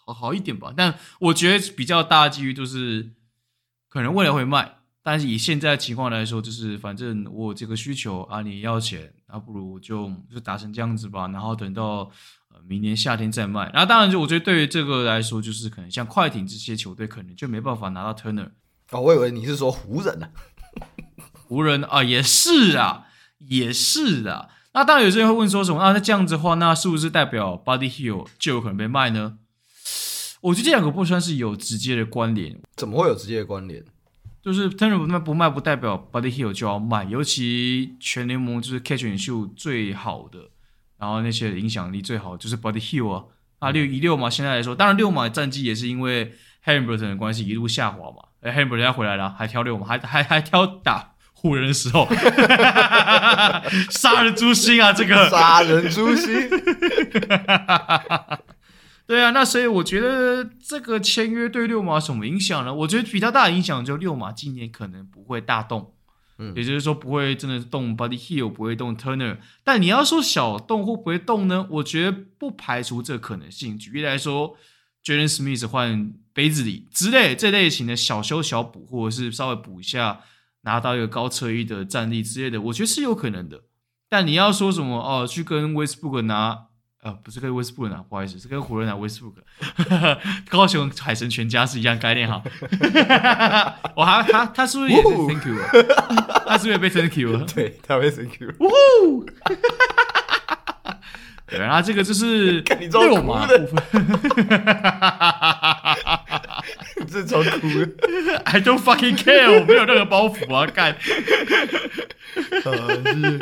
[0.06, 0.72] 好好好一点吧。
[0.76, 3.12] 但我觉得比较大的机遇就是，
[3.90, 4.79] 可能未来会卖。
[5.04, 11.28] 但是以现在的情况来说，就是反正我有这个需求啊，你要钱，那不如就就打成这样子吧。
[11.28, 12.12] 然后等到
[12.50, 12.60] 呃。
[12.68, 18.50] 明年夏天再卖，然后当然就我觉得对于这个来说，就是可能像快艇这些球队，可能就没办法拿到 Turner。
[18.92, 20.28] 哦，我以为你是说湖人呢？
[21.48, 23.06] 湖人啊，也是啊，
[23.40, 24.50] 也是啊。
[24.74, 25.80] 那当然有些人会问说什么？
[25.80, 29.38] 啊，那这样子的话，那是不是代表 Buddy Hield 就有可能被卖呢？
[30.42, 32.60] 我觉得这两个不算是有直接的关联。
[32.76, 33.84] 怎么会有直接的关联？
[34.42, 37.04] 就是 Turner 不卖不卖，不代表 Buddy Hield 就要卖。
[37.04, 40.50] 尤其全联盟就是 Catch and Shoot 最好的。
[40.98, 43.24] 然后那些影响力最好就是 Buddy Hield 啊，
[43.60, 46.34] 啊六一六嘛，现在来说，当然六马战绩也是因为
[46.66, 48.18] Haliburton 的关系一路下滑嘛。
[48.42, 52.06] 哎，Haliburton 要回来了，还挑六马，还还还挑打湖人的时候，
[53.90, 56.28] 杀人诛心啊，这个杀人诛心。
[59.10, 62.72] 对啊，那所以我觉得这个签约对六马什么影响呢？
[62.72, 65.96] 我觉得比较大的影响就六马今年可能不会大动。
[66.38, 69.40] 嗯，也就是说不会真的动 Buddy Hield，不会动 Turner。
[69.64, 71.66] 但你要说小动会不会动呢？
[71.72, 73.76] 我觉得不排除这个可能性。
[73.76, 74.56] 举例来说
[75.04, 80.22] ，Jalen Smith 换杯子里之类这类型的小修小补，或者是稍微补一下，
[80.62, 83.64] 拿到一个高车衣的战力之类的，我觉得是有可能的。
[84.08, 86.68] 但你要说什么哦，去跟 Westbrook 拿？
[87.02, 89.42] 呃，不是跟威斯布鲁拿，不好意思，是跟湖人拿威斯布鲁克。
[90.50, 92.44] 高雄海神全家是一样概念哈。
[93.96, 95.56] 我还他他是不是也是 Thank you？
[96.46, 97.46] 他是不是也被 Thank you 了？
[97.46, 98.54] 对，他被 Thank you。
[98.60, 99.26] 呜呼！
[101.50, 102.62] 对，然后这个就是
[102.92, 103.84] 六马部分。
[107.10, 107.90] 这超酷的
[108.46, 110.96] ！I don't fucking care，我没有任何包袱啊，干。
[112.36, 113.40] 呃，是，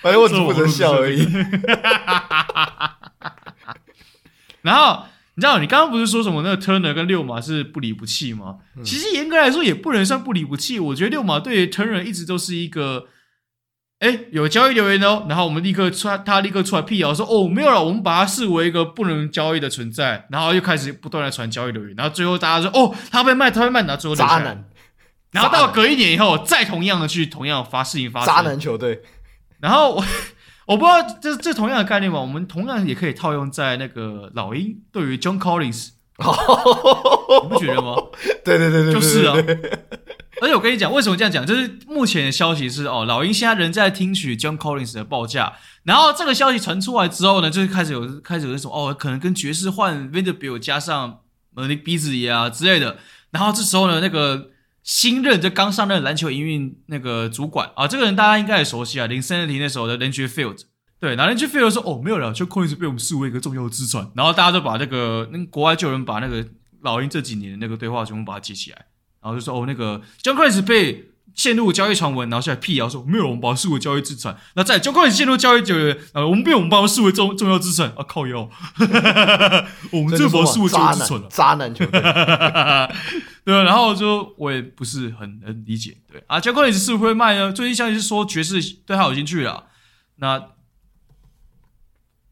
[0.00, 1.28] 反正我只负责笑而已。
[4.62, 8.58] 然后你知道，你刚刚不是说什么那个 Turner 跟六马是不离不弃吗？
[8.76, 10.78] 嗯、其实严格来说也不能算不离不弃。
[10.78, 13.08] 我觉得六马对 Turner 一直都是一个，
[14.02, 24.64] 哎，有交易留言哦，然后我们立刻出来，他立刻出来辟谣说，哦，没有了，我们把它视为一个不能交易的存在，然后又开始不断的传交易留言，然后最后大家说，哦，他被卖，他被卖，然后最后渣男。
[25.30, 29.02] 然后到隔一年以后，再同样的去同样发事情发生，渣男球队。
[29.60, 30.04] 然后我
[30.66, 35.90] 我不知道这这同样的概念嘛，我们同样也可以套用在那个老鹰对于 John Collins，
[37.44, 37.94] 你不觉得吗？
[38.44, 39.36] 对对对对，就是啊。
[40.40, 41.46] 而且我跟你讲，为什么这样讲？
[41.46, 45.52] 就是目前的消息是哦，老鹰现在仍在听取 John Collins 的报价。
[45.84, 51.20] 然后这个消息传出来之后呢，就是开始有开始有那种哦，可能跟爵士换 Vanderbilt 加上
[51.54, 52.98] 呃那鼻子爷啊之类的。
[53.30, 54.50] 然后这时候呢，那个。
[54.84, 60.62] 新任就刚上任篮球营运那个主管啊，这个人大家应该也熟悉啊，零三年那时候的 Landry Fields。
[60.98, 66.44] 对，然后 Landry Fields 说：“哦，没有了，就 Collins 被我们视为一个重要的资产。”然后大家都把那个那国外就有人把那个
[66.80, 68.86] 老鹰这几年的那个对话全部把它记起来，
[69.22, 74.36] 然后就说：“哦，那个 John Collins 被。”陷入交易传闻，然后现在辟谣说没有，我们把它视为交易资产。
[74.54, 75.74] 那在交易陷入交易就
[76.12, 78.50] 呃，我们被我们把它视为重重要资产啊，靠腰，
[79.90, 81.98] 我们这把它视为交易资产渣男球队，
[83.46, 87.50] 对，然后就我也不是很能理解，对啊，交易也是不会卖呢。
[87.50, 89.68] 最近消息是说爵士对他有兴趣了，
[90.16, 90.48] 那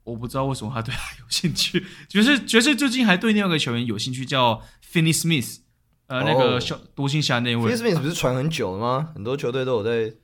[0.05, 1.87] 我不知道为什么他对他有兴趣。
[2.07, 4.63] 爵士爵士最近还对另外一个球员有兴趣，叫
[4.93, 5.61] Finney Smith。
[6.11, 9.11] 呃，那个小独行侠那位，Finney Smith 不是传很久了吗？
[9.15, 10.17] 很多球队都有在。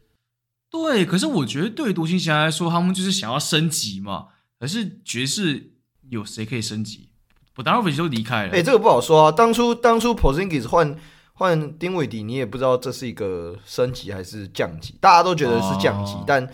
[0.68, 4.26] 对，可是我觉得对独行侠来说，他们就是想要升级嘛。
[4.58, 5.74] 可是爵士
[6.10, 7.10] 有谁可以升级？
[7.54, 8.48] 我，当然维奇都离开了。
[8.48, 9.30] 哎、欸，这个不好说啊。
[9.30, 10.98] 当初当初 Porzingis 换
[11.34, 14.96] 换丁伟迪，你也不知道这是一个升级还是降级。
[15.00, 16.52] 大家都觉得是降级，哦、但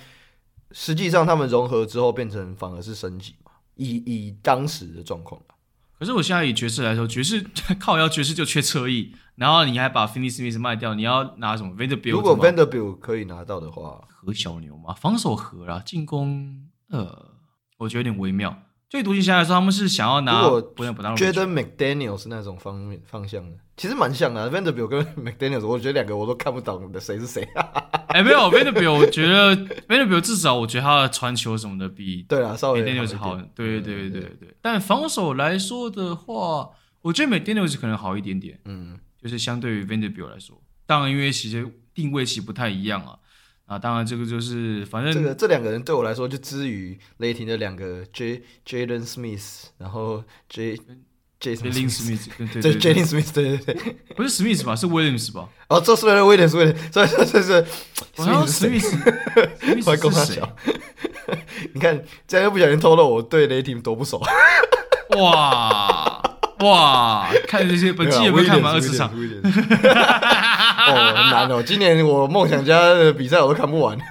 [0.73, 3.51] 实际上他们融合之后变成反而是升级嘛。
[3.77, 5.41] 以以当时的状况。
[6.03, 7.47] 可是我现在以爵士来说，爵士
[7.79, 12.11] 靠腰爵士就缺侧翼，然后你还把 Finney Smith 卖掉，你要拿什么 Vanderbilt？
[12.11, 17.37] 如果 Vanderbilt 可以拿到的话，和小牛嘛，防守和啦，进攻呃，
[17.79, 18.53] 我觉得有点微妙。
[18.93, 20.47] 对独行侠来说，他们是想要拿，
[20.77, 21.16] 不能不当。
[21.16, 24.51] 觉得 McDaniel 是那种方面方向的，其实蛮像的。
[24.51, 27.43] Vanderbilt 跟 McDaniel，我觉得两个我都看不懂的谁是谁。
[28.09, 29.56] 哎、欸，没有 Vanderbilt，我觉得
[29.89, 33.48] Vanderbilt 至少我觉得他的传球什么的比对啊，稍微 McDaniel 是好的。
[33.55, 34.56] 对对对对对对。
[34.60, 36.69] 但防守来说的话，
[37.01, 38.60] 我觉得 McDaniel 可能好一点点。
[38.66, 43.16] 嗯，就是相对于 Vanderbilt 来说，当然因为其实定位其实不太一样啊。
[43.73, 50.77] 啊，当然，这个就是反正这个这两个人对我来说，就之于雷霆的两个 J Jalen Smith，然后 J
[51.40, 52.28] Jalen Smith，
[52.61, 54.77] 对 Jalen Smith，对对对， 不是 Smith 吧？
[54.77, 55.49] 是 Williams 吧？
[55.69, 57.65] 哦，这是 Williams，Williams，所以这是
[58.15, 60.55] 是 Smith，快攻他小。
[61.73, 64.20] 你看，这样又不小心透露我对雷霆多不熟。
[65.16, 66.11] 哇
[66.62, 69.09] 哇，看这些本期有没有看完二十场？
[69.12, 69.14] 哦，
[71.14, 71.62] 很难哦！
[71.62, 73.97] 今年我梦想家的比赛我都看不完。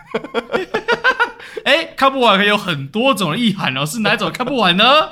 [1.63, 4.83] 哎、欸，看不完可以有很多种意涵哦，是哪种看不完呢？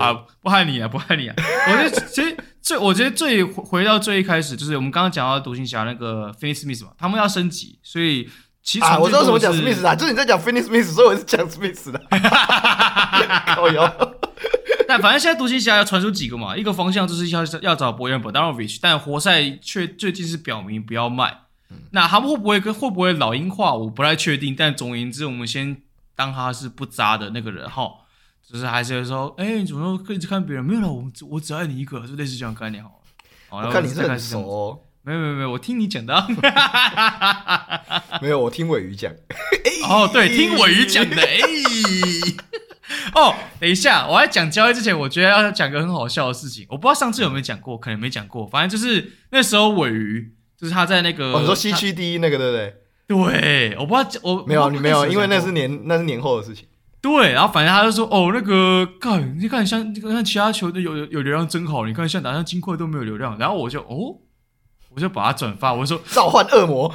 [0.00, 0.12] 啊，
[0.42, 1.34] 不害你啊，不害你啊！
[1.70, 8.28] 我觉得其实最，我觉得最回到最一开始，就是我们刚刚讲到独行侠那个 Finney Smith 嘛，他们要升级，所以
[8.62, 12.00] 其实、啊、我知道什么讲 Smith 啊，就是你在讲 Finney Smith，所以我是讲 Smith 的。
[13.54, 13.88] 靠腰。
[14.88, 21.38] 但反正现在独行侠要传出几个嘛，一个方向就是要要找博扬博达诺维奇，但活塞却最近是表明不要卖。
[21.70, 24.54] 嗯、那他们会不会跟会不会老鹰化，我不太确定。
[24.54, 25.76] 但总而言之，我们先
[26.14, 27.90] 当他是不渣的那个人哈，
[28.46, 30.62] 就是还是说，哎、欸，你怎么可以一直看别人？
[30.62, 32.90] 没有了，我我只爱你一个，就类似这样概念哈。
[33.48, 36.26] 我看你是很熟、哦，没有没有没有，我听你讲的，
[38.20, 39.10] 没有，我听尾鱼讲。
[39.88, 41.38] 哦，对，听尾鱼讲的，哎。
[43.14, 46.66] 哦，等一下，我在讲交易之前，我觉得要讲个很好笑的事情。
[46.68, 48.46] 我不知道上次有没有讲过， 可能没讲过。
[48.46, 52.76] 反正就是那时候尾鱼，就是他在那个，哦、你说西区第一那个，对不对？
[53.08, 56.66] 对，我不知道我没有，你没有，因为那是年那是年后的事情。
[57.00, 63.38] 对，然后反正他就说，哦，那个，看，你看像你看其他球队有有流量真好，你看像打像金块都没有流量。
[63.38, 64.18] 然后我就哦。
[64.94, 66.94] 我就把它转发，我就说召唤恶魔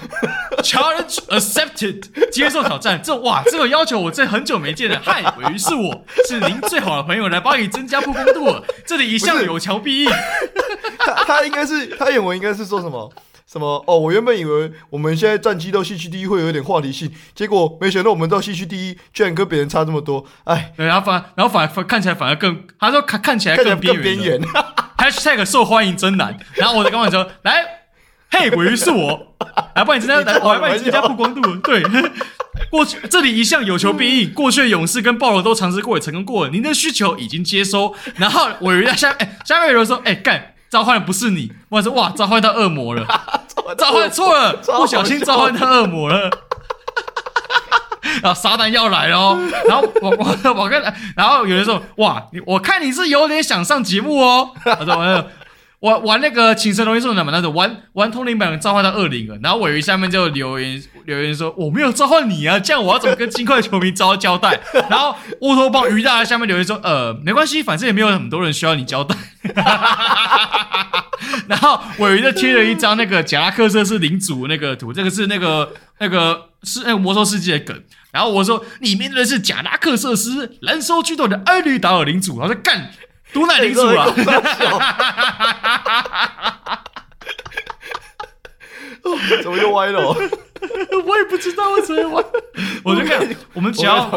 [0.67, 3.01] ，Challenge accepted，接受挑战。
[3.01, 5.01] 这哇，这个要求我这很久没见了。
[5.01, 8.53] 嗨，鮪鱼是我，是您最好的朋友，来帮你增加曝光度。
[8.85, 10.11] 这里一向有求必应。
[10.99, 13.09] 他他应该是他原文应该是说什么
[13.45, 13.97] 什么哦？
[13.97, 20.25] 我原本以为我们现在战绩到西区第一会有点话题性，结果没想到我们到西区第一居然跟别人差这么多。
[20.43, 24.41] 哎，然后反然后反而看起来反而更，他说看 看起来更边缘。
[24.97, 26.37] Hashtag 受欢迎真难。
[26.55, 27.76] 然后我就跟我说来。
[28.29, 29.35] 嘿，鮪鱼是我，
[29.75, 31.41] 来帮你增加，来我来帮你增加曝光度。
[31.57, 31.83] 对，
[32.69, 36.51] 过去这里一向有求必应，过去的勇士跟暴龙都尝试过，也成功过了。
[36.51, 37.93] 您的需求已经接收。
[38.15, 43.05] 然后鮪鱼在下， 哎，下面有人说，哎，干，召唤的不是你，我说哇，召唤到恶魔了，
[43.77, 46.29] 召唤错了，不小心召唤到恶魔了。
[48.21, 49.37] 然后撒旦要来了，
[49.67, 50.81] 然后我我我跟，
[51.15, 54.51] 然后有人说，哇，你我看你是有点想上节目哦。
[54.63, 55.25] 他说
[55.81, 64.59] 玩玩那个请神容易送的嘛，那种玩玩通灵版召唤到二零了，然后尾鱼下面就留言留言说，我没有召唤你啊，这样我要怎么跟金块球迷交交代？
[64.89, 69.15] 然后乌托邦鱼大在下面留言说，呃，没关系，反正也没有很多人需要你交代。
[71.47, 77.83] 然后尾鱼就贴了一张那个贾拉克瑟斯领主那个图，这个是那个那个是那个魔兽世界的梗。
[78.11, 82.89] 然后我说里面的是贾拉克瑟斯燃烧巨头的艾绿达尔领主，他说干。
[83.37, 84.07] 毒奶领主啊！
[89.43, 90.01] 怎么又歪了。
[91.05, 92.23] 我也不知道为什么歪。
[92.83, 93.23] 我就看
[93.53, 94.09] 我们只要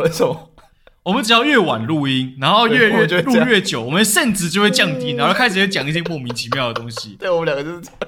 [1.02, 7.18] 我们只要越晚录音，然后越越录越久，我们甚至就会降低，然后开始就讲一些莫名其妙的东西。
[7.20, 7.98] 对，我们两个就是这样。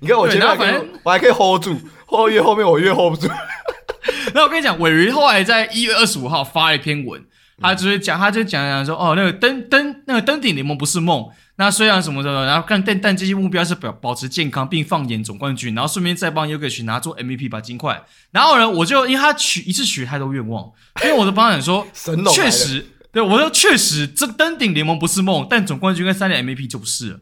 [0.00, 3.30] 你看我前面反正我还可以 hold 住，，hold 越后面我越 hold 不住。
[4.32, 7.22] 那我跟你讲，鮪鱼后来在一月二十五号发了一篇文，
[7.60, 11.26] 他就是讲，他就讲讲说，哦，那个登登那个登顶联盟不是梦。
[11.58, 18.02] 那虽然什么的，然后但但但这些目标是保保持健康并放眼总冠军，然后顺便再帮 Jokic 拿做 MVP 把金块。
[18.30, 20.70] 然后呢，我就因为他许一次许太多愿望，
[21.02, 21.86] 因为我 就帮他讲说，
[22.34, 27.20] 确实，对我说确实这登顶联盟不是梦，但总冠军跟三连 MVP 就不是了。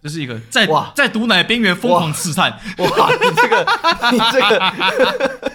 [0.00, 3.10] 这是一个在在毒奶边缘疯狂试探哇，哇！
[3.10, 3.66] 你这个
[4.12, 5.53] 你这个，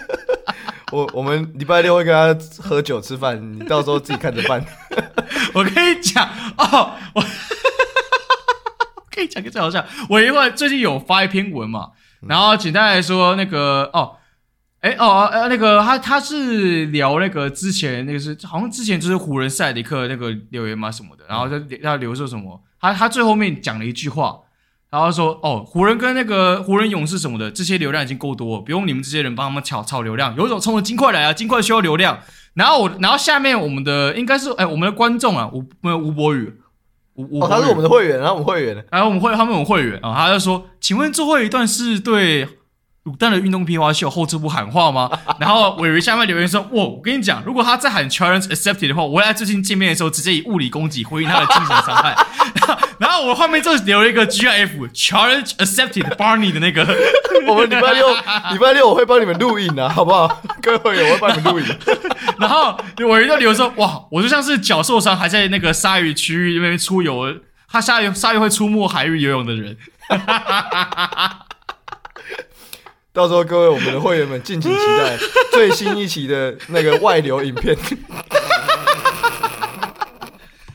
[0.90, 4.64] 我我们礼拜六会跟他喝酒吃饭，你到时候自己看着办。
[5.54, 7.22] 我跟你讲哦，我
[9.10, 9.84] 可以讲个最好笑。
[10.08, 11.90] 我一会最近有发一篇文嘛，
[12.26, 14.16] 然后简单来说，那个哦，
[14.80, 22.62] 哎哦呃那个他他是聊那个之前那个是好像之前就是湖人赛迪克那个留言嘛什么的，然后他他留说什么。
[22.80, 24.38] 他他最后面讲了一句话，
[24.90, 30.34] 然后说：“哦，湖人跟那个湖人勇士什么的，这些流量已经够多了，不用你们这些人帮他们炒炒流量。
[30.36, 32.18] 有种冲着金块来啊，金块需要流量。
[32.54, 36.52] 然后我，然后下面我们的应该是哎，我们的观众啊，吴吴博宇，
[37.14, 42.48] 吴吴、哦，他是我们的会员，然后我们会员，然后我们会他们有会员啊，他就说，请问最后一段是对。”
[43.04, 45.10] 卤蛋的运动皮划秀后置部喊话吗？
[45.40, 52.14] 然后伟伟下面留言说：“哇，我跟你讲，如果他在喊 challenge accepted 的话，我会在最近见面的时候直接以物理攻击回应他的精神伤害。
[53.00, 56.86] 然后”我后面就留了一个 GIF challenge accepted Barney 的那个。
[57.46, 58.14] 我们礼拜六
[58.52, 60.42] 礼拜六我会帮你们录影啊，好不好？
[60.60, 61.66] 各位会员，我会帮你们录影。
[62.38, 67.34] 然后鮪鱼就留言说：“哇，我就像是脚受伤还在那个鲨鱼区域那边出游，
[67.66, 69.76] 他鲨鱼鲨鱼会出没海域游泳的人。
[73.12, 75.16] ”到时候各位我们的会员们敬请期待
[75.50, 77.74] 最新一期的那个外流影片。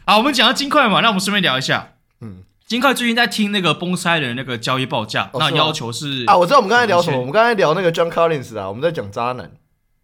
[0.06, 1.95] 好，我们讲到金块嘛，那我们顺便聊一下。
[2.22, 9.52] 嗯，金块最近在听那个崩塞的那个交易报价，哦、那要求是啊，我知道我们刚才聊什么，我们刚才聊那个 John Collins 啊，我们在讲渣男。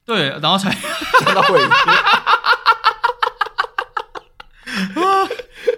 [0.05, 0.75] 对，然后才
[1.23, 1.69] 讲到会员。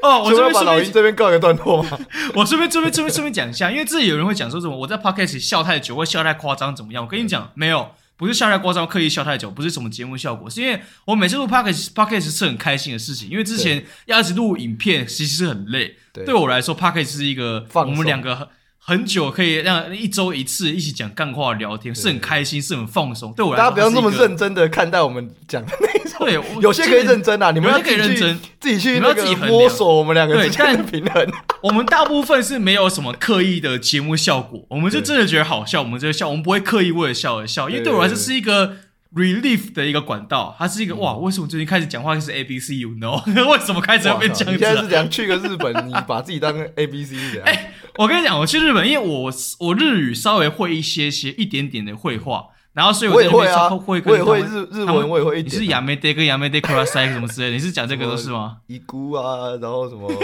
[0.01, 1.97] 哦，我这边把老鹰这边告一个段落嘛。
[2.35, 7.03] 我这边这边这边这边讲一下，因为这里有人会讲说什么我在 podcast 笑太久，会笑太夸张怎么样？
[7.03, 7.91] 我跟你讲，没有，
[8.24, 15.98] 不是笑太夸张，刻意笑太久，不是什么节目效果，是因为我每次录 podcast podcast 是很开心的事情，因为之前要一直录影片，其实是很累。
[16.14, 18.50] 对，对我来说，podcast 是一个我们两个。
[18.85, 23.31] 很久可以让一周一次一起讲干话聊天，是很开心，是很放松。
[23.34, 26.03] 对我来说，大家不要那么认真的看待我们讲的内容。
[26.19, 31.26] 对， 有些可以认真啊，你们要可以认真，自己去那个摸索我们两个之间的平衡。
[31.64, 38.76] 我们大部分是没有什么刻意的节目效果，我们就真的觉得好笑，我们就笑，我们不会刻意为了笑而笑，因为对我来说是一个。
[39.15, 43.22] Relief 的一个管道，它是一个哇，为什么最近开始讲话就是 A B C you know？
[43.52, 44.52] 为什么开始要变这样子？
[44.53, 47.45] 你现在是讲去个日本，你把自己当 A B C 这样？
[47.45, 55.53] 哎，我跟你讲，我去日本，因为我我日语稍微会一些些一点点的会话，然后所以我也会啊，会我也会日日文，我也会一点。
[55.53, 57.53] 你是亚美爹跟亚美得克拉塞什么之类的？
[57.57, 58.57] 你是讲这个都是吗？
[58.68, 60.11] 伊姑啊，然后什么？
[60.11, 60.18] 伊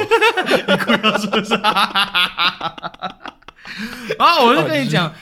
[0.78, 1.54] 姑是不是？
[4.18, 5.14] 然后我就跟你讲。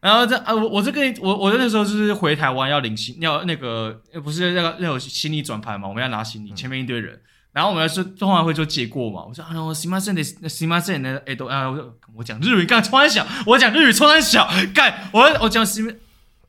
[0.00, 7.20] 然后这啊，我我这个我我那时候就是回台湾要领行要那个不是那个那种行李转盘嘛，我们要拿行李，前面一堆人，
[7.52, 15.92] 然后我们要说通常会就借过嘛，我说啊，我西马森的行马森的哎都啊，我我讲日语干突然想，我讲日语突然想干，我我讲西马，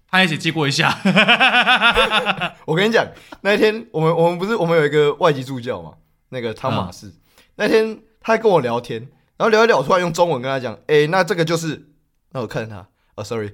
[0.10, 0.98] 他一起借过一下，
[2.64, 3.06] 我跟你讲，
[3.42, 5.96] 那一天我们我们不是我们有一个外籍助教嘛，
[6.30, 7.12] 那个汤马士，
[7.56, 9.02] 那天他跟我聊天，
[9.36, 11.90] 然后聊一聊，我突然用中文跟他讲，哎，那这个就是，
[12.32, 12.88] 那我看他。
[13.16, 13.52] 哦、oh，sorry，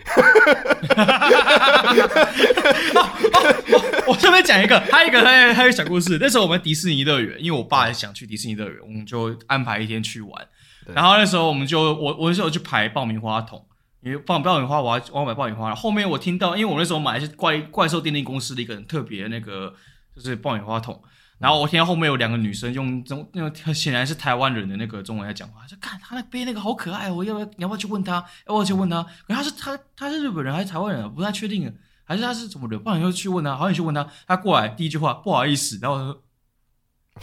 [4.05, 6.19] 我顺便讲一个，还有一个，还有还有小故事。
[6.21, 10.47] 那时候我们迪士尼乐园，因为我爸也想去迪士尼乐园，我们就安排一天去玩。
[10.93, 13.65] 然后那时候我们就我我那时候去排爆米花桶，
[14.03, 15.73] 因为爆爆米花我要我要买爆米花。
[15.73, 19.73] 后面我听到，因为我那时候买的是怪怪兽电力公司的一个很特别那个，
[20.15, 21.01] 就是爆米花桶。
[21.39, 28.13] 然后我听到后面有两个女生用中那个显然是台湾人的那个中文在讲话，说看他那背那个好可爱，我要不要你要不要去问他？
[28.47, 29.03] 要不要去问他？
[29.27, 31.13] 可他是他他是日本人还是台湾人？
[31.13, 31.71] 不太确定，
[32.03, 32.79] 还是他是怎么的？
[32.79, 34.07] 不然就去问他，好想去问他。
[34.25, 36.23] 他过来第一句话不好意思，然后我说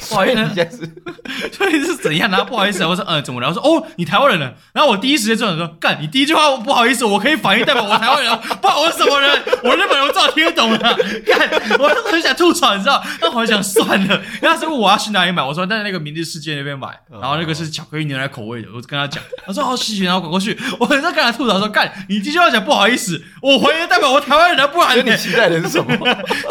[0.08, 0.90] 不好意思，
[1.52, 2.30] 所以是怎样？
[2.30, 3.48] 然后不好意思，我说嗯，怎么了？
[3.48, 4.54] 我说哦，你台湾人了。
[4.72, 9.42] 然后我第一时间就想说干，你第一句话不好意思，我可以反应代表我台湾人，不然我什么人？
[9.62, 10.78] 我日本人我早听得懂了。
[10.78, 11.48] 干，
[11.78, 13.02] 我很想吐槽，你知道？
[13.20, 14.20] 但我想算了。
[14.40, 15.42] 然后他说我要去哪里买？
[15.42, 16.88] 我说在那个明日世界那边买。
[17.10, 20.58] 然后那个是巧克力牛奶口味的，我就跟他讲，他说好谢谢，然后滚过去。
[20.78, 25.96] 我很在跟他吐槽说干，你第一句话讲不好意思，我回应代表我台湾人，不然你期待的是什么？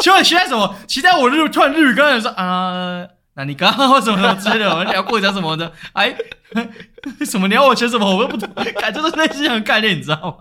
[0.00, 0.74] 请问你期待什么？
[0.86, 3.04] 期待我日突然日语刚才说啊。
[3.36, 5.72] 那你刚刚或什么什么之类的，我们聊过讲什么的？
[5.94, 6.16] 哎，
[7.26, 8.16] 什么你要我学什么？
[8.16, 8.48] 我都不懂，
[8.80, 10.36] 感觉都是类似这样的概念，你知道吗？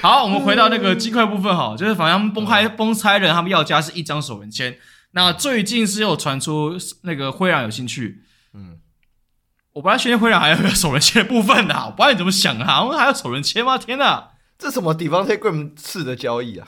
[0.00, 4.76] 好，我们回到那个鸡块部分哈，就是反正他们崩开崩拆了，他们要加是一张首轮签。
[5.12, 8.24] 那最近是有传出那个灰狼有兴趣，
[8.54, 8.78] 嗯，
[9.74, 12.82] 我本来确定灰狼还有个首轮签的部分的，我不知道你怎么想啊？
[12.82, 13.78] 我们还有首轮签吗？
[13.78, 16.66] 天哪，这什么地方 Telegram 式的交易啊？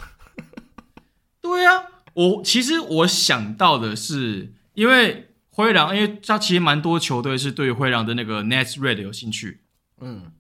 [1.42, 1.86] 对呀、啊。
[2.14, 9.60] 我其实我想到的是，因为灰狼，因为他其实蛮多球队是对灰狼的那个 Nets Red 有兴趣，
[10.00, 10.32] 嗯，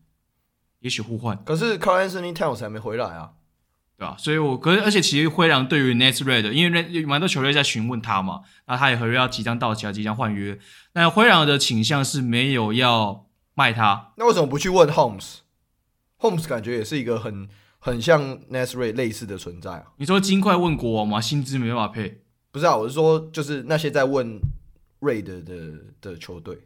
[0.80, 1.42] 也许互换。
[1.44, 3.32] 可是 Carl Anthony Towns 还没回来啊，
[3.98, 4.16] 对吧？
[4.18, 10.58] 所以我可是而且其实灰狼对于 Nets Red，因为有蛮多球队在询问他嘛，那他也合约要即将到期，啊即将换约。
[10.92, 17.48] 那灰狼的倾向是没有要卖他，那为什么不去问 Holmes？Holmes 感觉也是一个很。
[17.84, 19.84] 很像 Nets Ray 类似的存在啊！
[19.98, 21.20] 你说金块问国王吗？
[21.20, 22.22] 薪资没办法配？
[22.50, 24.40] 不是啊，我是说，就是那些在问
[25.00, 26.58] Ray 的的的球队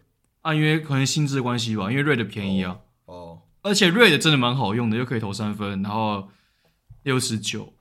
[0.43, 2.79] 啊，因为可能薪资的关系吧，因为 Ray 的便宜啊。
[3.07, 3.15] 哦。
[3.15, 6.29] 哦而且 Ray 的真的蛮好用的，又可以投三分，然后
[7.03, 7.73] 六十九，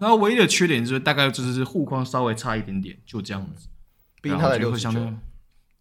[0.00, 3.68] 然后唯一的缺点就是大概就是护框稍微差一点点，就这样子。
[4.20, 4.74] 毕竟他才六。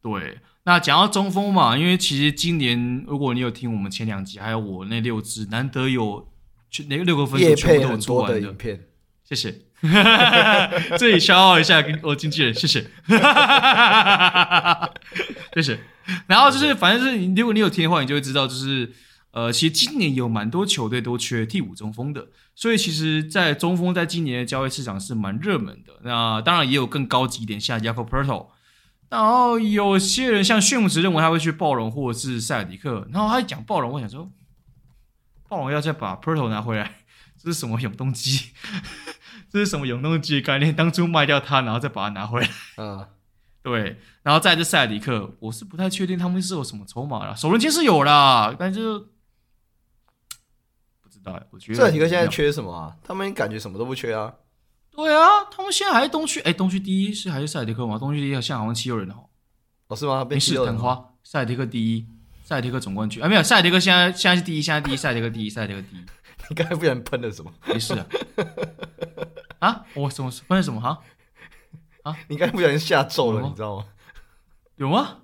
[0.03, 6.31] 对，那讲到中锋嘛，因为其实今年如果你有听我们前两集，还有我那六支，难得有。
[6.70, 8.80] 去哪个六个分数全部都做完的影片，
[9.24, 9.56] 谢谢。
[11.00, 12.82] 这里消耗一下跟我经纪人，谢谢，
[15.56, 15.80] 谢谢。
[16.28, 18.91] 然后就是，反正就是，如果你有听的话，你就会知道，就是
[19.32, 25.94] 呃，其实今年有蛮多球队都缺替补中锋的，所以其实，在中锋在今年的交易市场是蛮热门的。
[26.04, 28.48] 那当然也有更高级一点，像 Jakob Poeltl。
[29.10, 33.08] 然后有些人像炫姆斯认为他会去暴龙或者是塞尔迪克。
[33.14, 34.30] 然后他一讲暴龙，我想说。
[35.50, 37.00] 暴龙要再把 Poeltl 拿回来，
[37.36, 38.52] 这是什么永动机？
[39.52, 40.76] 这是什么永动机的概念？
[40.76, 42.50] 当初卖掉它，然后再把它拿回来。
[42.78, 43.08] 嗯，
[43.64, 44.00] 对。
[44.22, 47.36] 然后再这塞尔迪克，我是不太确定他们是有什么筹码了。
[47.36, 49.00] 首轮签是有啦，但是
[51.02, 51.42] 不知道。
[51.50, 52.96] 我觉得塞尔迪克现在缺什么啊？
[53.04, 54.32] 他们感觉什么都不缺啊。
[54.92, 56.40] 对啊，他们现在还是东区。
[56.42, 57.98] 哎，东区第一是还是塞尔迪克吗？
[57.98, 59.30] 东区第一现在好像七六人哦。
[59.88, 60.24] 哦，是吗？
[60.30, 61.14] 没事，昙花。
[61.24, 62.08] 塞尔迪克第一。
[62.50, 66.00] 塞尔提克总冠军啊，没有塞尔提克现在现在是第一，现在第一，塞尔提克第一，塞尔提克第一。
[66.50, 67.54] 你刚才不小心喷了什么？
[67.68, 68.08] 没事啊。
[69.60, 70.82] 啊，我什么喷了什么？
[70.82, 71.00] 哈？
[72.02, 72.18] 啊？
[72.28, 73.86] 你刚才不小心下咒了，你知道吗？
[74.78, 75.18] 有吗？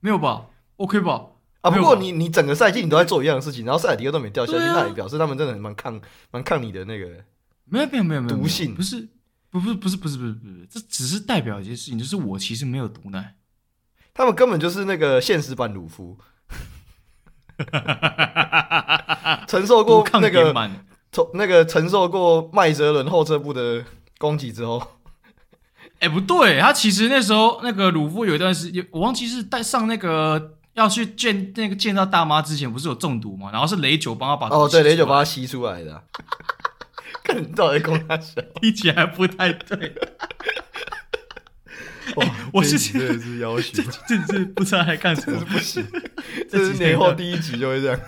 [0.00, 1.28] 没有吧？OK 吧？
[1.62, 5.98] 啊，不过你你整个赛季你都在做一样的事情，然后塞尔提克都没掉下去，那也表示他们真的蛮抗
[6.30, 7.24] 蛮抗你的那个。
[7.64, 9.08] 没有没有没有没有毒性，不是
[9.48, 13.34] 不不不是不是不是不是，这只是代表一件事情，就是我其实没有毒奶。
[14.12, 16.18] 他们根本就是那个现实版鲁夫。
[19.48, 20.52] 承受过那个
[21.12, 23.82] 从那个承受过麦哲伦后撤步的
[24.18, 24.82] 攻击之后，
[26.00, 33.50] 哎、欸，不对，他其实那时候那个鲁夫有一段时间，我忘记是带上那个要去见那个见到大妈之前，不是有中毒吗？
[33.50, 36.02] 然后是雷九帮他把哦，对，雷九帮他吸出来的、啊，
[37.24, 39.94] 看到底攻他小，听起来不太对。
[42.14, 45.84] 哇、欸，我是真的是要求，这这不知道还干什么，不行，
[46.48, 48.00] 这是年后第一集就会这样，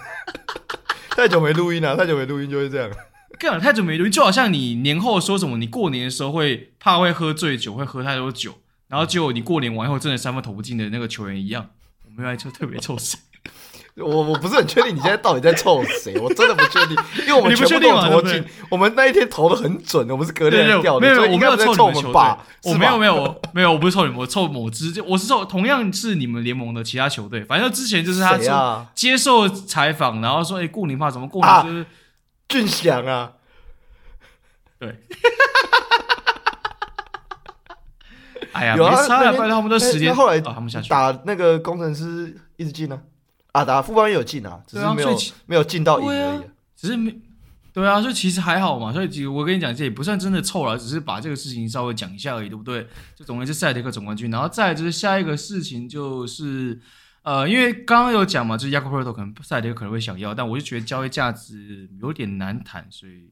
[1.10, 2.90] 太久没录音了、啊，太久没录音就会这样。
[3.38, 8.58] 干，太久没录音，就好像你年后说什么，你过年的时候会怕会喝醉酒，会喝太多酒，
[8.88, 11.70] 然后结果你过年完以后真的三分投不进的那个球员一样，
[12.04, 13.16] 我们原来就特别臭死。
[14.00, 16.96] 我我不是很确定你现在到底在臭谁，我真的不确定，
[17.26, 28.38] 因为我们 全部都投进，我们那一天投的很准，我们是隔天掉的，没有，我没有臭我们爸，我没有没有没有，我不是臭你们，我臭某支，我是臭同样是你们联盟的其他球队，反正之前就是他
[28.94, 31.84] 接受采访，然后说，哎，顾宁怕什么顾宁就是
[32.48, 33.32] 俊祥啊，
[34.78, 34.88] 对，
[38.52, 40.52] 哎呀，没差了，拜托他们都十年，后来打
[41.24, 43.00] 那个工程师一直进呢。
[43.82, 45.16] 富邦也有进啊，只是没有、啊、
[45.46, 46.42] 没有进到赢而已、啊，
[46.76, 47.14] 只是没
[47.72, 48.92] 对啊，所以其实还好嘛。
[48.92, 52.86] 所以我跟你讲，这也不算真的臭了，只是把这个事情稍微讲一下而已，对不对？
[53.14, 56.80] 就总归是塞尔提克总冠军，然后再就是下一个事情就是
[57.22, 63.30] 呃，因为刚刚有讲嘛，就是 Jakob Poeltl 可能赛德克可能会想要，但我就觉得交易价值有点难谈，所以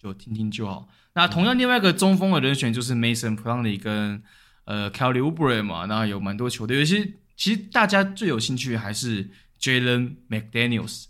[0.00, 0.88] 就听听就好。
[1.14, 4.22] 那同样另外一个中锋的人选就是 Mason Plumlee 跟
[4.64, 9.28] 呃 Kelly Oubre 嘛，那有蛮多球队，有些其实大家最有兴趣还是
[9.62, 11.04] Jalen McDaniels。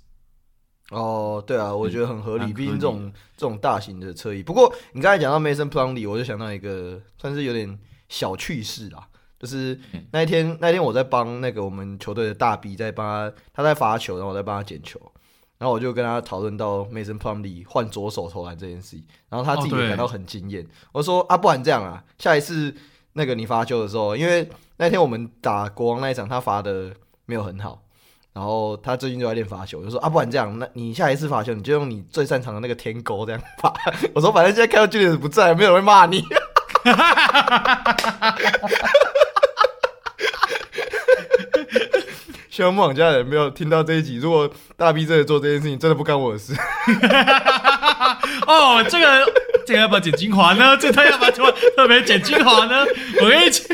[0.91, 4.43] 哦，对啊，我觉得很合理，毕竟这种这种大型的车衣。
[4.43, 7.79] 不过你刚才讲到 Mason Plumlee，我就想到一个算是有点
[8.11, 9.09] 小趣事啊，
[9.41, 9.81] 就是
[10.11, 15.01] 那一天那一天我在帮那个我们球队的大 B 在帮他，他在罚球，然后我在帮他捡球，
[15.57, 19.01] 然后我就跟他讨论到 Mason Plumlee 换左手投篮这件事，
[19.31, 20.67] 然后他自己也感到很惊艳。
[20.93, 22.75] 我说啊，不然这样啊，下一次
[23.15, 24.47] 那个你罚球的时候，因为
[24.77, 27.83] 那天我们打国王那一场，他罚的没有很好。
[28.33, 33.71] 然后他最近就在练发球，就说啊，不然这样，那你下一次发球你就用你最擅长的那个天钩这样发。
[34.15, 36.25] 我说反正现在看到 Julius 不在，没有人会骂你。
[42.53, 44.17] 希望梦想家人没有听到这一集。
[44.19, 44.47] 如果
[44.77, 46.53] 大 B 真的做这件事情，真的不干我的事。
[48.47, 49.33] 哦，这个
[49.67, 50.77] 这个要不要剪精华呢？
[50.77, 52.85] 这他要不要特特别剪精华呢？
[53.23, 53.67] 我跟你讲。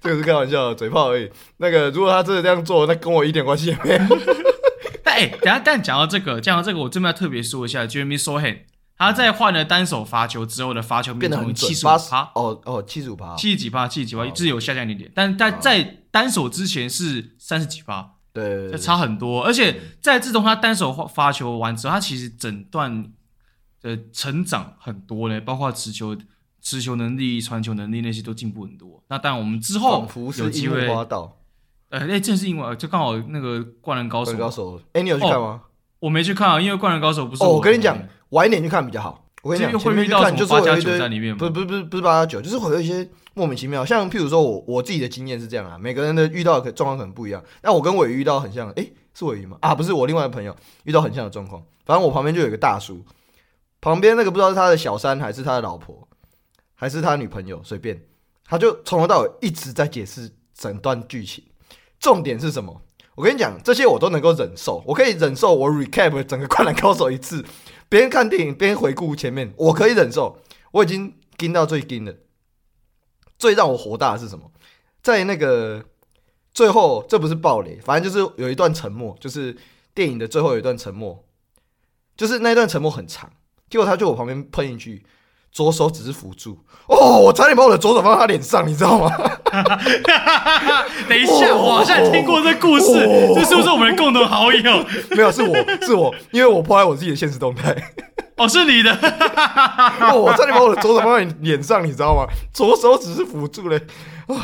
[0.00, 1.30] 这个是开玩笑的，嘴炮而已。
[1.58, 4.18] 那个，如果他真的这样做，那跟我一点关系也没有。
[5.04, 8.60] 但哎、欸，等下，但讲到这个，讲到这个，我这边要特别说一下，Jeremy Sochan，
[9.06, 12.30] 他在换了单手罚球之后的罚球命中率七十五趴。
[12.34, 15.12] 哦哦，七十五趴，七十几趴，七十几趴，一直有下降一点点。
[15.14, 19.44] 但但在单手之前是三十几趴，对，这差很多。
[19.44, 23.12] 而且在自从他单手发球完之后，他其实整段
[23.80, 26.16] 的成长很多呢，包括持球。
[26.64, 29.02] 持球能力、传球能力那些都进步很多。
[29.08, 30.08] 那当然，我们之后
[30.38, 30.88] 有机会，
[31.88, 35.60] 哎，那正是因为就刚好那个灌篮高手，高手，哎，你有去看吗？
[36.02, 37.44] 我没去看啊，因为灌篮高手不是。
[37.44, 37.96] 哦，我跟你讲，
[38.30, 39.24] 晚一点去看比较好。
[39.40, 41.36] 我跟你讲，会遇到什么八加九在里面？
[41.36, 43.84] 不是不是不是不是八加九，就是会有一些莫名其妙。
[43.84, 47.40] 像譬如说我我自己的经验是这样啊，每个人的遇到的状况可能不一样。
[47.62, 48.84] 那我跟伟鱼遇到很像，哎，
[49.14, 49.56] 是伟鱼吗？
[49.60, 51.62] 啊，不是，我另外的朋友遇到很像的状况。
[51.86, 53.04] 反正我旁边就有一个大叔，
[53.80, 56.08] 旁边那个不知道是他的小三还是他的老婆。
[56.74, 58.02] 还是他女朋友，随便，
[58.44, 61.44] 他就从头到尾一直在解释整段剧情。
[62.00, 62.82] 重点是什么？
[63.14, 65.54] 我跟你讲，这些我都能够忍受，我可以忍受。
[65.54, 67.44] 我 recap 整个《灌篮高手》一次，
[67.88, 70.38] 边看电影边回顾前面，我可以忍受。
[70.70, 72.14] 我已经惊到最惊了。
[73.38, 74.50] 最让我火大的是什么？
[75.02, 75.84] 在那个
[76.54, 79.56] 最后，这不是暴雷，反正就是有一段沉默，就是
[79.92, 81.24] 电影的最后有一段沉默，
[82.16, 83.30] 就是那一段沉默很长，
[83.68, 85.04] 结果他就我旁边喷一句。
[85.52, 89.10] 左手只是辅助哦，我差点把我的左手放在他脸上，你知道吗？
[91.08, 92.92] 等一下，我好像听过这故事，
[93.34, 94.84] 这是不是我们的共同好友？
[95.14, 97.76] 没有，是我是我，因为我破坏我自己的现实动态。
[98.36, 98.90] 哦，是你的。
[100.14, 102.26] 我差点把我的左手放在脸上，你知道吗？
[102.52, 103.80] 左手只是辅助嘞。
[104.28, 104.36] 哦，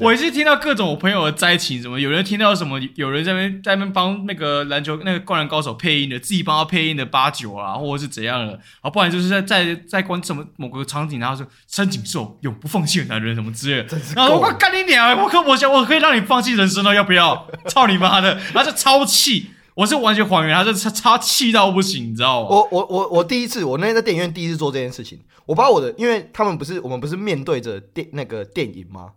[0.00, 17.46] 我也是听到各种我朋友的灾情，什么有人听到什么，有人在那边在那边帮那个篮球那个灌篮高手配音的，自己帮他配音的八九啊，或者是怎样的，啊，不然就是在在在观什么某个场景，然后说三井寿永不放弃的男人什么之类的，然后我干你娘，我可我想我可以让你放弃人生了，要不要？
[17.66, 18.34] 操你妈的！
[18.52, 22.48] 然后就超气，我是完全还原，他就超超气到不行，你知道吗？
[22.50, 29.10] 我我我我第一次，我那天在电影院第一次做这件事情，我把我的，因为他们不是我们不是面对着电那个电影吗？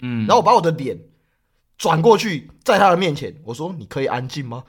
[0.00, 0.98] 嗯，然后我把我的脸
[1.78, 4.64] 转过去，在他的面前，我说：“你可以安静吗？”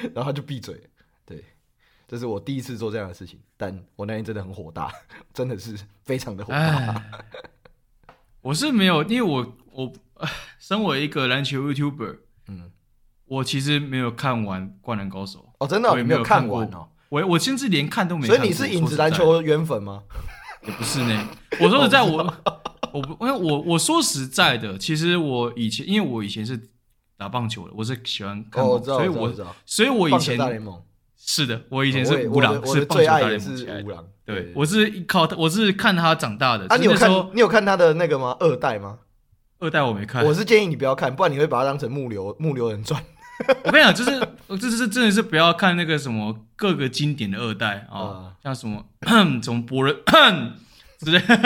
[0.14, 0.78] 然后他就闭嘴。
[1.24, 1.42] 对，
[2.06, 4.92] 这是我第一次做这样的事情，但我那天真的很火大，
[5.32, 7.02] 真的是非常的火大。
[8.42, 9.92] 我是没有，因为我我
[10.58, 12.18] 身为一个篮球 YouTuber，
[12.48, 12.70] 嗯，
[13.24, 16.88] 我其实没有看完《灌篮高手》哦，真的、哦，我也没有看完哦。
[17.08, 18.36] 我我甚至连看都没看。
[18.36, 20.02] 所以你是影子篮球原粉吗？
[20.66, 21.28] 也不是呢。
[21.60, 22.22] 我说的在我。
[22.96, 26.70] 我不，因为我我说实在的，其实我以前，因为我以前是
[27.16, 30.82] 打棒球的，我是喜欢看，哦、所以我，我所以，我以前大联盟
[31.16, 34.04] 是的，我以前是吾朗，是棒球大联盟起来的。
[34.24, 36.66] 对，我是靠，我是看他长大的。
[36.68, 38.36] 啊，你有看你有看他的那个吗？
[38.40, 38.98] 二代吗？
[39.58, 40.24] 二代我没看。
[40.24, 43.02] 我是建议你不要看，不然你会把它当成木流木流人传。
[43.64, 44.18] 我跟你讲，就是
[44.58, 48.86] 这是真的是不要看那个什么各个经典的二代啊，像什么
[49.42, 49.94] 什么博人。
[51.10, 51.26] 是不是？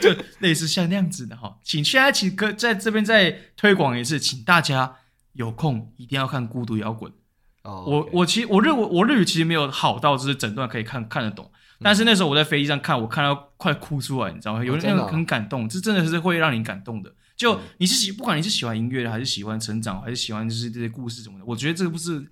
[0.00, 4.96] 就类似像那样子的哈，请现在请哥在这边再推广一次，请大家
[5.32, 7.10] 有空一定要看《孤独摇滚》
[7.62, 7.84] 哦。
[7.86, 14.64] 我我其实我认为我日语其实没有好到就是整段可以看看得懂，但是那时候我在飞机上看，我看到快哭出来，你知道吗？
[14.64, 17.12] 有那种很感动，这真的是会让你感动的。
[17.36, 22.22] 就你是喜不管你是喜欢音乐的，还是喜欢成长，还是喜欢就是这些故事什么的，我觉得这个不是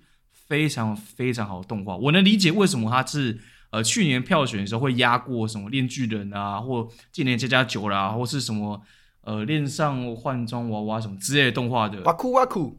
[0.47, 1.95] 非常非常好的动画。
[1.95, 3.39] 我能理解为什么它是。
[3.71, 6.81] 呃，去年票选的时候会压过什么《链锯人》啊，或
[7.11, 8.81] 《间谍家家酒》啦，或是什么
[9.21, 12.01] 呃《恋上换装娃娃》什么之类的动画的。
[12.01, 12.77] 哇酷哇酷！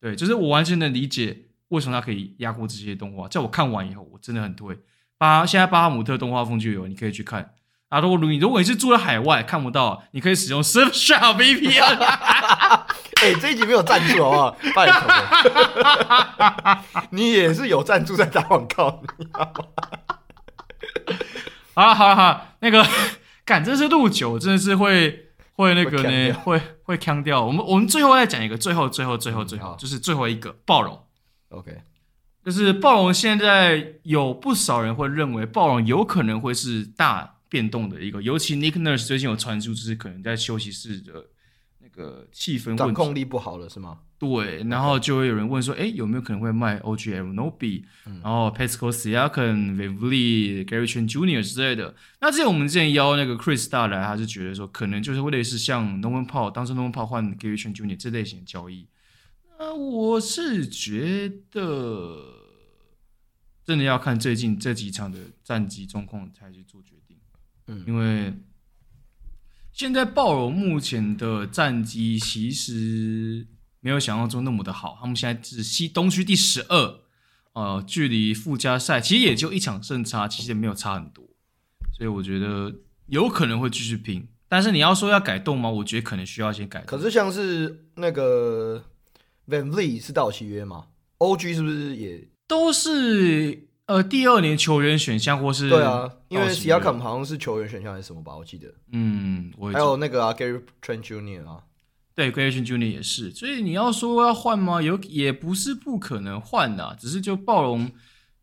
[0.00, 1.38] 对，就是我完全能理解
[1.68, 3.28] 为什么他可以压过这些动画。
[3.28, 4.76] 在我看完以后，我真的很推。
[5.16, 7.54] 巴现在巴哈姆特动画风就有，你可以去看。
[7.90, 11.98] 啊，如果你如果你是住在海外看不到，你可以使用 Surfshark VPN。
[13.22, 14.56] 哎、欸，这一集没有赞助好不好？
[14.74, 19.00] 拜托， 你也是有赞助在打广告。
[21.74, 22.86] 好了好了好了，那个，
[23.44, 27.44] 干，真是录久，真的是会会那个呢，会会腔掉。
[27.44, 31.00] 我们我们最后再讲一个，最后最后最后最后，就是最后一个暴龙。
[31.48, 31.82] OK，
[32.44, 41.33] 就是暴龙现在有不少人会认为暴龙有可能会是大变动的一个，尤其 Nick Nurse 最近有传出，就是可能在休息室的那
[41.94, 44.00] 个气氛掌控力不好了，是吗？
[44.18, 51.42] 对，然后就会有人问说，哎，有没有可能会卖 OG Anunoby，然后 Pascal Siakam、VanVleet、Gary Trent Jr.
[51.42, 51.94] 之类的。
[52.20, 57.96] 那之前我们之前邀那个 Chris 大来，他是觉得说，可能就是会类似像 Norman Powell，当时 Norman Powell 换 Gary Trent Jr.
[57.96, 58.86] 这类型的交易。
[59.58, 62.18] 那我是觉得，
[63.64, 67.18] 真的要看最近这几场的战绩状况才去做决定。
[67.66, 68.32] 嗯，因为
[69.74, 73.44] 现在暴龙目前的战绩其实
[73.80, 77.00] 没有想象中那么的好，他们现在是西东区第十二，
[77.54, 81.28] 呃，距离附加赛其实也就一场胜差，其实也没有差很多，
[81.92, 82.72] 所以我觉得
[83.06, 84.28] 有可能会继续拼。
[84.48, 85.68] 但是你要说要改动吗？
[85.68, 86.86] 我觉得可能需要一些改动。
[86.86, 88.84] 可是像是那个
[89.48, 90.86] VanVleet 是到期约吗
[91.18, 93.70] ？OG 是不是也都是？
[93.86, 98.72] 呃，第二年球员选项或是对啊，因为 Siakam 好像是球员选项还是什么吧，我记得。
[98.92, 101.46] 嗯，我还有那个啊，Gary Trent Jr.
[101.46, 101.64] 啊，
[102.14, 102.90] 对，Gary Trent Jr.
[102.90, 103.30] 也是。
[103.30, 104.80] 所以你要说要换吗？
[104.80, 107.92] 有也不是不可能换的，只是就暴龙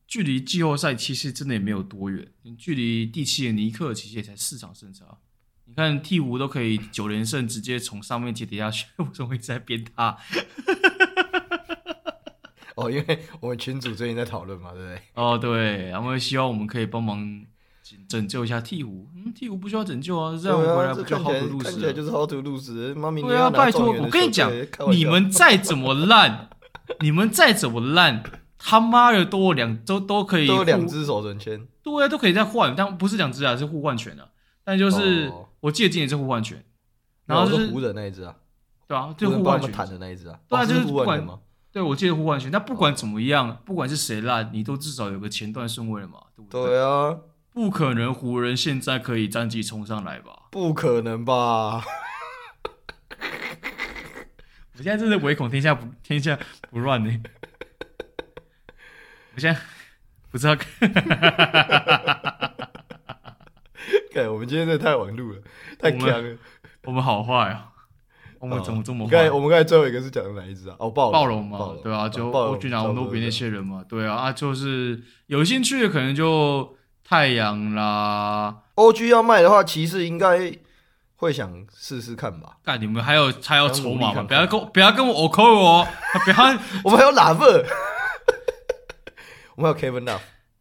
[0.08, 5.06] 距离季后赛其实真的也没有多远，距离第七的尼克其实也才四场胜差。
[5.66, 10.16] 你看 T 五都可以九连胜，直接从上面接跌下去， 为什么会一直在鞭挞？
[12.82, 15.02] 哦，因为我们群主最近在讨论嘛，对不对？
[15.16, 17.46] 哦，对，然后希望我们可以帮忙
[18.08, 19.06] 拯救一下鹈鹕。
[19.16, 21.64] 嗯，鹈鹕不需要拯救啊，这样回来不就 How to lose？
[21.64, 22.94] 看起来就是。
[22.96, 24.52] 妈咪，对啊，拜托，我跟你讲，
[24.92, 26.50] 你们再怎么烂，
[27.00, 28.24] 你们再怎么烂，
[28.58, 34.28] 他妈的都两都都可以，都有两只手轮签，对啊，都可以再换，但不是两只啊，是互换权啊。
[34.64, 36.64] 但就是我记得今年是互换权，
[37.26, 38.36] 然后就是湖人那一只啊，
[38.88, 41.40] 对啊，就互换权谈的那一只啊，对啊，就是互换权吗？
[41.72, 42.52] 对，我记得互换权。
[42.52, 46.66] 那不管怎么样，不管是谁烂，你都至少有个前段顺位了嘛，对不对？
[46.66, 47.18] 对啊，
[47.54, 50.44] 不可能湖人现在可以战绩冲上来吧？
[50.52, 51.84] 不可能吧？
[54.78, 56.38] 我现在真是唯恐天下不天下
[56.70, 57.22] 不乱呢。
[59.36, 59.62] 我现在
[60.30, 60.56] 不知道。
[64.12, 65.42] 看，我们今天真的太晚录了，
[65.80, 66.38] 太强了
[66.84, 66.90] 我。
[66.90, 67.71] 我们好坏啊！
[68.42, 69.08] 我们怎么这么？
[69.08, 70.76] 刚才我们刚才最后一个是讲的哪一只啊？
[70.80, 76.76] 哦，暴龙，暴龙嘛，对啊，就我军长都比那些人嘛，对啊，啊，就是有兴趣的可能就
[77.08, 78.56] 太阳啦。
[78.76, 80.52] OG 要卖的话，骑士应该
[81.18, 82.58] 会想试试看吧？
[82.64, 84.24] 干，你们还有还有筹码吗？
[84.24, 85.88] 不要跟不要跟我 O K 哦！
[86.26, 86.38] 不要，
[86.84, 87.64] 我们还有哪份，
[89.56, 90.20] 我们还有 Kevin Love，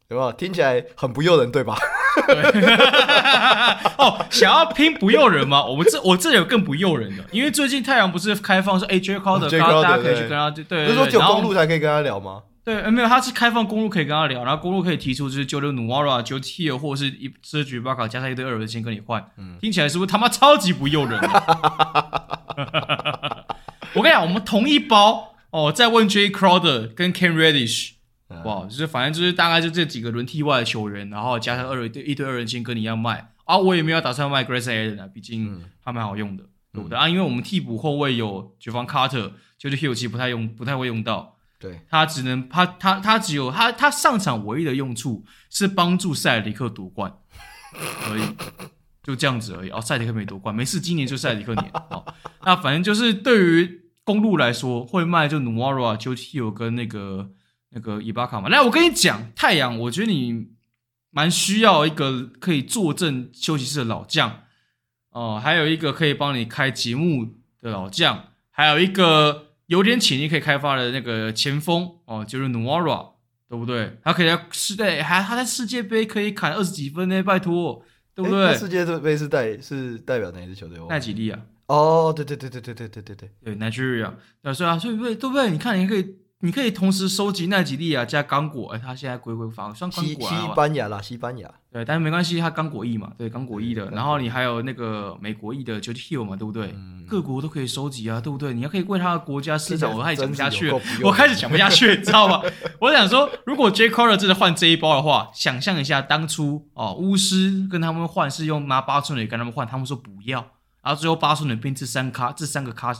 [0.08, 0.32] 有没有？
[0.32, 1.78] 听起来很不诱人，对吧？
[2.26, 2.42] 对
[3.98, 5.64] 哦，想要拼不诱人吗？
[5.64, 12.42] 我们这我这里有更不诱人的，因为最近太阳不是开放说，哎，Jae Crowder，大家可以去跟他，对，不是说只有公路才可以跟他聊吗？
[12.62, 21.18] 对，没有，他是开放公路可以跟他聊，然后公路可以提出就是 Joe Nwora、Joe Hill 或者是一 Serge Ibaka 加上一堆二轮先跟你换，嗯，听起来是不是他妈超级不诱人？
[23.94, 27.92] 我跟你讲，我们同一包哦，在问 Jae Crowder 跟 Ken Reddish。
[28.44, 37.08] 哇，就是反正就是大概就这几个轮替外的球员，然后加上二一对一堆二人先跟你一样卖啊，我也没有打算卖 Grayson Allen 啊，毕竟他蛮好用的，嗯、对不对啊？
[37.08, 47.12] 因为我们替补后卫有 Jevon Carter，就是 Hill 其实不太用，不太会用到，对，他只能他他他只有他他上场唯一的用处是帮助塞尔迪克夺冠
[48.08, 48.22] 而已，
[49.02, 49.70] 就这样子而已。
[49.70, 51.68] 哦，塞尔迪克没夺冠，没事，今年就塞尔迪克年。
[51.72, 52.04] 哦，
[52.44, 57.30] 那反正就是对于公路来说，会卖就 Nwora、Joe Hill 跟那个。
[57.72, 60.48] 那个伊巴卡嘛，来，我跟你讲，太阳，我觉得你
[61.10, 64.28] 蛮需要一个可以坐镇休息室的老将
[65.10, 67.26] 哦、呃，还有一个可以帮你开节目
[67.60, 73.12] 的老将，还有一个有点潜力可以开发的那个前锋哦、呃，就是 Nwora，
[73.48, 73.98] 对不对？
[74.02, 77.84] 他可以在世代，还他在世界杯可以砍二十几分呢，拜托，
[78.16, 78.52] 对不对？
[78.56, 80.76] 世界杯是代是代表哪支球队？
[80.88, 81.40] 奈及利亚。
[81.66, 85.50] 哦，对对对对对对对对对，对 Nigeria，对，所以啊，所以对对不对？
[85.50, 86.16] 你看，你可以。
[86.42, 91.50] 你可以同时收集奈及利亚加刚果，哎，他现在归归发算刚果西班牙啦，西班牙。
[91.70, 93.90] 对，但是没关系，他刚果裔嘛，对，刚果裔的。
[93.90, 96.72] 然后你还有那个美国裔的 George Hill 嘛，对不对？
[96.74, 98.54] 嗯、各国都可以收集啊，对不对？
[98.54, 102.42] 你要可以为他的国家市场，我开始讲不下去了， 我开始讲不下去，你知道吗？
[102.80, 110.40] 我想说，如果 Jay Crowder 真的换这一包的话，想象一下当初哦，巫师跟他们换是用拿八寸的跟他们换，他们说不要，
[110.82, 112.96] 然后最后八寸的变这三咖，这三个咖。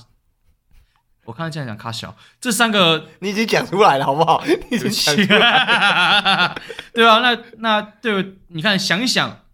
[1.30, 4.44] 我看到这样讲卡小，这三个你已经讲出来了，好不好？
[4.44, 6.60] 你已经讲出来了，
[6.92, 7.20] 对吧？
[7.20, 9.44] 那那对，你看想一想，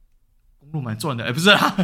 [0.58, 1.76] 公路蛮赚的，哎，不是啊？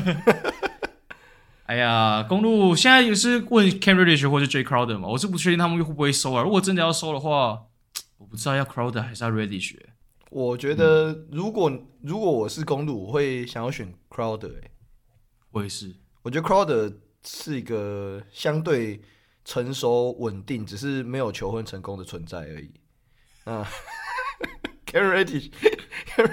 [1.67, 5.09] 哎呀，公路现在也是问 Cam Reddish 或者 Jay Crowder 嘛？
[5.09, 6.43] 我是不确定他们会不会收啊。
[6.43, 7.65] 如果真的要收的话，
[8.17, 9.77] 我不知道要 Crowder 还是要 Reddish。
[10.31, 14.57] 我觉得如果、嗯、如果我是公路，我会想要选 Crowder。
[14.63, 14.71] 哎，
[15.51, 15.95] 我也是。
[16.23, 16.95] 我觉得 Crowder
[17.27, 19.03] 是一个相对。
[19.45, 22.71] 成熟稳定，只是没有求婚成功的存在而已。
[23.45, 23.63] 那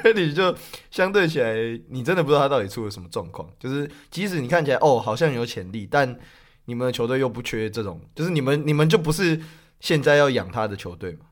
[0.04, 0.56] Reddish 就
[0.92, 1.54] 相对起来，
[1.88, 3.50] 你真的不知道他到底出了什么状况。
[3.58, 6.20] 就是即使你看起来哦，好像有潜力，但
[6.66, 9.42] 你们的球队又不缺这种，就是你们你们就不是
[9.80, 11.28] 现在要养他的球队嘛？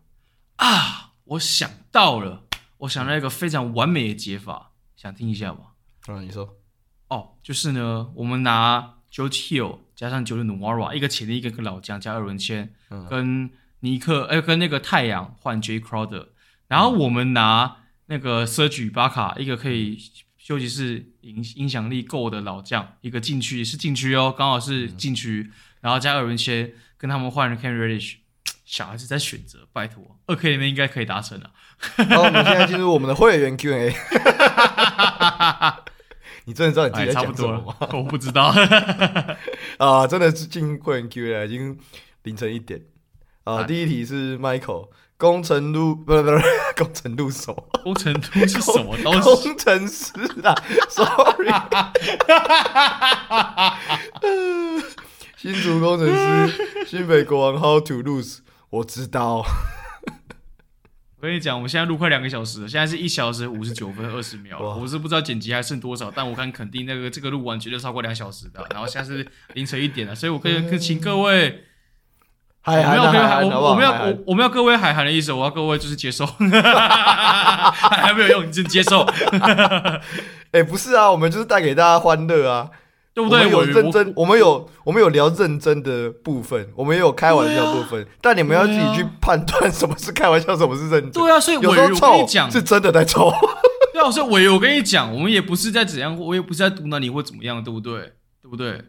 [0.55, 2.45] 啊，我想到了，
[2.77, 5.59] 我想到一个非常完美的解法，想听一下吗？
[6.07, 6.57] 啊，你说。
[7.09, 9.79] 哦，就是呢，我们拿 George Hill。
[9.97, 13.49] 加上 Jordan Nwora 一个潜力，一个个老将加二轮签，嗯、跟
[13.79, 16.27] 尼克，哎、欸，跟那个太阳换 Jay Crowder，
[16.67, 19.97] 然后我们拿那个 Serge Ibaka，一个可以
[20.37, 28.17] 休息室影影响力够的老将，一个禁区是禁区哦，刚好是禁区，嗯、然后加二轮签，跟他们换 Cam Reddish，
[28.65, 31.49] 小孩子在选择，拜托，二 K 里面应该可以达成的。
[32.15, 33.95] 好，我们现在进入我们的会员 Q&A。
[36.47, 37.75] 你真的知道你自己在讲什么吗？
[37.91, 38.53] 我不知道
[39.79, 41.77] 啊，真的是进会员 Q&A 已经
[42.23, 42.81] 凌晨一点
[43.43, 43.63] 啊。
[43.63, 44.87] 第一题是 Michael
[45.17, 46.41] 工程路 不是不是
[46.77, 49.43] 工程路手，工程路是什么东西？
[49.43, 50.13] 工程师
[50.43, 50.55] 啊，
[50.87, 51.51] Sorry，
[55.35, 56.07] 新竹工程
[56.47, 58.37] 师，新北国王 How to lose？
[58.69, 59.45] 我知道。
[61.27, 68.65] 我跟你讲，我们现在录快两个小时了，现在是一小时五十九分二十秒我是不知道剪辑还剩多少，但我看肯定那个这个录完绝对超过两小时的。
[68.71, 71.65] 然后现在是凌晨一点了，所以我可以请各位，
[72.61, 79.01] 海涵，我我们要我我们要各位海涵的意思，我要各位就是接受， 还没有用，你就接受。
[80.55, 82.69] 哎、欸，不是啊，我们就是带给大家欢乐啊。
[83.17, 83.39] 对不对？
[83.39, 91.11] 我们有认真，我，们有我们有聊认真的部分，我们也有开玩笑的部分，啊、但你们要自己去判断什么是开玩笑，什么是认真。
[91.11, 93.33] 对啊，所以我跟你讲，是真的在抽。
[93.91, 98.13] 对啊，所以我我跟你讲，我们也不是在怎样，我也不是在毒拿你或怎么样，对不对？
[98.43, 98.83] 对不对？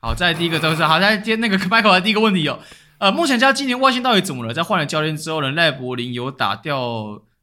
[0.00, 2.58] 好，在第一个就是好，再接那个 Michael 的第一个问题哦。
[2.98, 4.52] 呃，梦想家今年外线到底怎么了？
[4.52, 6.78] 在换了教练之后呢，赖柏林有打掉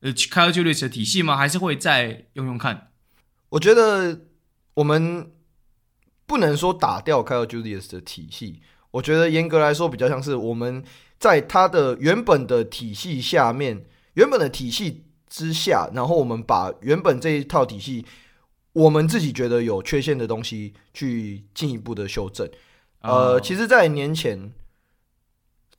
[0.01, 1.35] 呃 Kyle Julius 的体系吗？
[1.35, 2.89] 还是会再用用看？
[3.49, 4.19] 我觉得
[4.75, 5.31] 我们。
[6.27, 10.83] 不能说打掉 Kyle Julius 的体系，我觉得严格来说比较像是我们
[11.19, 13.85] 在他的原本的体系下面，
[14.15, 18.03] 原本的体系之下，然后我们把原本这一套体系，
[18.73, 22.49] 我们自己觉得有缺陷的东西去进一步的修正。
[23.01, 24.51] 呃，其实，在年前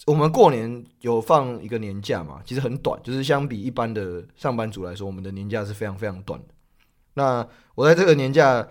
[0.07, 6.55] 我们过年有放一个年假嘛，其实很短，就是相比一般的上班族来说，我们的年假是非常非常短的。
[7.15, 7.45] 那
[7.75, 8.69] 我在这个年假。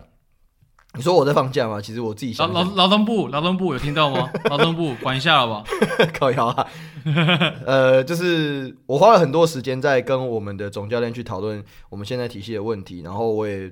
[0.95, 1.81] 你说我在放假吗？
[1.81, 2.53] 其实我自己想，想。
[2.53, 4.29] 劳劳动部，劳动部有听到吗？
[4.49, 5.63] 劳动部管一下了吧？
[6.17, 6.67] 靠腰啊！
[7.65, 13.71] 呃，就是我花了很多时间在跟我们的总教练去讨论我们现在体系的问题，然后我也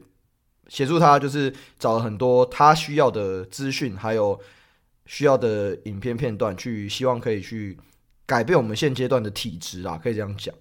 [0.67, 4.39] 协助他，就是找了很多他需要的资讯，还有
[5.05, 7.77] 需要的影片片段，去希望可以去
[8.25, 10.53] 改变我们现阶段的体质啊，可以这样讲。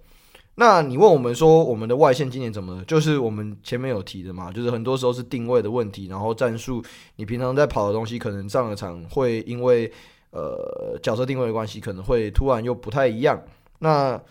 [0.57, 2.85] 那你问我们说我们的外线今年怎么了？
[2.85, 6.85] 就是我们前面有提的嘛，就是很多时候是定位的问题，然后战术，
[7.17, 9.91] 你平常在跑的东西，可能上了场会因为
[10.31, 13.43] 呃角色定位的关系，可能会突然又不太一样。
[13.79, 14.23] 那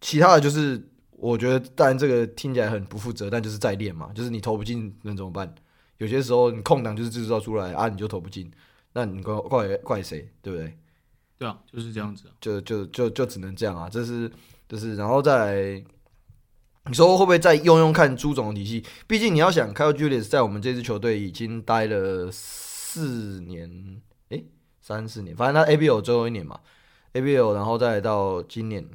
[0.00, 5.54] 其他的就是，我觉得当然这个听起来很不负责，但就是在练嘛，就是你投不进能怎么办？
[5.98, 8.50] 有些时候你空档就是制造出来啊，你就投不进，
[8.92, 10.28] 那你怪怪怪谁？
[10.42, 10.76] 对不对？
[11.38, 14.28] 对啊，就是这样子，就就就就只能这样啊，这是。
[14.68, 15.84] 就是，然后再来，
[16.86, 18.84] 你说会不会再用用看朱总的体系？
[19.06, 24.00] 毕竟你要想，Kyle Julius 在我们这支球队已经待了四年，
[24.30, 24.44] 诶，
[24.80, 26.60] 三四年，反正他 ABL 最后一年嘛
[27.12, 28.86] ，ABL，然后再到今年，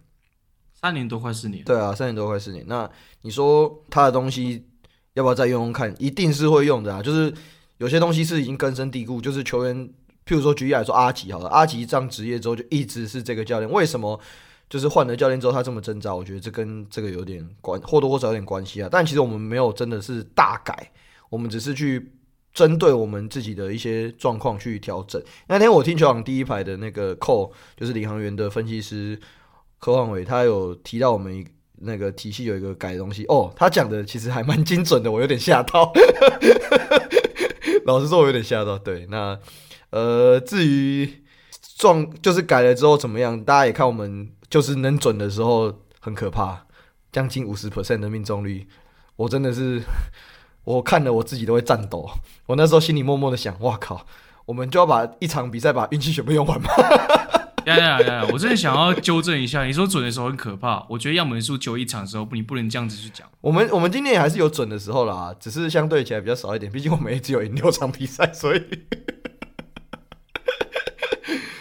[0.73, 1.63] 三年多快四年。
[1.63, 2.63] 对啊，三年多快四年。
[2.67, 2.89] 那
[3.21, 4.65] 你说他的东西
[5.13, 5.93] 要不要再用用看？
[5.99, 7.01] 一定是会用的啊。
[7.01, 7.33] 就是
[7.77, 9.75] 有些东西是已经根深蒂固，就是球员
[10.25, 14.19] 譬如说举例来说，阿吉好了，阿吉上职业之后就一直是这个教练，为什么
[14.69, 16.13] 就是换了教练之后他这么挣扎？
[16.13, 18.89] 我觉得这跟这个有点关，或多或少有点关系啊。
[18.91, 20.91] 但其实我们没有真的是大改，
[21.29, 22.11] 我们只是去
[22.53, 25.21] 针对我们自己的一些状况去调整。
[25.47, 29.19] 那天我听球场第一排的那个寇，就是领航员的分析师
[29.79, 31.43] 柯焕伟，他有提到我们
[31.81, 35.91] 那个体系有一个改的东西哦，他讲的其实还蛮精准的，我有点吓到。
[37.85, 38.77] 老实说，我有点吓到。
[38.77, 39.39] 对，那
[39.89, 41.23] 呃，至于
[41.77, 46.65] 状就是改了之后怎么样，大家也看我们就是能准的时候很可怕，
[47.11, 48.67] 将近五十 percent 的命中率，
[49.15, 49.81] 我真的是
[50.65, 52.09] 我看了我自己都会颤抖。
[52.47, 54.05] 我那时候心里默默的想：哇靠，
[54.45, 56.69] 我们就要把一场比赛把运气全部用完吗？
[57.65, 58.27] 呀呀呀！
[58.31, 63.27] 我真的想要纠正一下，你说准的时候很可怕，我觉得样本数就一场的时候，你不能这样子去讲。
[63.41, 68.63] 我们我们今天也还是有准的时候啦，只是相对起来比较少一点，毕竟我们也只有赢六场比赛，所以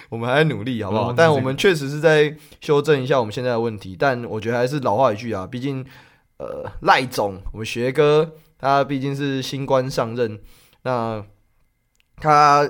[0.08, 1.12] 我们还在努力，好不好？
[1.12, 3.96] 嗯、但我们确实是在修正一下我们现在的问题。
[3.98, 5.84] 但我觉得还是老话一句啊，毕竟
[6.38, 10.40] 呃赖总，我们学哥他毕竟是新官上任，
[10.82, 11.24] 那
[12.16, 12.68] 他。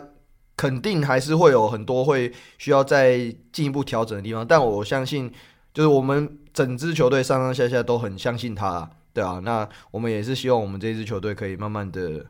[0.59, 5.33] 肯定还是会有很多会需要再进一步调整的地方，但我相信，
[5.73, 12.27] 就是我们整支球队上上下下都很相信他，对啊，那我们也是希望我们这支球队可以慢慢的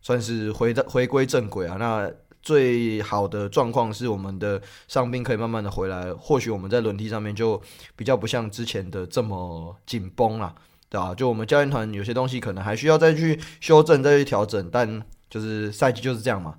[0.00, 1.74] 算是回到回归正轨啊。
[1.76, 2.08] 那
[2.42, 7.60] 最好的状况是我们的伤兵可以慢慢的回来，或许我们在轮替上面就
[7.94, 10.54] 比较不像之前的这么紧绷了，
[10.88, 16.56] 对啊，就我们教练团有些东西可能还需要再去修正、再去调整，但就是赛季就是这样嘛。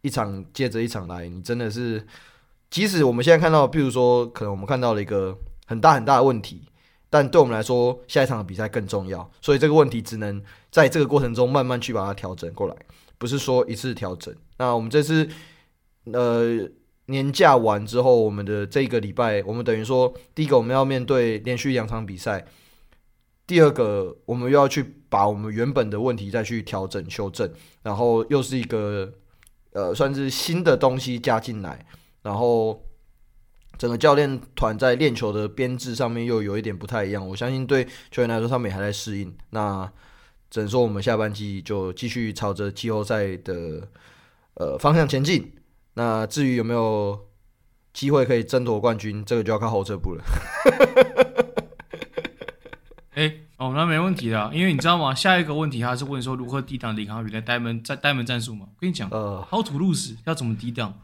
[0.00, 2.06] 一场接着一场来，你真的是，
[2.70, 5.36] 即使我们现在看到，比如说，可能我们看到了一个
[5.66, 6.62] 很大很大的问题，
[7.10, 12.76] 但对我们来说，下一场比赛更重要，所以这个问题只能在这个过程中慢慢去把它调整过来，
[13.18, 14.34] 不是说一次调整。
[14.58, 15.28] 那我们这次，
[16.12, 16.68] 呃，
[17.06, 22.44] 年假完之后，我们的这个礼拜，我们等于说，第一个我们要面对连续两场比赛，
[23.46, 27.50] 第二个我们又要去把我们原本的问题再去调整修正，
[27.82, 29.14] 然后又是一个。
[29.72, 31.86] 呃，算是新的东西加进来，
[32.22, 32.82] 然后
[33.76, 37.24] 整个教练团在练球的编制上面又有一点不太一样。
[37.24, 39.32] 我相信对球员来说，他们也还在适应。
[39.50, 39.88] 那
[40.50, 43.86] 只能说我们下半季就继续朝着季后赛的
[44.58, 45.54] 呃方向前进。
[45.94, 47.18] 那至于有没有
[47.92, 50.24] 机会可以争夺冠军，这个就要靠后撤步了。
[53.14, 53.34] 哎。
[53.58, 55.12] 哦，那没问题的，因为你知道吗？
[55.12, 58.66] 下一个问题他是问说如何抵挡领航员的呆门在呆门战术嘛？
[58.68, 60.94] 我跟你讲，呃，how to lose 要怎么抵挡？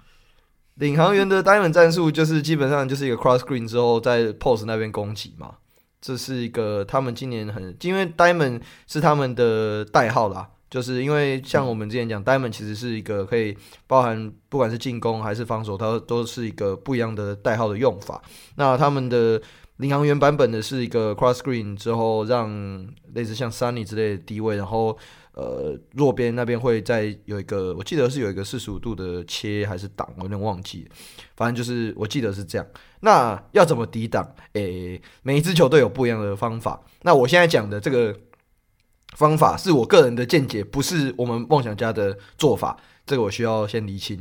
[0.75, 5.57] 领航员的呆门战术就是基本上就是一个 cross screen 之后在 post 那边攻击嘛。
[6.01, 13.57] 这是一个他们今年很，因为呆门是他们的代号啦，就是因为像我们之前讲，呆门其实是一个可以
[13.87, 18.21] 包含不管是进攻还是防守，它都是一个不一样的代号的用法。
[18.57, 19.41] 那他们的。
[19.79, 22.49] 领航员版本的是一个 cross screen 之后，让
[23.13, 24.97] 类似像 Sunny 之类的低位，然后
[25.33, 30.89] 呃弱边那边会再有一个，我记得是有一个四十五度的切还是挡，我有点忘记，
[31.35, 32.65] 反正就是我记得是这样。
[33.01, 34.25] 那要怎么抵挡？
[34.53, 36.81] 诶、每一支球队有不一样的方法。
[37.03, 38.17] 那我现在讲的这个
[39.17, 42.77] 方法是我个人的见解，不是我们梦想家的做法，
[43.07, 44.21] 这个我需要先厘清，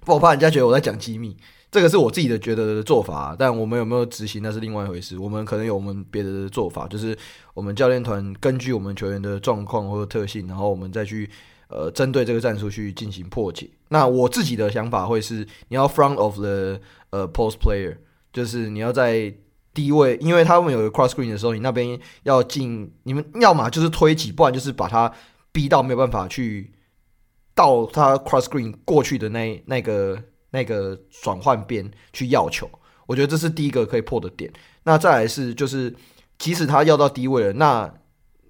[0.00, 1.36] 不我怕人家觉得我在讲机密。
[1.68, 5.18] 这个是我自己的觉得的做法，但我们有没有执行那是另外一回事。
[5.18, 7.14] 我们可能有我们别的做法，就是
[7.52, 11.28] 我们教练团根据我们球员的状况或者特性，然后我们再去
[11.68, 13.68] 呃针对这个战术去进行破解。
[13.88, 16.80] 那我自己的想法会是，你要 front of the
[17.10, 17.96] 呃 post player，
[18.32, 19.34] 就是你要在
[19.76, 25.12] 低位，因为他们有一个 cross screen 的时候，你那边要进，你们要么就是推挤，不然就是把他
[25.52, 26.72] 逼到没有办法去
[27.54, 30.20] 到他 cross screen 过去的那那个。
[30.50, 32.70] 那个转换边去要球，
[33.04, 34.50] 我觉得这是第一个可以破的点。
[34.84, 35.94] 那再来是就是，
[36.38, 37.92] 即使他要到低位了，那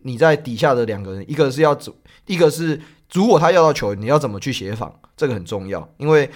[0.03, 1.97] 你在底下的两个人，一个是要走，
[2.27, 2.81] 一个是
[3.13, 5.93] 如果他要到球，你要怎么去协防，这个很重要。
[5.97, 6.31] 因为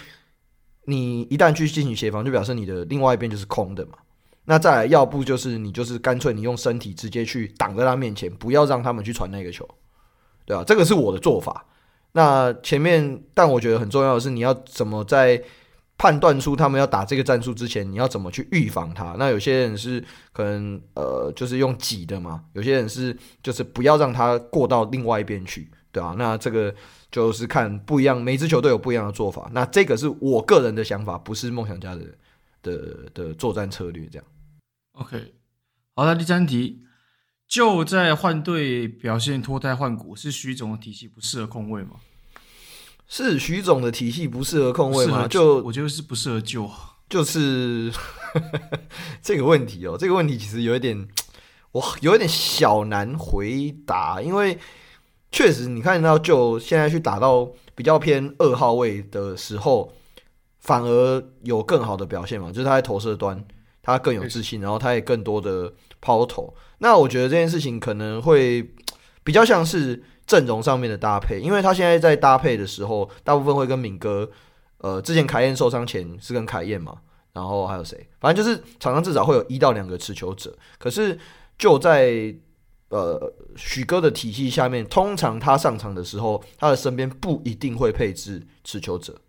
[0.87, 3.93] 你一旦去进行协防，就表示你的另外一边就是空的嘛。
[4.51, 9.65] 那再来，要不就是你就是干脆你用身体直接去挡在他面前，不要让他们去传那个球，
[10.45, 10.65] 对吧？
[10.67, 11.65] 这个是我的做法。
[12.11, 15.41] 那前面，但我觉得很重要的是，你要怎么在
[15.97, 19.15] 判断出他们要打这个战术之前，你要怎么去预防他？
[19.17, 26.75] 那有些人是可能呃，就是用挤的嘛；有些人是就是不要让他过到另外一边去，对啊，那这个
[27.13, 29.49] 就是看不一样，每支球队有不一样的做法。
[29.53, 32.03] 那这个是我个人的想法，不是梦想家的
[32.65, 34.09] 的的作战策略。
[34.11, 34.27] 这样。
[35.01, 35.33] OK，
[35.95, 36.83] 好，那第三题，
[37.49, 41.93] 就在换队表现脱胎换骨，是徐总的体系不适合控卫吗？
[43.09, 45.27] 是徐总的体系不适合控卫吗？
[45.27, 46.71] 就我觉得是不适合救，
[47.09, 47.91] 就是
[49.23, 49.97] 这个问题哦。
[49.99, 51.09] 这个问题其实有一点，
[51.73, 54.59] 我有一点小难回答，因为
[55.33, 59.95] 确实你看到就现在去打到比较偏二号位的时候，
[60.59, 63.43] 反而有更好的表现嘛，就是他在投射端
[63.93, 66.55] 他更有自信，然后他也更多的抛投。
[66.79, 68.71] 那我觉得这件事情可能会
[69.23, 70.03] 比较像是。
[70.27, 74.31] 阵容上面的搭配，因为他现在在搭配的时候，大部分会跟敏哥，
[74.79, 76.99] 呃，之前凯燕受伤前是跟凯燕嘛，
[77.33, 78.09] 然后还有谁？
[78.21, 80.57] 反正就是场上至少会有一到两个持球者。
[80.79, 81.19] 可是
[81.59, 82.33] 就在
[82.91, 83.21] 呃
[83.57, 89.21] 许哥的体系下面，通常他上场的时候，他的身边不一定会配置持球者，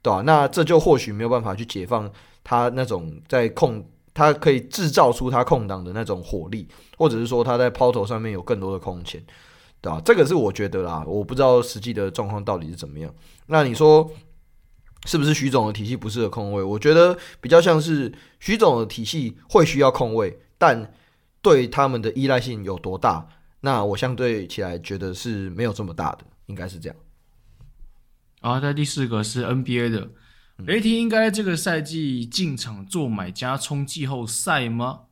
[0.00, 0.22] 对吧？
[0.24, 2.08] 那这就或许没有办法去解放
[2.44, 9.20] 他那种在控，他可以制造出他空档的那种火力，或者是说他在抛投上面有更多的空间。
[9.80, 10.00] 对吧？
[10.02, 13.14] 这个是我觉得啦，我不知道实际的状况到底是怎么样。
[13.48, 14.10] 那你说
[15.04, 16.62] 是不是徐总的体系不适合控卫？
[16.62, 18.10] 我觉得比较像是
[18.40, 20.90] 徐总的体系会需要控卫，但
[21.42, 23.28] 对他们的依赖性有多大？
[23.60, 26.96] 那我相对起来觉得是没有这么大的，应该是这样。
[28.40, 30.08] 啊，在第四个是 NBA 的
[30.58, 35.06] 雷霆，应该这个赛季进场做买家冲季后赛吗？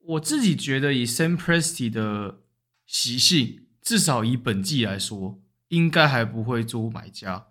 [0.00, 2.40] 我自己觉得以 Sam Presti 的
[2.86, 3.66] 习性。
[3.82, 7.46] 至少以本季来说，应该还不会做买家，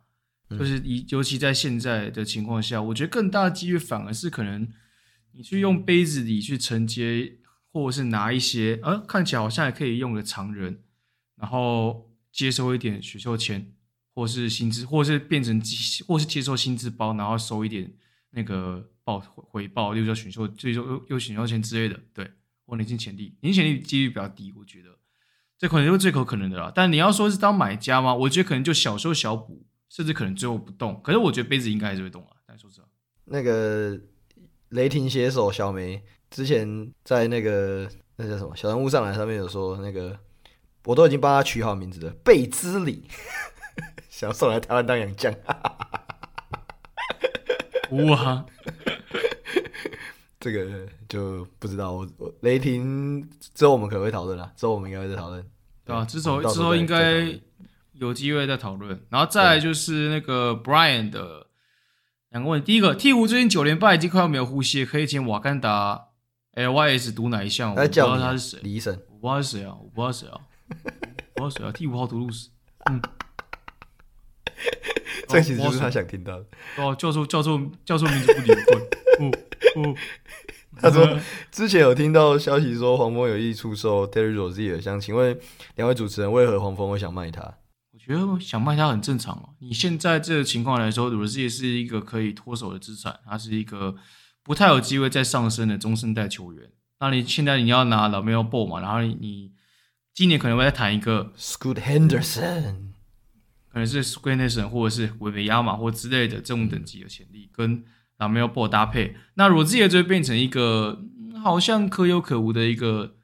[0.52, 4.70] 就是以尤其在现在的情况下，我觉得更大的机遇反而是可能
[5.32, 7.40] 你去用杯子里去承接，
[7.74, 10.84] 或者是拿一些，呃，看起来好像还可以用的常人，
[11.36, 13.74] 然后接收一点选秀签，
[14.20, 15.62] 或是薪资，或是变成，
[16.06, 17.90] 或是接受薪资包，然后收一点
[18.32, 22.30] 那个报回报，例如说选秀，最终又又选秀签之类的，对，
[22.66, 24.90] 或年轻潜力，年轻潜力几率比较低，我觉得。
[25.58, 28.14] 这可能就是最有可能的啦，但你要说是当买家吗？
[28.14, 31.02] 我觉得可能就小收小补，甚至可能最后不动。
[31.02, 32.32] 可是我觉得杯子应该还是会动啊。
[32.46, 32.88] 但说实话，
[33.24, 33.98] 那个
[34.70, 40.18] 雷霆写手小梅之前在那个那叫什么小人物上来上面有说，那个
[40.86, 43.04] 我都已经帮他取好名字了，贝兹里，
[44.20, 45.34] 想要送来台湾当洋将。
[47.92, 48.46] 哇！
[50.42, 55.42] 这个就不知道，我我雷霆之后我们可能会讨论了，之后我们应该会再讨论，
[55.86, 57.34] 对啊，之后之后应该
[57.94, 61.48] 有机会再讨论，然后再来就是那个 Brian 的
[62.32, 66.08] 两个问题，第一个鹈鹕最近九连败已经快要没有呼吸，可以请瓦甘达
[66.56, 67.72] LYS 读哪一项？
[67.72, 70.42] 我不知道他是谁，李神，我不知道是谁啊，我不知道谁啊，
[71.38, 72.50] 我不知道谁啊，鹈鹕好图鲁斯，
[72.90, 73.02] 嗯，
[75.30, 76.46] 这其实就是他想听到的，
[76.78, 79.32] 哦，教授教授教授名字不离婚，
[79.76, 79.96] 不不，
[80.82, 81.20] 他说
[81.52, 85.40] 之前有听到消息说黄蜂有意出售 Terry Rozier，想请问
[85.76, 87.42] 两位主持人，为何黄蜂会想卖他？
[87.92, 89.50] 我觉得想卖他很正常哦。
[89.60, 93.96] 你现在这个情况来说，Rozier 是一个可以脱手的资产，他是一个
[94.44, 96.72] 不太有机会再上升的中生代球员。
[97.00, 99.52] 那你现在你要拿 LaMelo Ball 嘛，然后你，你
[100.14, 102.89] 今年可能会再谈一个 Scoot Henderson，
[103.72, 107.84] 可能是 Scoot Henderson 或者是维维亚马或之类的这种等级的潜力跟。
[108.20, 111.06] 然后没有不搭配，那罗兹也就会变成一个
[111.42, 113.16] 好像可有可无的一个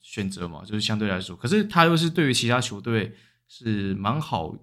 [0.00, 3.14] 选择嘛，就是相对来说，可是他又是对于其他球队
[3.46, 4.56] 是蛮好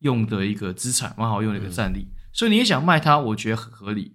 [0.00, 4.12] 用的一个资产，蛮好用的一个战力，嗯、所以你也想卖他，我觉得很合理，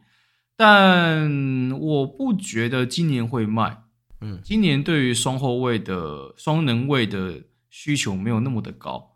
[0.55, 3.81] 但我不觉得今年会卖。
[4.21, 7.41] 嗯，今年对于双后卫的双能卫的
[7.71, 9.08] 需求没有那么的高，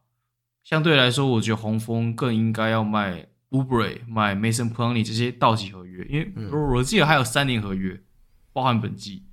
[0.64, 3.28] 相对来说，我觉得红蜂更应该要卖。
[3.54, 8.02] Oubre 买 Mason Plumlee 这些到期合约，因为我记得还有三年合约，
[8.52, 9.26] 包含本季，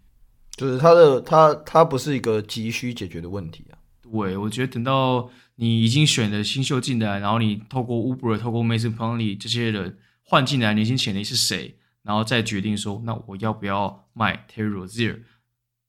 [0.56, 3.78] 就是他的他他不是一个急需解决的问题啊。
[4.02, 15.20] 对，我觉得等到你已经选了新秀进来，然后你透过 Oubre 透过 Mason Plumlee 这些人换进来年轻潜力是谁，然后再决定说，那我要不要卖 Terry Rozier，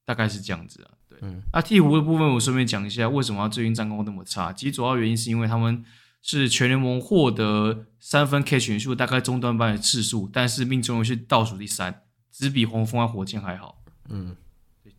[0.06, 0.92] 大概是这样子啊。
[1.22, 4.52] 对，嗯，那鹈鹕的部分我顺便讲一下，为什么最近战功那么差？
[4.52, 5.86] 其实主要原因是因为他们。
[6.24, 13.82] 是全联盟获得三分 catch 数大概中端班的次数，但是命中率是倒数第三，只比黄蜂和火箭还好。
[14.08, 14.36] 嗯，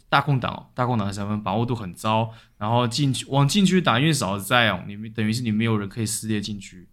[0.09, 6.89] 大空档哦，大空档的三分把握度很糟，然后进去往禁区打，因为少了在哦，你等于是你没有人可以撕裂禁区。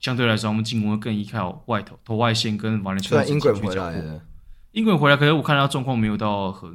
[0.00, 3.18] 相对来说，我们进攻会更依靠外头投外线跟瓦伦丘。
[3.24, 4.22] 英滚回来了，
[4.72, 6.70] 英格回来，可是我看到状况没有到很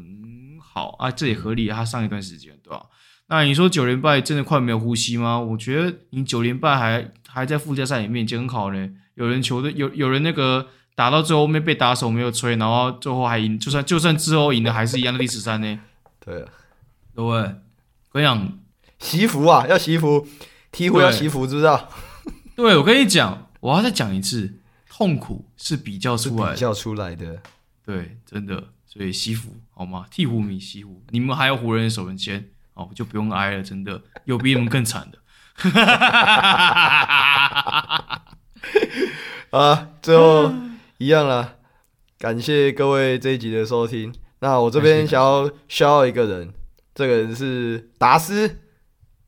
[0.76, 2.86] 好啊，这也合理，他上一段时间对吧？
[3.28, 5.40] 那你说九连败真的快没有呼吸吗？
[5.40, 8.92] 我觉得你九连败还还在附加赛里面已经很好嘞。
[9.14, 15.80] 有人球队有有人那个打到最后面被打手没有吹，然后最后还赢，就算就算之后赢的还是一样的第十三呢。
[16.20, 16.50] 对啊，
[17.16, 17.24] 对，
[18.12, 18.60] 我想
[19.00, 20.28] 惜福啊，要惜福，
[20.74, 21.90] 鹈鹕要惜福，知不知道？
[22.58, 27.42] 对，我跟你讲，我要再讲一次，痛苦是比较出来的，比较出来的。
[27.86, 28.75] 对，真的。
[28.96, 30.06] 所以西服好吗？
[30.10, 33.62] 鵜鹕米西服，你们还有湖人首轮签哦，就不用挨了。
[33.62, 35.20] 真的有比你们更惨的。
[39.52, 40.54] 啊，最后
[40.98, 41.56] 一样了，
[42.18, 44.14] 感谢各位这一集的收听。
[44.40, 46.54] 那我这边想要 shout 一个人，
[46.94, 48.60] 这个人是达斯。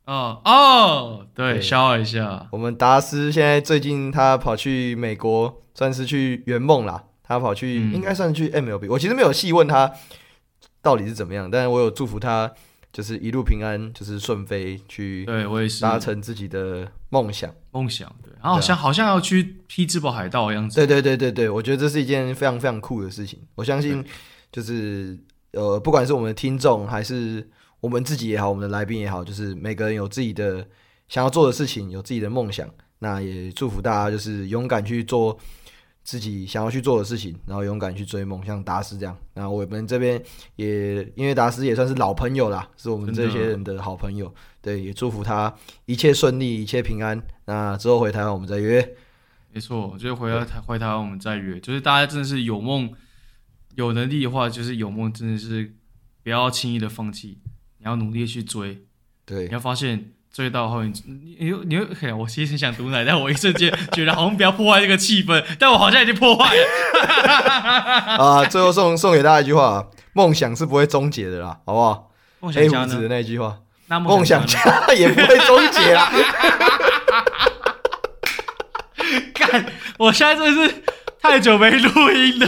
[0.05, 2.47] 哦哦，对，shout 一下。
[2.51, 7.03] 我们达斯现在最近他跑去美国，算是去圆梦啦。
[7.27, 8.87] 他跑去，应该算去 MLB。
[8.89, 9.91] 我其实没有细问他
[10.81, 12.49] 到底是怎么样，但是我有祝福他，
[12.93, 15.25] 就是一路平安，就是顺飞去。
[15.25, 17.53] 对我也是达成自己的梦想。
[17.71, 18.31] 梦想，对。
[18.41, 20.75] 然后好像好像要去匹兹堡海盗的样子。
[20.75, 23.39] 对对对对对，我觉得这是一件非常非常酷的事情。
[23.55, 24.01] 我相信，
[24.51, 25.19] 就是
[25.51, 27.45] 呃，不管是我们的听众，还是
[27.81, 30.65] 我们自己也好，我们的来宾也好，就是每个人有自己的
[31.09, 32.69] 想要做的事情，有自己的梦想。
[32.99, 35.37] 那也祝福大家，就是勇敢去做。
[36.07, 39.13] 自己想要去做的事情，然后勇敢去追梦，像达斯这样。
[39.33, 40.23] 那我们这边
[40.55, 44.33] 也因为达斯也算是老朋友啦，是我们这些人的好朋友。
[44.61, 45.53] 对，也祝福他
[45.83, 47.21] 一切顺利，一切平安。
[47.43, 48.95] 那之后回台湾我们再约。
[49.51, 51.59] 没错，就是回到台回台湾我们再约。
[51.59, 52.89] 就是大家真的是有梦
[53.75, 55.75] 有能力的话，就是有梦真的是
[56.23, 57.39] 不要轻易的放弃，
[57.79, 58.85] 你要努力去追。
[59.25, 60.13] 对，你要发现。
[60.33, 66.63] 追到后面，你你你又嘿，我其实想毒奶，但我一瞬间觉得好像不要破坏这个气氛，但我好像已经破坏了。
[68.23, 72.11] 啊，最后送送给大家一句话：梦想是不会终结的啦，好不好？
[72.39, 74.59] 梦想家的那句话，那梦想家
[74.95, 76.11] 也不会终结啦。
[79.33, 79.65] 干，
[79.97, 80.83] 我现在真的是
[81.19, 82.45] 太久没录音了。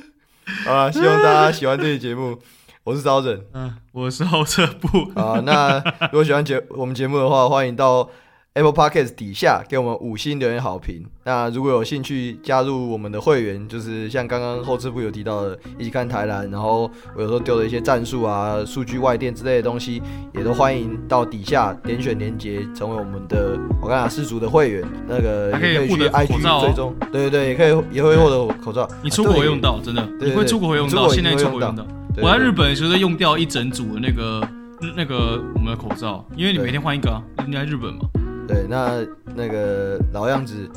[0.64, 2.40] 好了，希望大家喜欢这期节目。
[2.82, 5.10] 我是招人，嗯，我是后撤步。
[5.14, 8.08] 啊，那如果喜欢节 我们节目的话，欢迎到
[8.54, 11.04] Apple Podcast 底下给我们五星留言好评。
[11.24, 20.00] 那如果有兴趣加入我们的会员，就是像刚刚后撤步有提到的，一起看台篮，然后我有时候丢了一些战术啊、数据外电之类的东西，
[20.34, 24.82] 也都欢迎到底下点选连接，成为我们的我刚才失足的会员。
[25.06, 28.88] 那个也可以去 IG 追踪，对对对，也可以也会获得口罩。
[29.04, 31.86] 你出国会用到，真的，你会出国会用到，现在出国会用到。
[32.16, 34.48] 我在日本的时候用掉一整组的那个
[34.96, 37.22] 那个我们的口罩，因为你每天换一个啊。
[37.46, 38.00] 你在日本嘛？
[38.46, 39.04] 对，那
[39.34, 40.68] 那个老样子，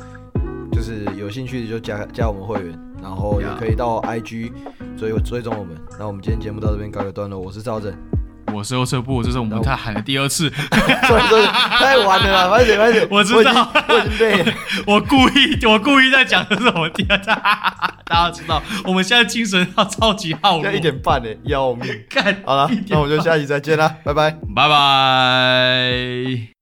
[0.72, 4.52] 就是有兴趣的就加加我们会员，然后也可以到 IG
[4.96, 5.76] 追追踪我们。
[5.98, 7.92] 那我们今天节目到这边告一个段落，我是赵正。
[8.52, 13.06] 我是后撤步，这是我们他喊的第二次， 太晚了啦，快点快点！
[13.10, 13.72] 我知道，
[14.86, 17.26] 我 故意我故意在讲的是我们第二次，
[18.06, 21.88] 大家知道，我们现在精神要超级好，现在一点半呢，要命！
[22.08, 26.53] 干好了，那我们就下期再见啦，拜拜，拜拜。